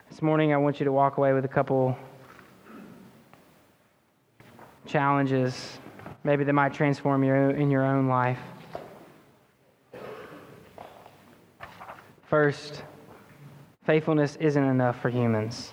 This 0.07 0.21
morning, 0.21 0.53
I 0.53 0.57
want 0.57 0.79
you 0.79 0.83
to 0.83 0.91
walk 0.91 1.17
away 1.17 1.33
with 1.33 1.45
a 1.45 1.47
couple 1.47 1.97
challenges, 4.85 5.79
maybe 6.23 6.43
that 6.43 6.53
might 6.53 6.75
transform 6.75 7.23
you 7.23 7.33
in 7.33 7.71
your 7.71 7.83
own 7.83 8.07
life. 8.07 8.37
First, 12.27 12.83
faithfulness 13.83 14.35
isn't 14.35 14.63
enough 14.63 15.01
for 15.01 15.09
humans. 15.09 15.72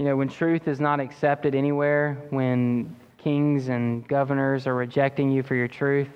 You 0.00 0.06
know, 0.06 0.16
when 0.16 0.28
truth 0.28 0.66
is 0.66 0.80
not 0.80 0.98
accepted 0.98 1.54
anywhere, 1.54 2.16
when 2.30 2.96
kings 3.18 3.68
and 3.68 4.08
governors 4.08 4.66
are 4.66 4.74
rejecting 4.74 5.30
you 5.30 5.42
for 5.42 5.54
your 5.54 5.68
truth, 5.68 6.08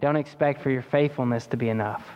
don't 0.00 0.16
expect 0.16 0.60
for 0.60 0.70
your 0.70 0.82
faithfulness 0.82 1.46
to 1.46 1.56
be 1.56 1.70
enough 1.70 2.06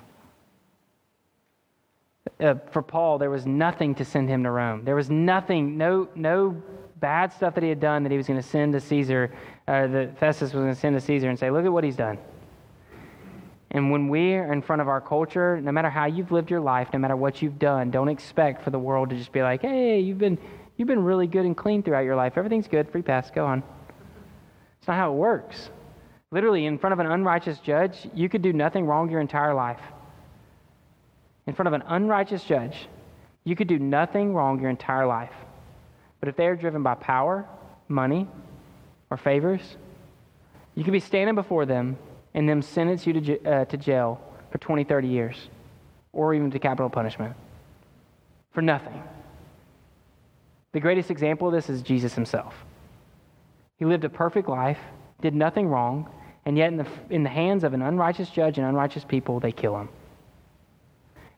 uh, 2.40 2.54
for 2.70 2.82
Paul, 2.82 3.18
there 3.18 3.30
was 3.30 3.46
nothing 3.46 3.94
to 3.94 4.04
send 4.04 4.28
him 4.28 4.42
to 4.44 4.50
Rome. 4.50 4.84
There 4.84 4.96
was 4.96 5.10
nothing, 5.10 5.78
no, 5.78 6.08
no 6.14 6.60
bad 6.96 7.32
stuff 7.32 7.54
that 7.54 7.62
he 7.62 7.68
had 7.68 7.80
done 7.80 8.02
that 8.02 8.12
he 8.12 8.18
was 8.18 8.26
going 8.26 8.40
to 8.40 8.46
send 8.46 8.72
to 8.74 8.80
Caesar, 8.80 9.32
uh, 9.68 9.86
that 9.86 10.18
Festus 10.18 10.52
was 10.52 10.62
going 10.62 10.74
to 10.74 10.80
send 10.80 10.96
to 10.96 11.00
Caesar 11.00 11.28
and 11.28 11.38
say, 11.38 11.50
look 11.50 11.64
at 11.64 11.72
what 11.72 11.84
he's 11.84 11.96
done. 11.96 12.18
And 13.70 13.90
when 13.90 14.08
we're 14.08 14.52
in 14.52 14.62
front 14.62 14.80
of 14.80 14.88
our 14.88 15.00
culture, 15.00 15.60
no 15.60 15.72
matter 15.72 15.90
how 15.90 16.06
you've 16.06 16.30
lived 16.30 16.50
your 16.50 16.60
life, 16.60 16.88
no 16.92 16.98
matter 16.98 17.16
what 17.16 17.42
you've 17.42 17.58
done, 17.58 17.90
don't 17.90 18.08
expect 18.08 18.62
for 18.62 18.70
the 18.70 18.78
world 18.78 19.10
to 19.10 19.16
just 19.16 19.32
be 19.32 19.42
like, 19.42 19.62
hey, 19.62 19.98
you've 20.00 20.18
been, 20.18 20.38
you've 20.76 20.88
been 20.88 21.02
really 21.02 21.26
good 21.26 21.44
and 21.44 21.56
clean 21.56 21.82
throughout 21.82 22.04
your 22.04 22.16
life. 22.16 22.34
Everything's 22.36 22.68
good, 22.68 22.90
free 22.90 23.02
pass, 23.02 23.30
go 23.30 23.46
on. 23.46 23.62
It's 24.78 24.88
not 24.88 24.96
how 24.96 25.12
it 25.12 25.16
works. 25.16 25.70
Literally, 26.30 26.66
in 26.66 26.78
front 26.78 26.92
of 26.92 26.98
an 26.98 27.06
unrighteous 27.06 27.58
judge, 27.60 28.08
you 28.14 28.28
could 28.28 28.42
do 28.42 28.52
nothing 28.52 28.86
wrong 28.86 29.10
your 29.10 29.20
entire 29.20 29.54
life 29.54 29.80
in 31.46 31.54
front 31.54 31.68
of 31.68 31.72
an 31.72 31.82
unrighteous 31.86 32.42
judge, 32.42 32.88
you 33.44 33.54
could 33.54 33.68
do 33.68 33.78
nothing 33.78 34.34
wrong 34.34 34.60
your 34.60 34.70
entire 34.70 35.06
life. 35.06 35.32
But 36.20 36.28
if 36.28 36.36
they 36.36 36.46
are 36.46 36.56
driven 36.56 36.82
by 36.82 36.94
power, 36.94 37.46
money, 37.88 38.26
or 39.10 39.16
favors, 39.16 39.76
you 40.74 40.82
could 40.82 40.92
be 40.92 41.00
standing 41.00 41.34
before 41.34 41.64
them 41.64 41.96
and 42.34 42.48
them 42.48 42.62
sentence 42.62 43.06
you 43.06 43.12
to, 43.12 43.44
uh, 43.44 43.64
to 43.66 43.76
jail 43.76 44.20
for 44.50 44.58
20, 44.58 44.84
30 44.84 45.08
years, 45.08 45.48
or 46.12 46.34
even 46.34 46.50
to 46.50 46.58
capital 46.58 46.90
punishment 46.90 47.34
for 48.52 48.62
nothing. 48.62 49.02
The 50.76 50.80
greatest 50.80 51.10
example 51.10 51.48
of 51.48 51.54
this 51.54 51.70
is 51.70 51.80
Jesus 51.80 52.12
himself. 52.12 52.54
He 53.78 53.86
lived 53.86 54.04
a 54.04 54.10
perfect 54.10 54.46
life, 54.46 54.76
did 55.22 55.34
nothing 55.34 55.68
wrong, 55.68 56.10
and 56.44 56.58
yet 56.58 56.68
in 56.68 56.76
the, 56.76 56.86
in 57.08 57.22
the 57.22 57.30
hands 57.30 57.64
of 57.64 57.72
an 57.72 57.80
unrighteous 57.80 58.28
judge 58.28 58.58
and 58.58 58.66
unrighteous 58.66 59.02
people, 59.02 59.40
they 59.40 59.52
kill 59.52 59.74
him. 59.74 59.88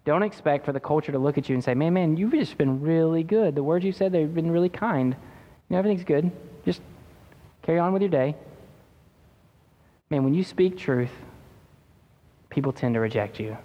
Don't 0.04 0.24
expect 0.24 0.64
for 0.64 0.72
the 0.72 0.80
culture 0.80 1.12
to 1.12 1.20
look 1.20 1.38
at 1.38 1.48
you 1.48 1.54
and 1.54 1.62
say, 1.62 1.72
man, 1.74 1.94
man, 1.94 2.16
you've 2.16 2.32
just 2.32 2.58
been 2.58 2.80
really 2.80 3.22
good. 3.22 3.54
The 3.54 3.62
words 3.62 3.84
you 3.84 3.92
said, 3.92 4.10
they've 4.10 4.34
been 4.34 4.50
really 4.50 4.68
kind. 4.68 5.14
You 5.14 5.18
know, 5.70 5.78
everything's 5.78 6.02
good. 6.02 6.32
Just 6.64 6.80
carry 7.62 7.78
on 7.78 7.92
with 7.92 8.02
your 8.02 8.10
day. 8.10 8.34
Man, 10.10 10.24
when 10.24 10.34
you 10.34 10.42
speak 10.42 10.76
truth, 10.76 11.12
people 12.50 12.72
tend 12.72 12.94
to 12.94 13.00
reject 13.00 13.38
you. 13.38 13.56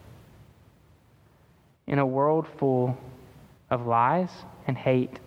In 1.88 1.98
a 1.98 2.06
world 2.06 2.46
full 2.60 2.96
of 3.72 3.88
lies 3.88 4.30
and 4.68 4.78
hate, 4.78 5.18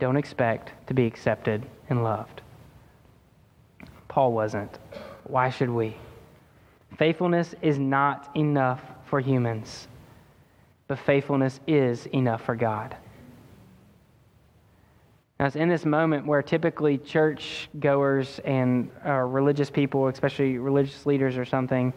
don't 0.00 0.16
expect 0.16 0.72
to 0.88 0.94
be 0.94 1.06
accepted 1.06 1.64
and 1.88 2.02
loved. 2.02 2.42
Paul 4.08 4.32
wasn't. 4.32 4.78
Why 5.24 5.50
should 5.50 5.70
we? 5.70 5.96
Faithfulness 6.98 7.54
is 7.62 7.78
not 7.78 8.30
enough 8.34 8.80
for 9.04 9.20
humans 9.20 9.86
but 10.90 10.98
faithfulness 10.98 11.60
is 11.68 12.06
enough 12.06 12.42
for 12.42 12.56
God. 12.56 12.96
Now, 15.38 15.46
it's 15.46 15.54
in 15.54 15.68
this 15.68 15.84
moment 15.84 16.26
where 16.26 16.42
typically 16.42 16.98
church 16.98 17.68
goers 17.78 18.40
and 18.44 18.90
uh, 19.06 19.12
religious 19.12 19.70
people, 19.70 20.08
especially 20.08 20.58
religious 20.58 21.06
leaders 21.06 21.38
or 21.38 21.44
something, 21.44 21.92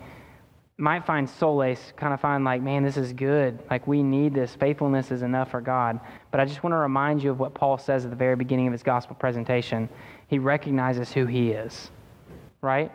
might 0.84 1.06
find 1.06 1.30
solace, 1.30 1.94
kind 1.96 2.14
of 2.14 2.20
find 2.20 2.44
like, 2.44 2.62
man, 2.62 2.84
this 2.84 2.98
is 2.98 3.14
good. 3.14 3.58
Like, 3.72 3.88
we 3.88 4.04
need 4.04 4.34
this. 4.34 4.54
Faithfulness 4.54 5.12
is 5.12 5.22
enough 5.22 5.50
for 5.50 5.62
God. 5.62 5.98
But 6.30 6.42
I 6.42 6.46
just 6.46 6.62
want 6.62 6.74
to 6.74 6.78
remind 6.78 7.24
you 7.24 7.32
of 7.32 7.40
what 7.40 7.54
Paul 7.54 7.78
says 7.78 8.04
at 8.04 8.10
the 8.10 8.18
very 8.18 8.36
beginning 8.36 8.68
of 8.68 8.74
his 8.74 8.84
gospel 8.84 9.16
presentation. 9.16 9.88
He 10.28 10.40
recognizes 10.40 11.10
who 11.14 11.26
he 11.26 11.52
is, 11.52 11.90
right? 12.60 12.92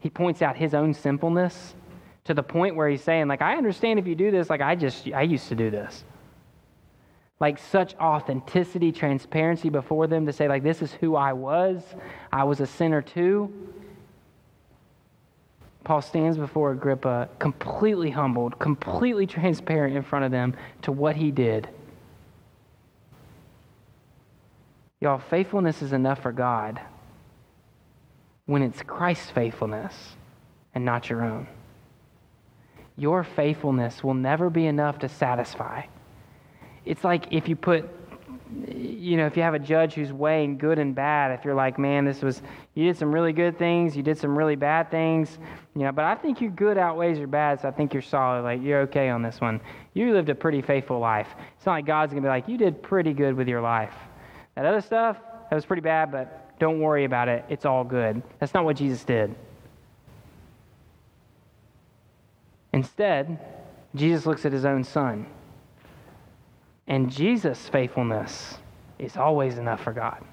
He 0.00 0.10
points 0.10 0.42
out 0.42 0.56
his 0.56 0.74
own 0.74 0.92
sinfulness 0.92 1.76
to 2.24 2.34
the 2.34 2.42
point 2.42 2.74
where 2.74 2.88
he's 2.88 3.04
saying, 3.04 3.28
like, 3.28 3.40
I 3.40 3.56
understand 3.56 4.00
if 4.00 4.06
you 4.08 4.16
do 4.16 4.32
this, 4.32 4.50
like, 4.50 4.60
I 4.60 4.74
just, 4.74 5.06
I 5.12 5.22
used 5.22 5.46
to 5.46 5.54
do 5.54 5.70
this. 5.70 6.02
Like, 7.38 7.56
such 7.56 7.94
authenticity, 8.00 8.90
transparency 8.90 9.68
before 9.68 10.08
them 10.08 10.26
to 10.26 10.32
say, 10.32 10.48
like, 10.48 10.64
this 10.64 10.82
is 10.82 10.92
who 10.94 11.14
I 11.14 11.34
was. 11.34 11.84
I 12.32 12.42
was 12.42 12.58
a 12.60 12.66
sinner 12.66 13.00
too 13.00 13.72
Paul 15.84 16.00
stands 16.00 16.36
before 16.36 16.72
Agrippa, 16.72 17.28
completely 17.38 18.10
humbled, 18.10 18.58
completely 18.58 19.26
transparent 19.26 19.96
in 19.96 20.02
front 20.02 20.24
of 20.24 20.30
them 20.30 20.54
to 20.82 20.92
what 20.92 21.16
he 21.16 21.30
did. 21.30 21.68
Y'all, 25.00 25.18
faithfulness 25.18 25.82
is 25.82 25.92
enough 25.92 26.22
for 26.22 26.30
God 26.30 26.80
when 28.46 28.62
it's 28.62 28.82
Christ's 28.82 29.30
faithfulness 29.30 30.16
and 30.74 30.84
not 30.84 31.10
your 31.10 31.24
own. 31.24 31.48
Your 32.96 33.24
faithfulness 33.24 34.04
will 34.04 34.14
never 34.14 34.50
be 34.50 34.66
enough 34.66 35.00
to 35.00 35.08
satisfy. 35.08 35.82
It's 36.84 37.02
like 37.02 37.32
if 37.32 37.48
you 37.48 37.56
put 37.56 37.88
you 39.02 39.16
know, 39.16 39.26
if 39.26 39.36
you 39.36 39.42
have 39.42 39.54
a 39.54 39.58
judge 39.58 39.94
who's 39.94 40.12
weighing 40.12 40.58
good 40.58 40.78
and 40.78 40.94
bad, 40.94 41.32
if 41.32 41.44
you're 41.44 41.54
like, 41.54 41.78
man, 41.78 42.04
this 42.04 42.22
was, 42.22 42.42
you 42.74 42.84
did 42.84 42.96
some 42.96 43.12
really 43.12 43.32
good 43.32 43.58
things, 43.58 43.96
you 43.96 44.02
did 44.02 44.18
some 44.18 44.36
really 44.36 44.56
bad 44.56 44.90
things, 44.90 45.38
you 45.74 45.82
know, 45.82 45.92
but 45.92 46.04
I 46.04 46.14
think 46.14 46.40
your 46.40 46.50
good 46.50 46.78
outweighs 46.78 47.18
your 47.18 47.26
bad, 47.26 47.60
so 47.60 47.68
I 47.68 47.70
think 47.70 47.92
you're 47.92 48.02
solid. 48.02 48.42
Like, 48.42 48.62
you're 48.62 48.80
okay 48.82 49.08
on 49.08 49.22
this 49.22 49.40
one. 49.40 49.60
You 49.94 50.12
lived 50.12 50.28
a 50.28 50.34
pretty 50.34 50.62
faithful 50.62 50.98
life. 50.98 51.28
It's 51.56 51.66
not 51.66 51.72
like 51.72 51.86
God's 51.86 52.12
going 52.12 52.22
to 52.22 52.26
be 52.26 52.30
like, 52.30 52.48
you 52.48 52.56
did 52.56 52.82
pretty 52.82 53.12
good 53.12 53.34
with 53.34 53.48
your 53.48 53.60
life. 53.60 53.94
That 54.54 54.66
other 54.66 54.80
stuff, 54.80 55.18
that 55.50 55.56
was 55.56 55.64
pretty 55.64 55.82
bad, 55.82 56.12
but 56.12 56.58
don't 56.58 56.80
worry 56.80 57.04
about 57.04 57.28
it. 57.28 57.44
It's 57.48 57.64
all 57.64 57.84
good. 57.84 58.22
That's 58.38 58.54
not 58.54 58.64
what 58.64 58.76
Jesus 58.76 59.04
did. 59.04 59.34
Instead, 62.72 63.38
Jesus 63.94 64.26
looks 64.26 64.46
at 64.46 64.52
his 64.52 64.64
own 64.64 64.84
son 64.84 65.26
and 66.86 67.10
Jesus' 67.10 67.68
faithfulness 67.68 68.58
is 68.98 69.16
always 69.16 69.58
enough 69.58 69.82
for 69.82 69.92
God. 69.92 70.24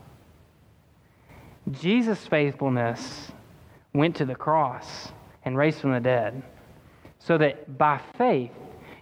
Jesus' 1.72 2.26
faithfulness 2.26 3.32
went 3.94 4.16
to 4.16 4.26
the 4.26 4.36
cross 4.36 5.12
and 5.44 5.58
raised 5.58 5.80
from 5.80 5.94
the 5.94 6.00
dead 6.00 6.42
so 7.20 7.38
that 7.38 7.78
by 7.78 8.00
faith 8.18 8.52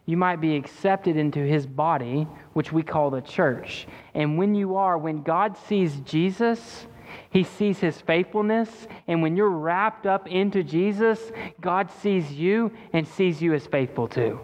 you 0.05 0.17
might 0.17 0.41
be 0.41 0.55
accepted 0.55 1.17
into 1.17 1.39
his 1.39 1.65
body, 1.65 2.27
which 2.53 2.71
we 2.71 2.81
call 2.81 3.09
the 3.09 3.21
church. 3.21 3.87
And 4.13 4.37
when 4.37 4.55
you 4.55 4.75
are, 4.75 4.97
when 4.97 5.21
God 5.21 5.57
sees 5.67 5.99
Jesus, 6.05 6.87
he 7.29 7.43
sees 7.43 7.79
his 7.79 7.99
faithfulness. 8.01 8.69
And 9.07 9.21
when 9.21 9.35
you're 9.35 9.49
wrapped 9.49 10.05
up 10.07 10.27
into 10.27 10.63
Jesus, 10.63 11.19
God 11.59 11.91
sees 11.91 12.31
you 12.31 12.71
and 12.93 13.07
sees 13.07 13.41
you 13.41 13.53
as 13.53 13.67
faithful 13.67 14.07
too. 14.07 14.39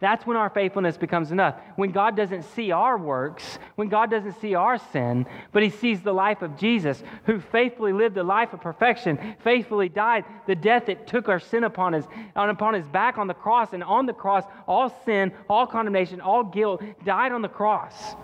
That's 0.00 0.26
when 0.26 0.38
our 0.38 0.48
faithfulness 0.48 0.96
becomes 0.96 1.30
enough. 1.30 1.56
When 1.76 1.92
God 1.92 2.16
doesn't 2.16 2.42
see 2.42 2.72
our 2.72 2.96
works, 2.96 3.58
when 3.76 3.88
God 3.88 4.10
doesn't 4.10 4.40
see 4.40 4.54
our 4.54 4.78
sin, 4.78 5.26
but 5.52 5.62
He 5.62 5.68
sees 5.68 6.00
the 6.00 6.12
life 6.12 6.40
of 6.40 6.56
Jesus, 6.56 7.02
who 7.26 7.38
faithfully 7.38 7.92
lived 7.92 8.16
a 8.16 8.22
life 8.22 8.54
of 8.54 8.62
perfection, 8.62 9.36
faithfully 9.44 9.90
died 9.90 10.24
the 10.46 10.54
death 10.54 10.86
that 10.86 11.06
took 11.06 11.28
our 11.28 11.38
sin 11.38 11.64
upon 11.64 11.92
his, 11.92 12.06
upon 12.34 12.72
his 12.74 12.86
back 12.88 13.18
on 13.18 13.26
the 13.26 13.34
cross. 13.34 13.74
And 13.74 13.84
on 13.84 14.06
the 14.06 14.14
cross, 14.14 14.44
all 14.66 14.92
sin, 15.04 15.32
all 15.48 15.66
condemnation, 15.66 16.22
all 16.22 16.44
guilt 16.44 16.82
died 17.04 17.32
on 17.32 17.42
the 17.42 17.48
cross. 17.48 18.14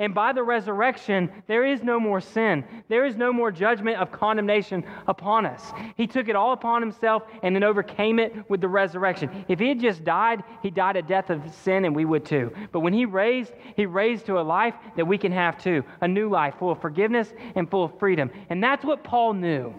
And 0.00 0.14
by 0.14 0.32
the 0.32 0.42
resurrection, 0.42 1.30
there 1.46 1.62
is 1.62 1.82
no 1.82 2.00
more 2.00 2.22
sin. 2.22 2.64
There 2.88 3.04
is 3.04 3.16
no 3.16 3.34
more 3.34 3.52
judgment 3.52 3.98
of 3.98 4.10
condemnation 4.10 4.82
upon 5.06 5.44
us. 5.44 5.72
He 5.94 6.06
took 6.06 6.28
it 6.28 6.34
all 6.34 6.54
upon 6.54 6.80
himself 6.80 7.24
and 7.42 7.54
then 7.54 7.62
overcame 7.62 8.18
it 8.18 8.48
with 8.48 8.62
the 8.62 8.68
resurrection. 8.68 9.44
If 9.46 9.58
he 9.58 9.68
had 9.68 9.78
just 9.78 10.02
died, 10.02 10.42
he 10.62 10.70
died 10.70 10.96
a 10.96 11.02
death 11.02 11.28
of 11.28 11.42
sin, 11.54 11.84
and 11.84 11.94
we 11.94 12.06
would 12.06 12.24
too. 12.24 12.50
But 12.72 12.80
when 12.80 12.94
he 12.94 13.04
raised, 13.04 13.52
he 13.76 13.84
raised 13.84 14.24
to 14.26 14.40
a 14.40 14.42
life 14.42 14.74
that 14.96 15.06
we 15.06 15.18
can 15.18 15.32
have 15.32 15.62
too 15.62 15.84
a 16.00 16.08
new 16.08 16.30
life 16.30 16.54
full 16.58 16.70
of 16.70 16.80
forgiveness 16.80 17.34
and 17.54 17.70
full 17.70 17.84
of 17.84 17.98
freedom. 17.98 18.30
And 18.48 18.64
that's 18.64 18.84
what 18.84 19.04
Paul 19.04 19.34
knew. 19.34 19.74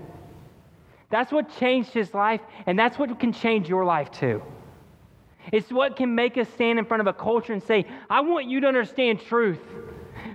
That's 1.09 1.31
what 1.31 1.49
changed 1.57 1.89
his 1.89 2.13
life, 2.13 2.41
and 2.67 2.77
that's 2.77 2.99
what 2.99 3.19
can 3.19 3.33
change 3.33 3.67
your 3.67 3.85
life 3.85 4.11
too. 4.11 4.43
It's 5.51 5.71
what 5.71 5.95
can 5.95 6.13
make 6.13 6.37
us 6.37 6.47
stand 6.49 6.77
in 6.77 6.85
front 6.85 7.01
of 7.01 7.07
a 7.07 7.13
culture 7.13 7.53
and 7.53 7.63
say, 7.63 7.87
I 8.07 8.21
want 8.21 8.45
you 8.45 8.59
to 8.61 8.67
understand 8.67 9.21
truth. 9.21 9.59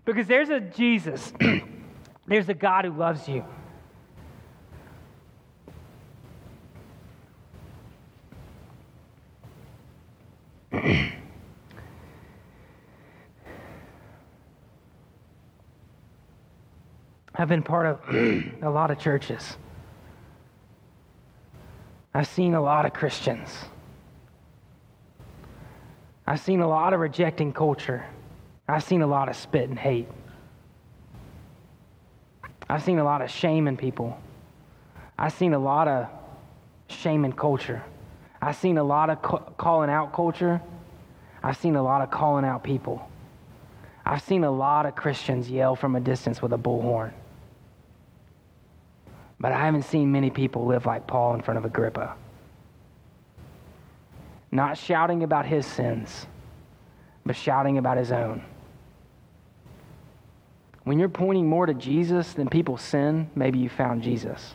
Because 0.07 0.27
there's 0.29 0.49
a 0.51 0.61
Jesus, 0.61 1.33
there's 2.27 2.49
a 2.49 2.55
God 2.55 2.85
who 2.85 2.93
loves 2.93 3.29
you. 3.29 3.45
I've 17.35 17.49
been 17.49 17.65
part 17.65 17.87
of 17.87 17.99
a 18.63 18.71
lot 18.71 18.93
of 18.93 19.01
churches. 19.01 19.57
I've 22.15 22.29
seen 22.29 22.55
a 22.55 22.61
lot 22.61 22.87
of 22.87 22.93
Christians. 22.93 23.51
I've 26.29 26.39
seen 26.41 26.61
a 26.61 26.69
lot 26.69 26.95
of 26.95 27.01
rejecting 27.01 27.53
culture. 27.53 28.07
I've 28.69 28.83
seen 28.83 29.03
a 29.03 29.07
lot 29.07 29.29
of 29.29 29.37
spit 29.37 29.69
and 29.69 29.79
hate. 29.79 30.09
I've 32.69 32.83
seen 32.83 32.99
a 32.99 33.05
lot 33.05 33.23
of 33.23 33.31
shame 33.31 33.69
in 33.69 33.77
people. 33.77 34.19
I've 35.19 35.33
seen 35.33 35.55
a 35.55 35.59
lot 35.59 35.87
of 35.87 36.09
shame 36.89 37.25
in 37.25 37.33
culture. 37.33 37.83
I've 38.43 38.57
seen 38.57 38.77
a 38.79 38.85
lot 38.85 39.09
of 39.09 39.23
ca- 39.23 39.51
calling 39.57 39.89
out 39.89 40.13
culture. 40.13 40.61
I've 41.43 41.57
seen 41.57 41.77
a 41.77 41.83
lot 41.83 42.03
of 42.03 42.11
calling 42.11 42.45
out 42.45 42.65
people. 42.65 43.09
I've 44.05 44.23
seen 44.23 44.45
a 44.45 44.51
lot 44.51 44.87
of 44.87 44.95
Christians 44.97 45.49
yell 45.49 45.77
from 45.77 45.97
a 45.97 46.01
distance 46.01 46.43
with 46.43 46.53
a 46.53 46.59
bullhorn. 46.59 47.13
But 49.39 49.53
I 49.53 49.65
haven't 49.65 49.85
seen 49.85 50.13
many 50.13 50.31
people 50.31 50.67
live 50.67 50.87
like 50.87 51.07
Paul 51.07 51.35
in 51.35 51.43
front 51.43 51.59
of 51.59 51.65
Agrippa. 51.65 52.15
Not 54.51 54.79
shouting 54.79 55.23
about 55.23 55.45
his 55.47 55.67
sins, 55.67 56.27
but 57.25 57.37
shouting 57.37 57.79
about 57.79 57.97
his 57.97 58.13
own. 58.13 58.43
When 60.87 61.01
you're 61.01 61.09
pointing 61.09 61.49
more 61.49 61.67
to 61.67 61.75
Jesus 61.75 62.33
than 62.35 62.49
people's 62.49 62.81
sin, 62.81 63.29
maybe 63.35 63.59
you 63.59 63.69
found 63.69 64.05
Jesus. 64.05 64.55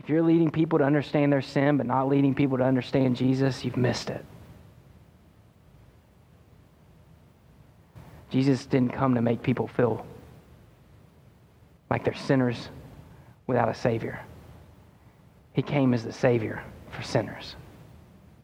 If 0.00 0.08
you're 0.08 0.24
leading 0.24 0.50
people 0.50 0.80
to 0.80 0.84
understand 0.84 1.32
their 1.32 1.40
sin 1.40 1.76
but 1.76 1.86
not 1.86 2.08
leading 2.08 2.34
people 2.34 2.58
to 2.58 2.64
understand 2.64 3.14
Jesus, 3.14 3.64
you've 3.64 3.76
missed 3.76 4.10
it. 4.10 4.24
Jesus 8.28 8.66
didn't 8.66 8.92
come 8.92 9.14
to 9.14 9.22
make 9.22 9.40
people 9.40 9.68
feel 9.68 10.04
like 11.88 12.02
they're 12.02 12.12
sinners 12.12 12.70
without 13.46 13.68
a 13.68 13.74
Savior. 13.74 14.18
He 15.52 15.62
came 15.62 15.94
as 15.94 16.02
the 16.02 16.12
Savior 16.12 16.60
for 16.90 17.04
sinners. 17.04 17.54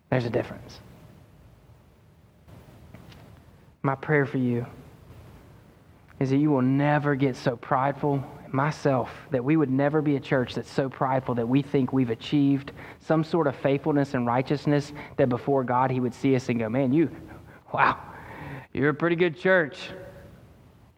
There's 0.09 0.25
a 0.25 0.31
difference. 0.31 0.79
My 3.83 3.97
prayer 3.97 4.25
for 4.25 4.39
you 4.39 4.67
is 6.23 6.31
that 6.31 6.37
you 6.37 6.53
will 6.53 6.63
never 6.63 7.17
get 7.17 7.35
so 7.35 7.57
prideful, 7.57 8.23
myself, 8.53 9.11
that 9.33 9.45
we 9.45 9.57
would 9.57 9.71
never 9.71 10.01
be 10.01 10.15
a 10.15 10.21
church 10.21 10.55
that's 10.55 10.71
so 10.71 10.89
prideful 10.89 11.35
that 11.35 11.49
we 11.49 11.63
think 11.63 11.93
we've 11.93 12.11
achieved 12.11 12.71
some 13.01 13.25
sort 13.25 13.49
of 13.49 13.57
faithfulness 13.57 14.15
and 14.15 14.25
righteousness 14.25 14.93
that 15.17 15.29
before 15.29 15.65
God 15.65 15.91
he 15.91 15.99
would 15.99 16.15
see 16.15 16.37
us 16.37 16.49
and 16.49 16.61
go, 16.61 16.69
man, 16.69 16.93
you, 16.93 17.11
wow, 17.75 17.99
you're 18.73 18.91
a 18.91 18.95
pretty 18.95 19.17
good 19.17 19.37
church. 19.37 19.91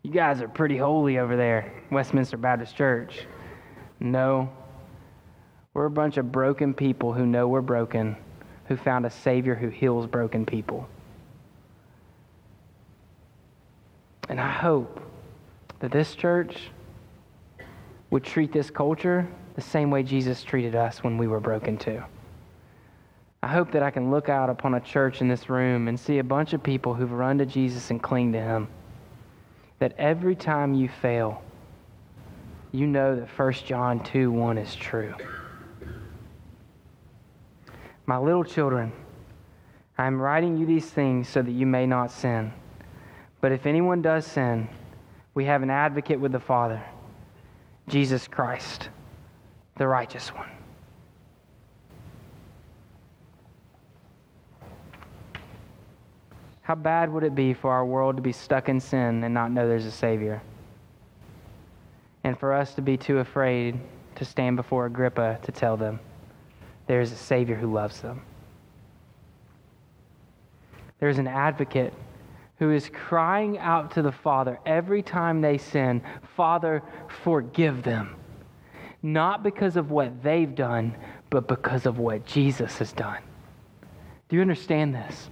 You 0.02 0.10
guys 0.10 0.42
are 0.42 0.48
pretty 0.48 0.76
holy 0.76 1.18
over 1.18 1.36
there, 1.36 1.72
Westminster 1.90 2.36
Baptist 2.36 2.76
Church. 2.76 3.26
No, 4.00 4.52
we're 5.72 5.86
a 5.86 5.90
bunch 5.90 6.18
of 6.18 6.30
broken 6.32 6.74
people 6.74 7.14
who 7.14 7.24
know 7.24 7.48
we're 7.48 7.62
broken, 7.62 8.14
who 8.66 8.76
found 8.76 9.06
a 9.06 9.10
Savior 9.10 9.54
who 9.54 9.70
heals 9.70 10.06
broken 10.06 10.44
people. 10.44 10.86
And 14.28 14.38
I 14.38 14.50
hope 14.50 15.00
that 15.84 15.92
this 15.92 16.14
church 16.14 16.70
would 18.08 18.24
treat 18.24 18.50
this 18.50 18.70
culture 18.70 19.28
the 19.54 19.60
same 19.60 19.90
way 19.90 20.02
Jesus 20.02 20.42
treated 20.42 20.74
us 20.74 21.04
when 21.04 21.18
we 21.18 21.26
were 21.26 21.40
broken 21.40 21.76
too. 21.76 22.02
I 23.42 23.48
hope 23.48 23.70
that 23.72 23.82
I 23.82 23.90
can 23.90 24.10
look 24.10 24.30
out 24.30 24.48
upon 24.48 24.72
a 24.72 24.80
church 24.80 25.20
in 25.20 25.28
this 25.28 25.50
room 25.50 25.86
and 25.88 26.00
see 26.00 26.20
a 26.20 26.24
bunch 26.24 26.54
of 26.54 26.62
people 26.62 26.94
who've 26.94 27.12
run 27.12 27.36
to 27.36 27.44
Jesus 27.44 27.90
and 27.90 28.02
cling 28.02 28.32
to 28.32 28.40
him. 28.40 28.68
that 29.78 29.92
every 29.98 30.34
time 30.34 30.72
you 30.72 30.88
fail, 30.88 31.42
you 32.72 32.86
know 32.86 33.16
that 33.16 33.28
1 33.38 33.52
John 33.66 34.02
2 34.02 34.32
1 34.32 34.56
is 34.56 34.74
true. 34.74 35.12
My 38.06 38.16
little 38.16 38.44
children, 38.44 38.90
I 39.98 40.06
am 40.06 40.18
writing 40.18 40.56
you 40.56 40.64
these 40.64 40.88
things 40.88 41.28
so 41.28 41.42
that 41.42 41.52
you 41.52 41.66
may 41.66 41.84
not 41.84 42.10
sin. 42.10 42.54
But 43.42 43.52
if 43.52 43.66
anyone 43.66 44.00
does 44.00 44.26
sin, 44.26 44.66
we 45.34 45.44
have 45.44 45.62
an 45.62 45.70
advocate 45.70 46.20
with 46.20 46.32
the 46.32 46.40
Father, 46.40 46.82
Jesus 47.88 48.28
Christ, 48.28 48.88
the 49.76 49.86
righteous 49.86 50.28
one. 50.28 50.48
How 56.62 56.74
bad 56.74 57.12
would 57.12 57.24
it 57.24 57.34
be 57.34 57.52
for 57.52 57.72
our 57.72 57.84
world 57.84 58.16
to 58.16 58.22
be 58.22 58.32
stuck 58.32 58.70
in 58.70 58.80
sin 58.80 59.22
and 59.22 59.34
not 59.34 59.50
know 59.50 59.68
there's 59.68 59.84
a 59.84 59.90
Savior? 59.90 60.40
And 62.22 62.38
for 62.38 62.54
us 62.54 62.74
to 62.74 62.80
be 62.80 62.96
too 62.96 63.18
afraid 63.18 63.78
to 64.14 64.24
stand 64.24 64.56
before 64.56 64.86
Agrippa 64.86 65.40
to 65.42 65.52
tell 65.52 65.76
them 65.76 66.00
there 66.86 67.02
is 67.02 67.12
a 67.12 67.16
Savior 67.16 67.54
who 67.54 67.70
loves 67.70 68.00
them. 68.00 68.22
There's 71.00 71.18
an 71.18 71.26
advocate 71.26 71.92
who 72.58 72.70
is 72.70 72.90
crying 72.92 73.58
out 73.58 73.90
to 73.92 74.02
the 74.02 74.12
Father 74.12 74.58
every 74.64 75.02
time 75.02 75.40
they 75.40 75.58
sin 75.58 76.02
Father, 76.36 76.82
forgive 77.22 77.82
them. 77.82 78.16
Not 79.02 79.42
because 79.42 79.76
of 79.76 79.90
what 79.90 80.22
they've 80.22 80.54
done, 80.54 80.96
but 81.30 81.46
because 81.46 81.86
of 81.86 81.98
what 81.98 82.24
Jesus 82.24 82.78
has 82.78 82.92
done. 82.92 83.22
Do 84.28 84.36
you 84.36 84.42
understand 84.42 84.94
this? 84.94 85.28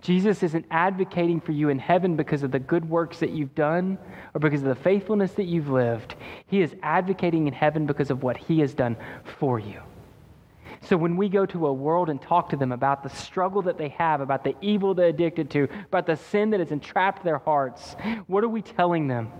Jesus 0.00 0.42
isn't 0.42 0.64
advocating 0.70 1.40
for 1.40 1.52
you 1.52 1.68
in 1.68 1.78
heaven 1.78 2.16
because 2.16 2.42
of 2.42 2.50
the 2.50 2.58
good 2.58 2.88
works 2.88 3.18
that 3.18 3.30
you've 3.30 3.54
done 3.54 3.98
or 4.34 4.40
because 4.40 4.62
of 4.62 4.68
the 4.68 4.74
faithfulness 4.74 5.32
that 5.32 5.44
you've 5.44 5.68
lived. 5.68 6.14
He 6.46 6.62
is 6.62 6.74
advocating 6.82 7.46
in 7.46 7.52
heaven 7.52 7.84
because 7.84 8.10
of 8.10 8.22
what 8.22 8.36
He 8.36 8.60
has 8.60 8.72
done 8.72 8.96
for 9.38 9.58
you. 9.58 9.80
So 10.82 10.96
when 10.96 11.16
we 11.16 11.28
go 11.28 11.44
to 11.46 11.66
a 11.66 11.72
world 11.72 12.08
and 12.08 12.20
talk 12.20 12.48
to 12.50 12.56
them 12.56 12.72
about 12.72 13.02
the 13.02 13.10
struggle 13.10 13.62
that 13.62 13.76
they 13.76 13.90
have, 13.90 14.20
about 14.20 14.44
the 14.44 14.56
evil 14.60 14.94
they're 14.94 15.08
addicted 15.08 15.50
to, 15.50 15.68
about 15.86 16.06
the 16.06 16.16
sin 16.16 16.50
that 16.50 16.60
has 16.60 16.72
entrapped 16.72 17.22
their 17.22 17.38
hearts, 17.38 17.96
what 18.26 18.42
are 18.42 18.48
we 18.48 18.62
telling 18.62 19.06
them? 19.06 19.30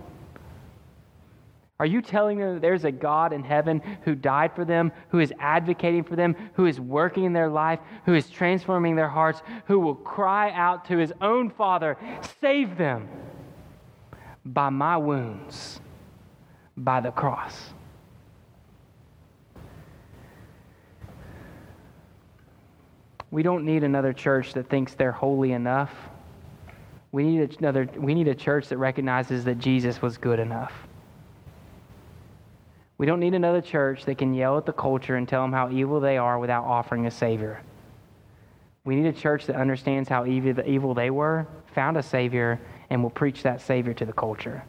Are 1.79 1.85
you 1.87 2.03
telling 2.03 2.37
them 2.37 2.53
that 2.53 2.61
there's 2.61 2.85
a 2.85 2.91
God 2.91 3.33
in 3.33 3.43
heaven 3.43 3.81
who 4.03 4.13
died 4.13 4.53
for 4.53 4.63
them, 4.63 4.91
who 5.09 5.17
is 5.17 5.33
advocating 5.39 6.03
for 6.03 6.15
them, 6.15 6.35
who 6.53 6.67
is 6.67 6.79
working 6.79 7.23
in 7.23 7.33
their 7.33 7.49
life, 7.49 7.79
who 8.05 8.13
is 8.13 8.29
transforming 8.29 8.95
their 8.95 9.09
hearts, 9.09 9.41
who 9.65 9.79
will 9.79 9.95
cry 9.95 10.51
out 10.51 10.85
to 10.85 10.97
his 10.97 11.11
own 11.21 11.49
Father, 11.49 11.97
Save 12.39 12.77
them 12.77 13.09
by 14.45 14.69
my 14.69 14.95
wounds, 14.95 15.81
by 16.77 17.01
the 17.01 17.09
cross? 17.09 17.73
We 23.31 23.43
don't 23.43 23.65
need 23.65 23.83
another 23.83 24.11
church 24.11 24.53
that 24.53 24.69
thinks 24.69 24.93
they're 24.93 25.13
holy 25.13 25.53
enough. 25.53 25.91
We 27.13 27.23
need 27.23 27.57
another 27.59 27.89
we 27.97 28.13
need 28.13 28.27
a 28.27 28.35
church 28.35 28.67
that 28.67 28.77
recognizes 28.77 29.45
that 29.45 29.57
Jesus 29.57 30.01
was 30.01 30.17
good 30.17 30.39
enough. 30.39 30.73
We 32.97 33.07
don't 33.07 33.19
need 33.19 33.33
another 33.33 33.61
church 33.61 34.05
that 34.05 34.17
can 34.17 34.33
yell 34.33 34.57
at 34.57 34.65
the 34.65 34.73
culture 34.73 35.15
and 35.15 35.27
tell 35.27 35.41
them 35.41 35.53
how 35.53 35.71
evil 35.71 35.99
they 35.99 36.17
are 36.17 36.37
without 36.37 36.65
offering 36.65 37.07
a 37.07 37.11
Savior. 37.11 37.61
We 38.83 38.95
need 38.95 39.07
a 39.07 39.13
church 39.13 39.47
that 39.47 39.55
understands 39.55 40.07
how 40.07 40.25
evil 40.25 40.53
the 40.53 40.69
evil 40.69 40.93
they 40.93 41.09
were, 41.09 41.47
found 41.73 41.97
a 41.97 42.03
Savior, 42.03 42.59
and 42.89 43.01
will 43.01 43.09
preach 43.09 43.43
that 43.43 43.61
Savior 43.61 43.93
to 43.95 44.05
the 44.05 44.13
culture. 44.13 44.63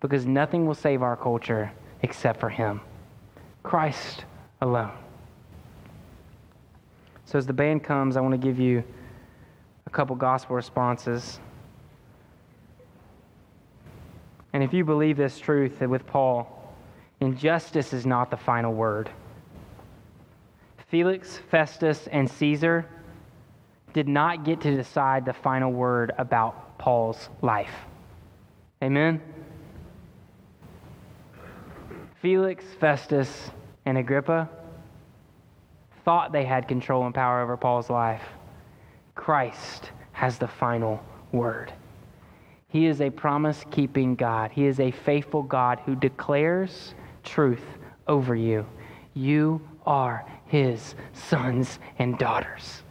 Because 0.00 0.26
nothing 0.26 0.66
will 0.66 0.74
save 0.74 1.02
our 1.02 1.16
culture 1.16 1.70
except 2.02 2.40
for 2.40 2.48
Him 2.48 2.80
Christ 3.62 4.24
alone. 4.60 5.05
So, 7.26 7.38
as 7.38 7.46
the 7.46 7.52
band 7.52 7.82
comes, 7.82 8.16
I 8.16 8.20
want 8.20 8.32
to 8.32 8.38
give 8.38 8.58
you 8.58 8.82
a 9.86 9.90
couple 9.90 10.16
gospel 10.16 10.56
responses. 10.56 11.40
And 14.52 14.62
if 14.62 14.72
you 14.72 14.84
believe 14.84 15.16
this 15.16 15.38
truth 15.38 15.80
with 15.80 16.06
Paul, 16.06 16.56
Injustice 17.20 17.92
is 17.92 18.06
not 18.06 18.30
the 18.30 18.36
final 18.36 18.72
word. 18.72 19.10
Felix, 20.88 21.40
Festus, 21.50 22.06
and 22.08 22.30
Caesar 22.30 22.86
did 23.92 24.06
not 24.06 24.44
get 24.44 24.60
to 24.60 24.76
decide 24.76 25.24
the 25.24 25.32
final 25.32 25.72
word 25.72 26.12
about 26.18 26.78
Paul's 26.78 27.28
life. 27.42 27.72
Amen? 28.82 29.20
Felix, 32.20 32.64
Festus, 32.78 33.50
and 33.86 33.98
Agrippa 33.98 34.48
thought 36.06 36.32
they 36.32 36.44
had 36.44 36.68
control 36.68 37.04
and 37.04 37.14
power 37.14 37.42
over 37.42 37.56
Paul's 37.56 37.90
life. 37.90 38.22
Christ 39.16 39.90
has 40.12 40.38
the 40.38 40.46
final 40.46 41.02
word. 41.32 41.72
He 42.68 42.86
is 42.86 43.00
a 43.00 43.10
promise 43.10 43.64
keeping 43.70 44.14
God, 44.14 44.52
He 44.52 44.66
is 44.66 44.80
a 44.80 44.90
faithful 44.90 45.42
God 45.42 45.80
who 45.84 45.96
declares 45.96 46.94
truth 47.24 47.64
over 48.06 48.34
you. 48.34 48.64
You 49.14 49.60
are 49.84 50.24
his 50.46 50.94
sons 51.12 51.78
and 51.98 52.16
daughters. 52.18 52.82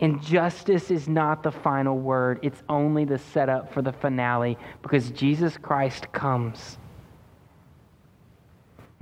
Injustice 0.00 0.90
is 0.90 1.08
not 1.08 1.44
the 1.44 1.52
final 1.52 1.96
word, 1.96 2.40
it's 2.42 2.62
only 2.68 3.04
the 3.04 3.18
setup 3.18 3.72
for 3.72 3.82
the 3.82 3.92
finale 3.92 4.58
because 4.82 5.10
Jesus 5.10 5.56
Christ 5.56 6.10
comes. 6.10 6.78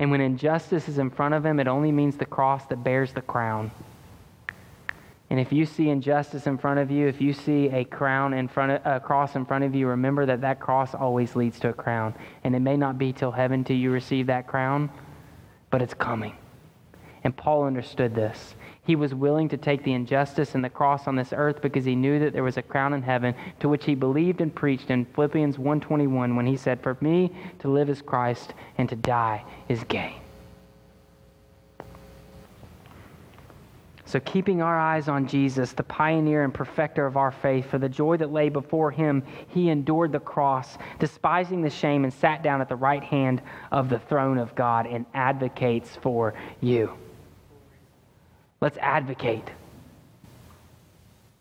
And 0.00 0.10
when 0.10 0.22
injustice 0.22 0.88
is 0.88 0.98
in 0.98 1.10
front 1.10 1.34
of 1.34 1.44
him, 1.44 1.60
it 1.60 1.68
only 1.68 1.92
means 1.92 2.16
the 2.16 2.24
cross 2.24 2.64
that 2.66 2.82
bears 2.82 3.12
the 3.12 3.20
crown. 3.20 3.70
And 5.28 5.38
if 5.38 5.52
you 5.52 5.66
see 5.66 5.90
injustice 5.90 6.46
in 6.46 6.56
front 6.56 6.80
of 6.80 6.90
you, 6.90 7.06
if 7.06 7.20
you 7.20 7.34
see 7.34 7.68
a 7.68 7.84
crown 7.84 8.32
in 8.32 8.48
front 8.48 8.72
of, 8.72 8.80
a 8.86 8.98
cross 8.98 9.36
in 9.36 9.44
front 9.44 9.62
of 9.62 9.74
you, 9.74 9.86
remember 9.88 10.24
that 10.24 10.40
that 10.40 10.58
cross 10.58 10.94
always 10.94 11.36
leads 11.36 11.60
to 11.60 11.68
a 11.68 11.72
crown. 11.74 12.14
And 12.44 12.56
it 12.56 12.60
may 12.60 12.78
not 12.78 12.96
be 12.96 13.12
till 13.12 13.30
heaven 13.30 13.62
till 13.62 13.76
you 13.76 13.90
receive 13.90 14.26
that 14.28 14.46
crown, 14.46 14.88
but 15.68 15.82
it's 15.82 15.94
coming. 15.94 16.34
And 17.22 17.36
Paul 17.36 17.64
understood 17.64 18.14
this. 18.14 18.54
He 18.84 18.96
was 18.96 19.14
willing 19.14 19.48
to 19.50 19.56
take 19.56 19.84
the 19.84 19.92
injustice 19.92 20.54
and 20.54 20.64
the 20.64 20.70
cross 20.70 21.06
on 21.06 21.14
this 21.14 21.32
earth 21.32 21.60
because 21.60 21.84
he 21.84 21.94
knew 21.94 22.18
that 22.18 22.32
there 22.32 22.42
was 22.42 22.56
a 22.56 22.62
crown 22.62 22.92
in 22.94 23.02
heaven 23.02 23.34
to 23.60 23.68
which 23.68 23.84
he 23.84 23.94
believed 23.94 24.40
and 24.40 24.54
preached 24.54 24.90
in 24.90 25.04
Philippians 25.04 25.58
1:21 25.58 26.34
when 26.34 26.46
he 26.46 26.56
said, 26.56 26.80
"For 26.80 26.96
me 27.00 27.30
to 27.58 27.68
live 27.68 27.90
is 27.90 28.02
Christ 28.02 28.54
and 28.78 28.88
to 28.88 28.96
die 28.96 29.44
is 29.68 29.84
gain." 29.84 30.14
So, 34.10 34.18
keeping 34.18 34.60
our 34.60 34.76
eyes 34.76 35.08
on 35.08 35.28
Jesus, 35.28 35.72
the 35.72 35.84
pioneer 35.84 36.42
and 36.42 36.52
perfecter 36.52 37.06
of 37.06 37.16
our 37.16 37.30
faith, 37.30 37.66
for 37.66 37.78
the 37.78 37.88
joy 37.88 38.16
that 38.16 38.32
lay 38.32 38.48
before 38.48 38.90
him, 38.90 39.22
he 39.46 39.70
endured 39.70 40.10
the 40.10 40.18
cross, 40.18 40.78
despising 40.98 41.62
the 41.62 41.70
shame, 41.70 42.02
and 42.02 42.12
sat 42.12 42.42
down 42.42 42.60
at 42.60 42.68
the 42.68 42.74
right 42.74 43.04
hand 43.04 43.40
of 43.70 43.88
the 43.88 44.00
throne 44.00 44.36
of 44.36 44.56
God 44.56 44.88
and 44.88 45.06
advocates 45.14 45.94
for 45.94 46.34
you. 46.60 46.90
Let's 48.60 48.78
advocate. 48.78 49.48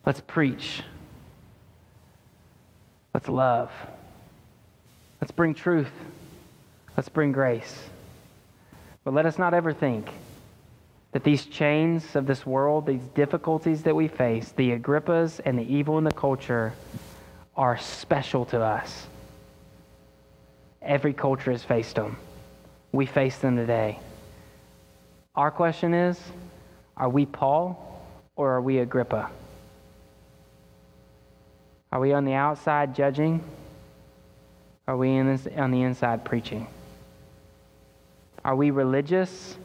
Let's 0.06 0.22
preach. 0.22 0.84
Let's 3.14 3.28
love. 3.28 3.72
Let's 5.20 5.32
bring 5.32 5.54
truth. 5.54 5.92
Let's 6.96 7.10
bring 7.10 7.32
grace. 7.32 7.90
But 9.04 9.14
let 9.14 9.26
us 9.26 9.38
not 9.38 9.54
ever 9.54 9.74
think 9.74 10.08
that 11.12 11.24
these 11.24 11.46
chains 11.46 12.16
of 12.16 12.28
this 12.28 12.46
world, 12.46 12.86
these 12.86 13.02
difficulties 13.16 13.84
that 13.84 13.96
we 13.96 14.08
face, 14.08 14.54
the 14.56 14.78
Agrippas 14.78 15.42
and 15.44 15.58
the 15.58 15.64
evil 15.64 15.98
in 15.98 16.04
the 16.04 16.12
culture, 16.12 16.74
are 17.56 17.78
special 17.78 18.46
to 18.46 18.62
us. 18.62 19.08
Every 20.82 21.14
culture 21.14 21.52
has 21.52 21.64
faced 21.64 21.96
them. 21.96 22.18
We 22.92 23.06
face 23.06 23.38
them 23.40 23.58
today. 23.58 24.00
Our 25.36 25.52
question 25.52 25.94
is 25.94 26.20
are 27.00 27.10
we 27.10 27.26
Paul 27.26 28.04
or 28.36 28.52
are 28.52 28.62
we 28.62 28.78
Agrippa? 28.80 29.32
Are 31.92 32.00
we 32.00 32.14
on 32.14 32.26
the 32.26 32.34
outside 32.34 32.94
judging? 32.94 33.44
Are 34.88 34.96
we 34.96 35.20
this, 35.22 35.48
on 35.56 35.72
the 35.72 35.82
inside 35.82 36.24
preaching? 36.24 36.68
Are 38.46 38.56
we 38.56 38.70
religious? 38.70 39.58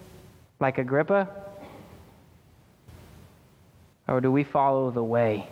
like 0.64 0.78
Agrippa? 0.78 1.28
Or 4.08 4.22
do 4.22 4.32
we 4.32 4.44
follow 4.44 4.90
the 4.90 5.04
way, 5.04 5.46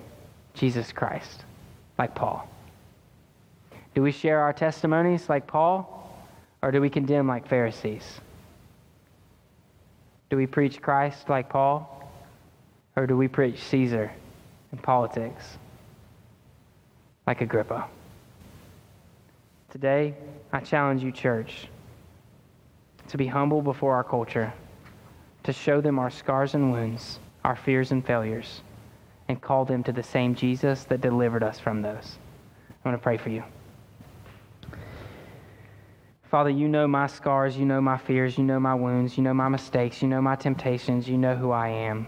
Jesus 0.54 0.90
Christ, 0.90 1.44
like 1.98 2.14
Paul? 2.14 2.48
Do 3.94 4.00
we 4.00 4.10
share 4.10 4.40
our 4.40 4.54
testimonies 4.54 5.28
like 5.28 5.46
Paul? 5.46 5.98
Or 6.62 6.70
do 6.70 6.80
we 6.80 6.88
condemn 6.88 7.28
like 7.28 7.46
Pharisees? 7.46 8.21
Do 10.32 10.38
we 10.38 10.46
preach 10.46 10.80
Christ 10.80 11.28
like 11.28 11.50
Paul? 11.50 12.10
Or 12.96 13.06
do 13.06 13.18
we 13.18 13.28
preach 13.28 13.58
Caesar 13.64 14.10
and 14.70 14.82
politics? 14.82 15.58
like 17.26 17.42
Agrippa. 17.42 17.86
Today, 19.68 20.14
I 20.50 20.60
challenge 20.60 21.02
you, 21.02 21.12
church, 21.12 21.68
to 23.08 23.18
be 23.18 23.26
humble 23.26 23.60
before 23.60 23.94
our 23.94 24.04
culture, 24.04 24.54
to 25.42 25.52
show 25.52 25.82
them 25.82 25.98
our 25.98 26.08
scars 26.08 26.54
and 26.54 26.72
wounds, 26.72 27.18
our 27.44 27.54
fears 27.54 27.92
and 27.92 28.02
failures, 28.02 28.62
and 29.28 29.38
call 29.38 29.66
them 29.66 29.82
to 29.82 29.92
the 29.92 30.02
same 30.02 30.34
Jesus 30.34 30.84
that 30.84 31.02
delivered 31.02 31.42
us 31.42 31.60
from 31.60 31.82
those. 31.82 32.16
I 32.70 32.88
want 32.88 32.98
to 32.98 33.02
pray 33.02 33.18
for 33.18 33.28
you. 33.28 33.44
Father, 36.32 36.48
you 36.48 36.66
know 36.66 36.88
my 36.88 37.08
scars, 37.08 37.58
you 37.58 37.66
know 37.66 37.82
my 37.82 37.98
fears, 37.98 38.38
you 38.38 38.44
know 38.44 38.58
my 38.58 38.74
wounds, 38.74 39.18
you 39.18 39.22
know 39.22 39.34
my 39.34 39.50
mistakes, 39.50 40.00
you 40.00 40.08
know 40.08 40.22
my 40.22 40.34
temptations, 40.34 41.06
you 41.06 41.18
know 41.18 41.36
who 41.36 41.50
I 41.50 41.68
am. 41.68 42.06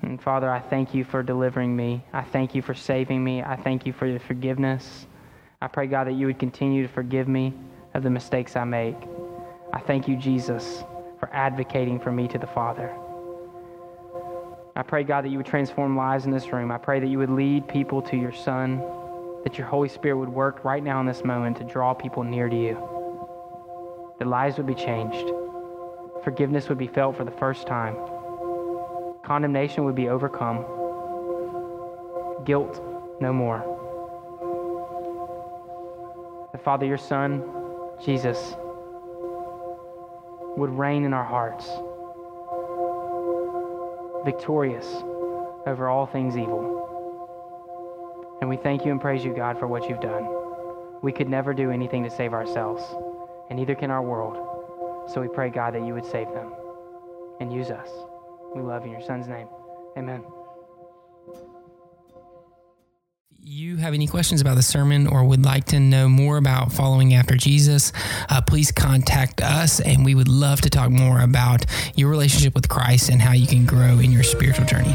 And 0.00 0.22
Father, 0.22 0.48
I 0.48 0.60
thank 0.60 0.94
you 0.94 1.02
for 1.02 1.24
delivering 1.24 1.74
me. 1.74 2.04
I 2.12 2.22
thank 2.22 2.54
you 2.54 2.62
for 2.62 2.72
saving 2.72 3.24
me. 3.24 3.42
I 3.42 3.56
thank 3.56 3.84
you 3.84 3.92
for 3.92 4.06
your 4.06 4.20
forgiveness. 4.20 5.06
I 5.60 5.66
pray, 5.66 5.88
God, 5.88 6.06
that 6.06 6.12
you 6.12 6.28
would 6.28 6.38
continue 6.38 6.86
to 6.86 6.92
forgive 6.92 7.26
me 7.26 7.52
of 7.92 8.04
the 8.04 8.10
mistakes 8.10 8.54
I 8.54 8.62
make. 8.62 8.94
I 9.72 9.80
thank 9.80 10.06
you, 10.06 10.14
Jesus, 10.14 10.84
for 11.18 11.30
advocating 11.32 11.98
for 11.98 12.12
me 12.12 12.28
to 12.28 12.38
the 12.38 12.46
Father. 12.46 12.94
I 14.76 14.82
pray, 14.82 15.02
God, 15.02 15.24
that 15.24 15.30
you 15.30 15.38
would 15.38 15.46
transform 15.46 15.96
lives 15.96 16.26
in 16.26 16.30
this 16.30 16.52
room. 16.52 16.70
I 16.70 16.78
pray 16.78 17.00
that 17.00 17.08
you 17.08 17.18
would 17.18 17.30
lead 17.30 17.66
people 17.66 18.02
to 18.02 18.16
your 18.16 18.32
Son, 18.32 18.80
that 19.44 19.58
your 19.58 19.66
Holy 19.66 19.88
Spirit 19.88 20.16
would 20.18 20.28
work 20.28 20.64
right 20.64 20.82
now 20.82 21.00
in 21.00 21.06
this 21.06 21.24
moment 21.24 21.56
to 21.58 21.64
draw 21.64 21.94
people 21.94 22.22
near 22.22 22.48
to 22.48 22.56
you. 22.56 22.76
That 24.18 24.28
lives 24.28 24.56
would 24.56 24.66
be 24.66 24.74
changed, 24.74 25.30
forgiveness 26.22 26.68
would 26.68 26.78
be 26.78 26.86
felt 26.86 27.16
for 27.16 27.24
the 27.24 27.30
first 27.32 27.66
time, 27.66 27.96
condemnation 29.24 29.84
would 29.84 29.94
be 29.94 30.08
overcome, 30.08 30.64
guilt 32.44 32.80
no 33.20 33.32
more. 33.32 33.68
The 36.52 36.58
Father, 36.58 36.86
your 36.86 36.98
Son, 36.98 37.42
Jesus, 38.04 38.54
would 40.56 40.70
reign 40.70 41.04
in 41.04 41.12
our 41.14 41.24
hearts, 41.24 41.66
victorious 44.24 44.86
over 45.66 45.88
all 45.88 46.06
things 46.06 46.36
evil. 46.36 46.81
And 48.42 48.48
we 48.48 48.56
thank 48.56 48.84
you 48.84 48.90
and 48.90 49.00
praise 49.00 49.24
you, 49.24 49.32
God, 49.32 49.56
for 49.56 49.68
what 49.68 49.88
you've 49.88 50.00
done. 50.00 50.28
We 51.00 51.12
could 51.12 51.28
never 51.28 51.54
do 51.54 51.70
anything 51.70 52.02
to 52.02 52.10
save 52.10 52.32
ourselves, 52.32 52.82
and 53.48 53.56
neither 53.56 53.76
can 53.76 53.92
our 53.92 54.02
world. 54.02 55.10
So 55.12 55.20
we 55.20 55.28
pray, 55.28 55.48
God, 55.48 55.74
that 55.74 55.86
you 55.86 55.94
would 55.94 56.04
save 56.04 56.26
them 56.26 56.52
and 57.38 57.52
use 57.52 57.70
us. 57.70 57.88
We 58.52 58.60
love 58.60 58.82
you 58.82 58.92
in 58.94 58.98
your 58.98 59.06
son's 59.06 59.28
name. 59.28 59.46
Amen. 59.96 60.24
you 63.44 63.76
have 63.76 63.92
any 63.92 64.06
questions 64.06 64.40
about 64.40 64.54
the 64.54 64.62
sermon 64.62 65.06
or 65.06 65.24
would 65.24 65.44
like 65.44 65.64
to 65.64 65.80
know 65.80 66.08
more 66.08 66.36
about 66.36 66.72
following 66.72 67.12
after 67.12 67.36
Jesus, 67.36 67.92
uh, 68.28 68.40
please 68.40 68.70
contact 68.70 69.40
us 69.40 69.80
and 69.80 70.04
we 70.04 70.14
would 70.14 70.28
love 70.28 70.60
to 70.60 70.70
talk 70.70 70.90
more 70.90 71.20
about 71.20 71.66
your 71.96 72.08
relationship 72.08 72.54
with 72.54 72.68
Christ 72.68 73.08
and 73.08 73.20
how 73.20 73.32
you 73.32 73.48
can 73.48 73.66
grow 73.66 73.98
in 73.98 74.12
your 74.12 74.22
spiritual 74.22 74.64
journey. 74.64 74.94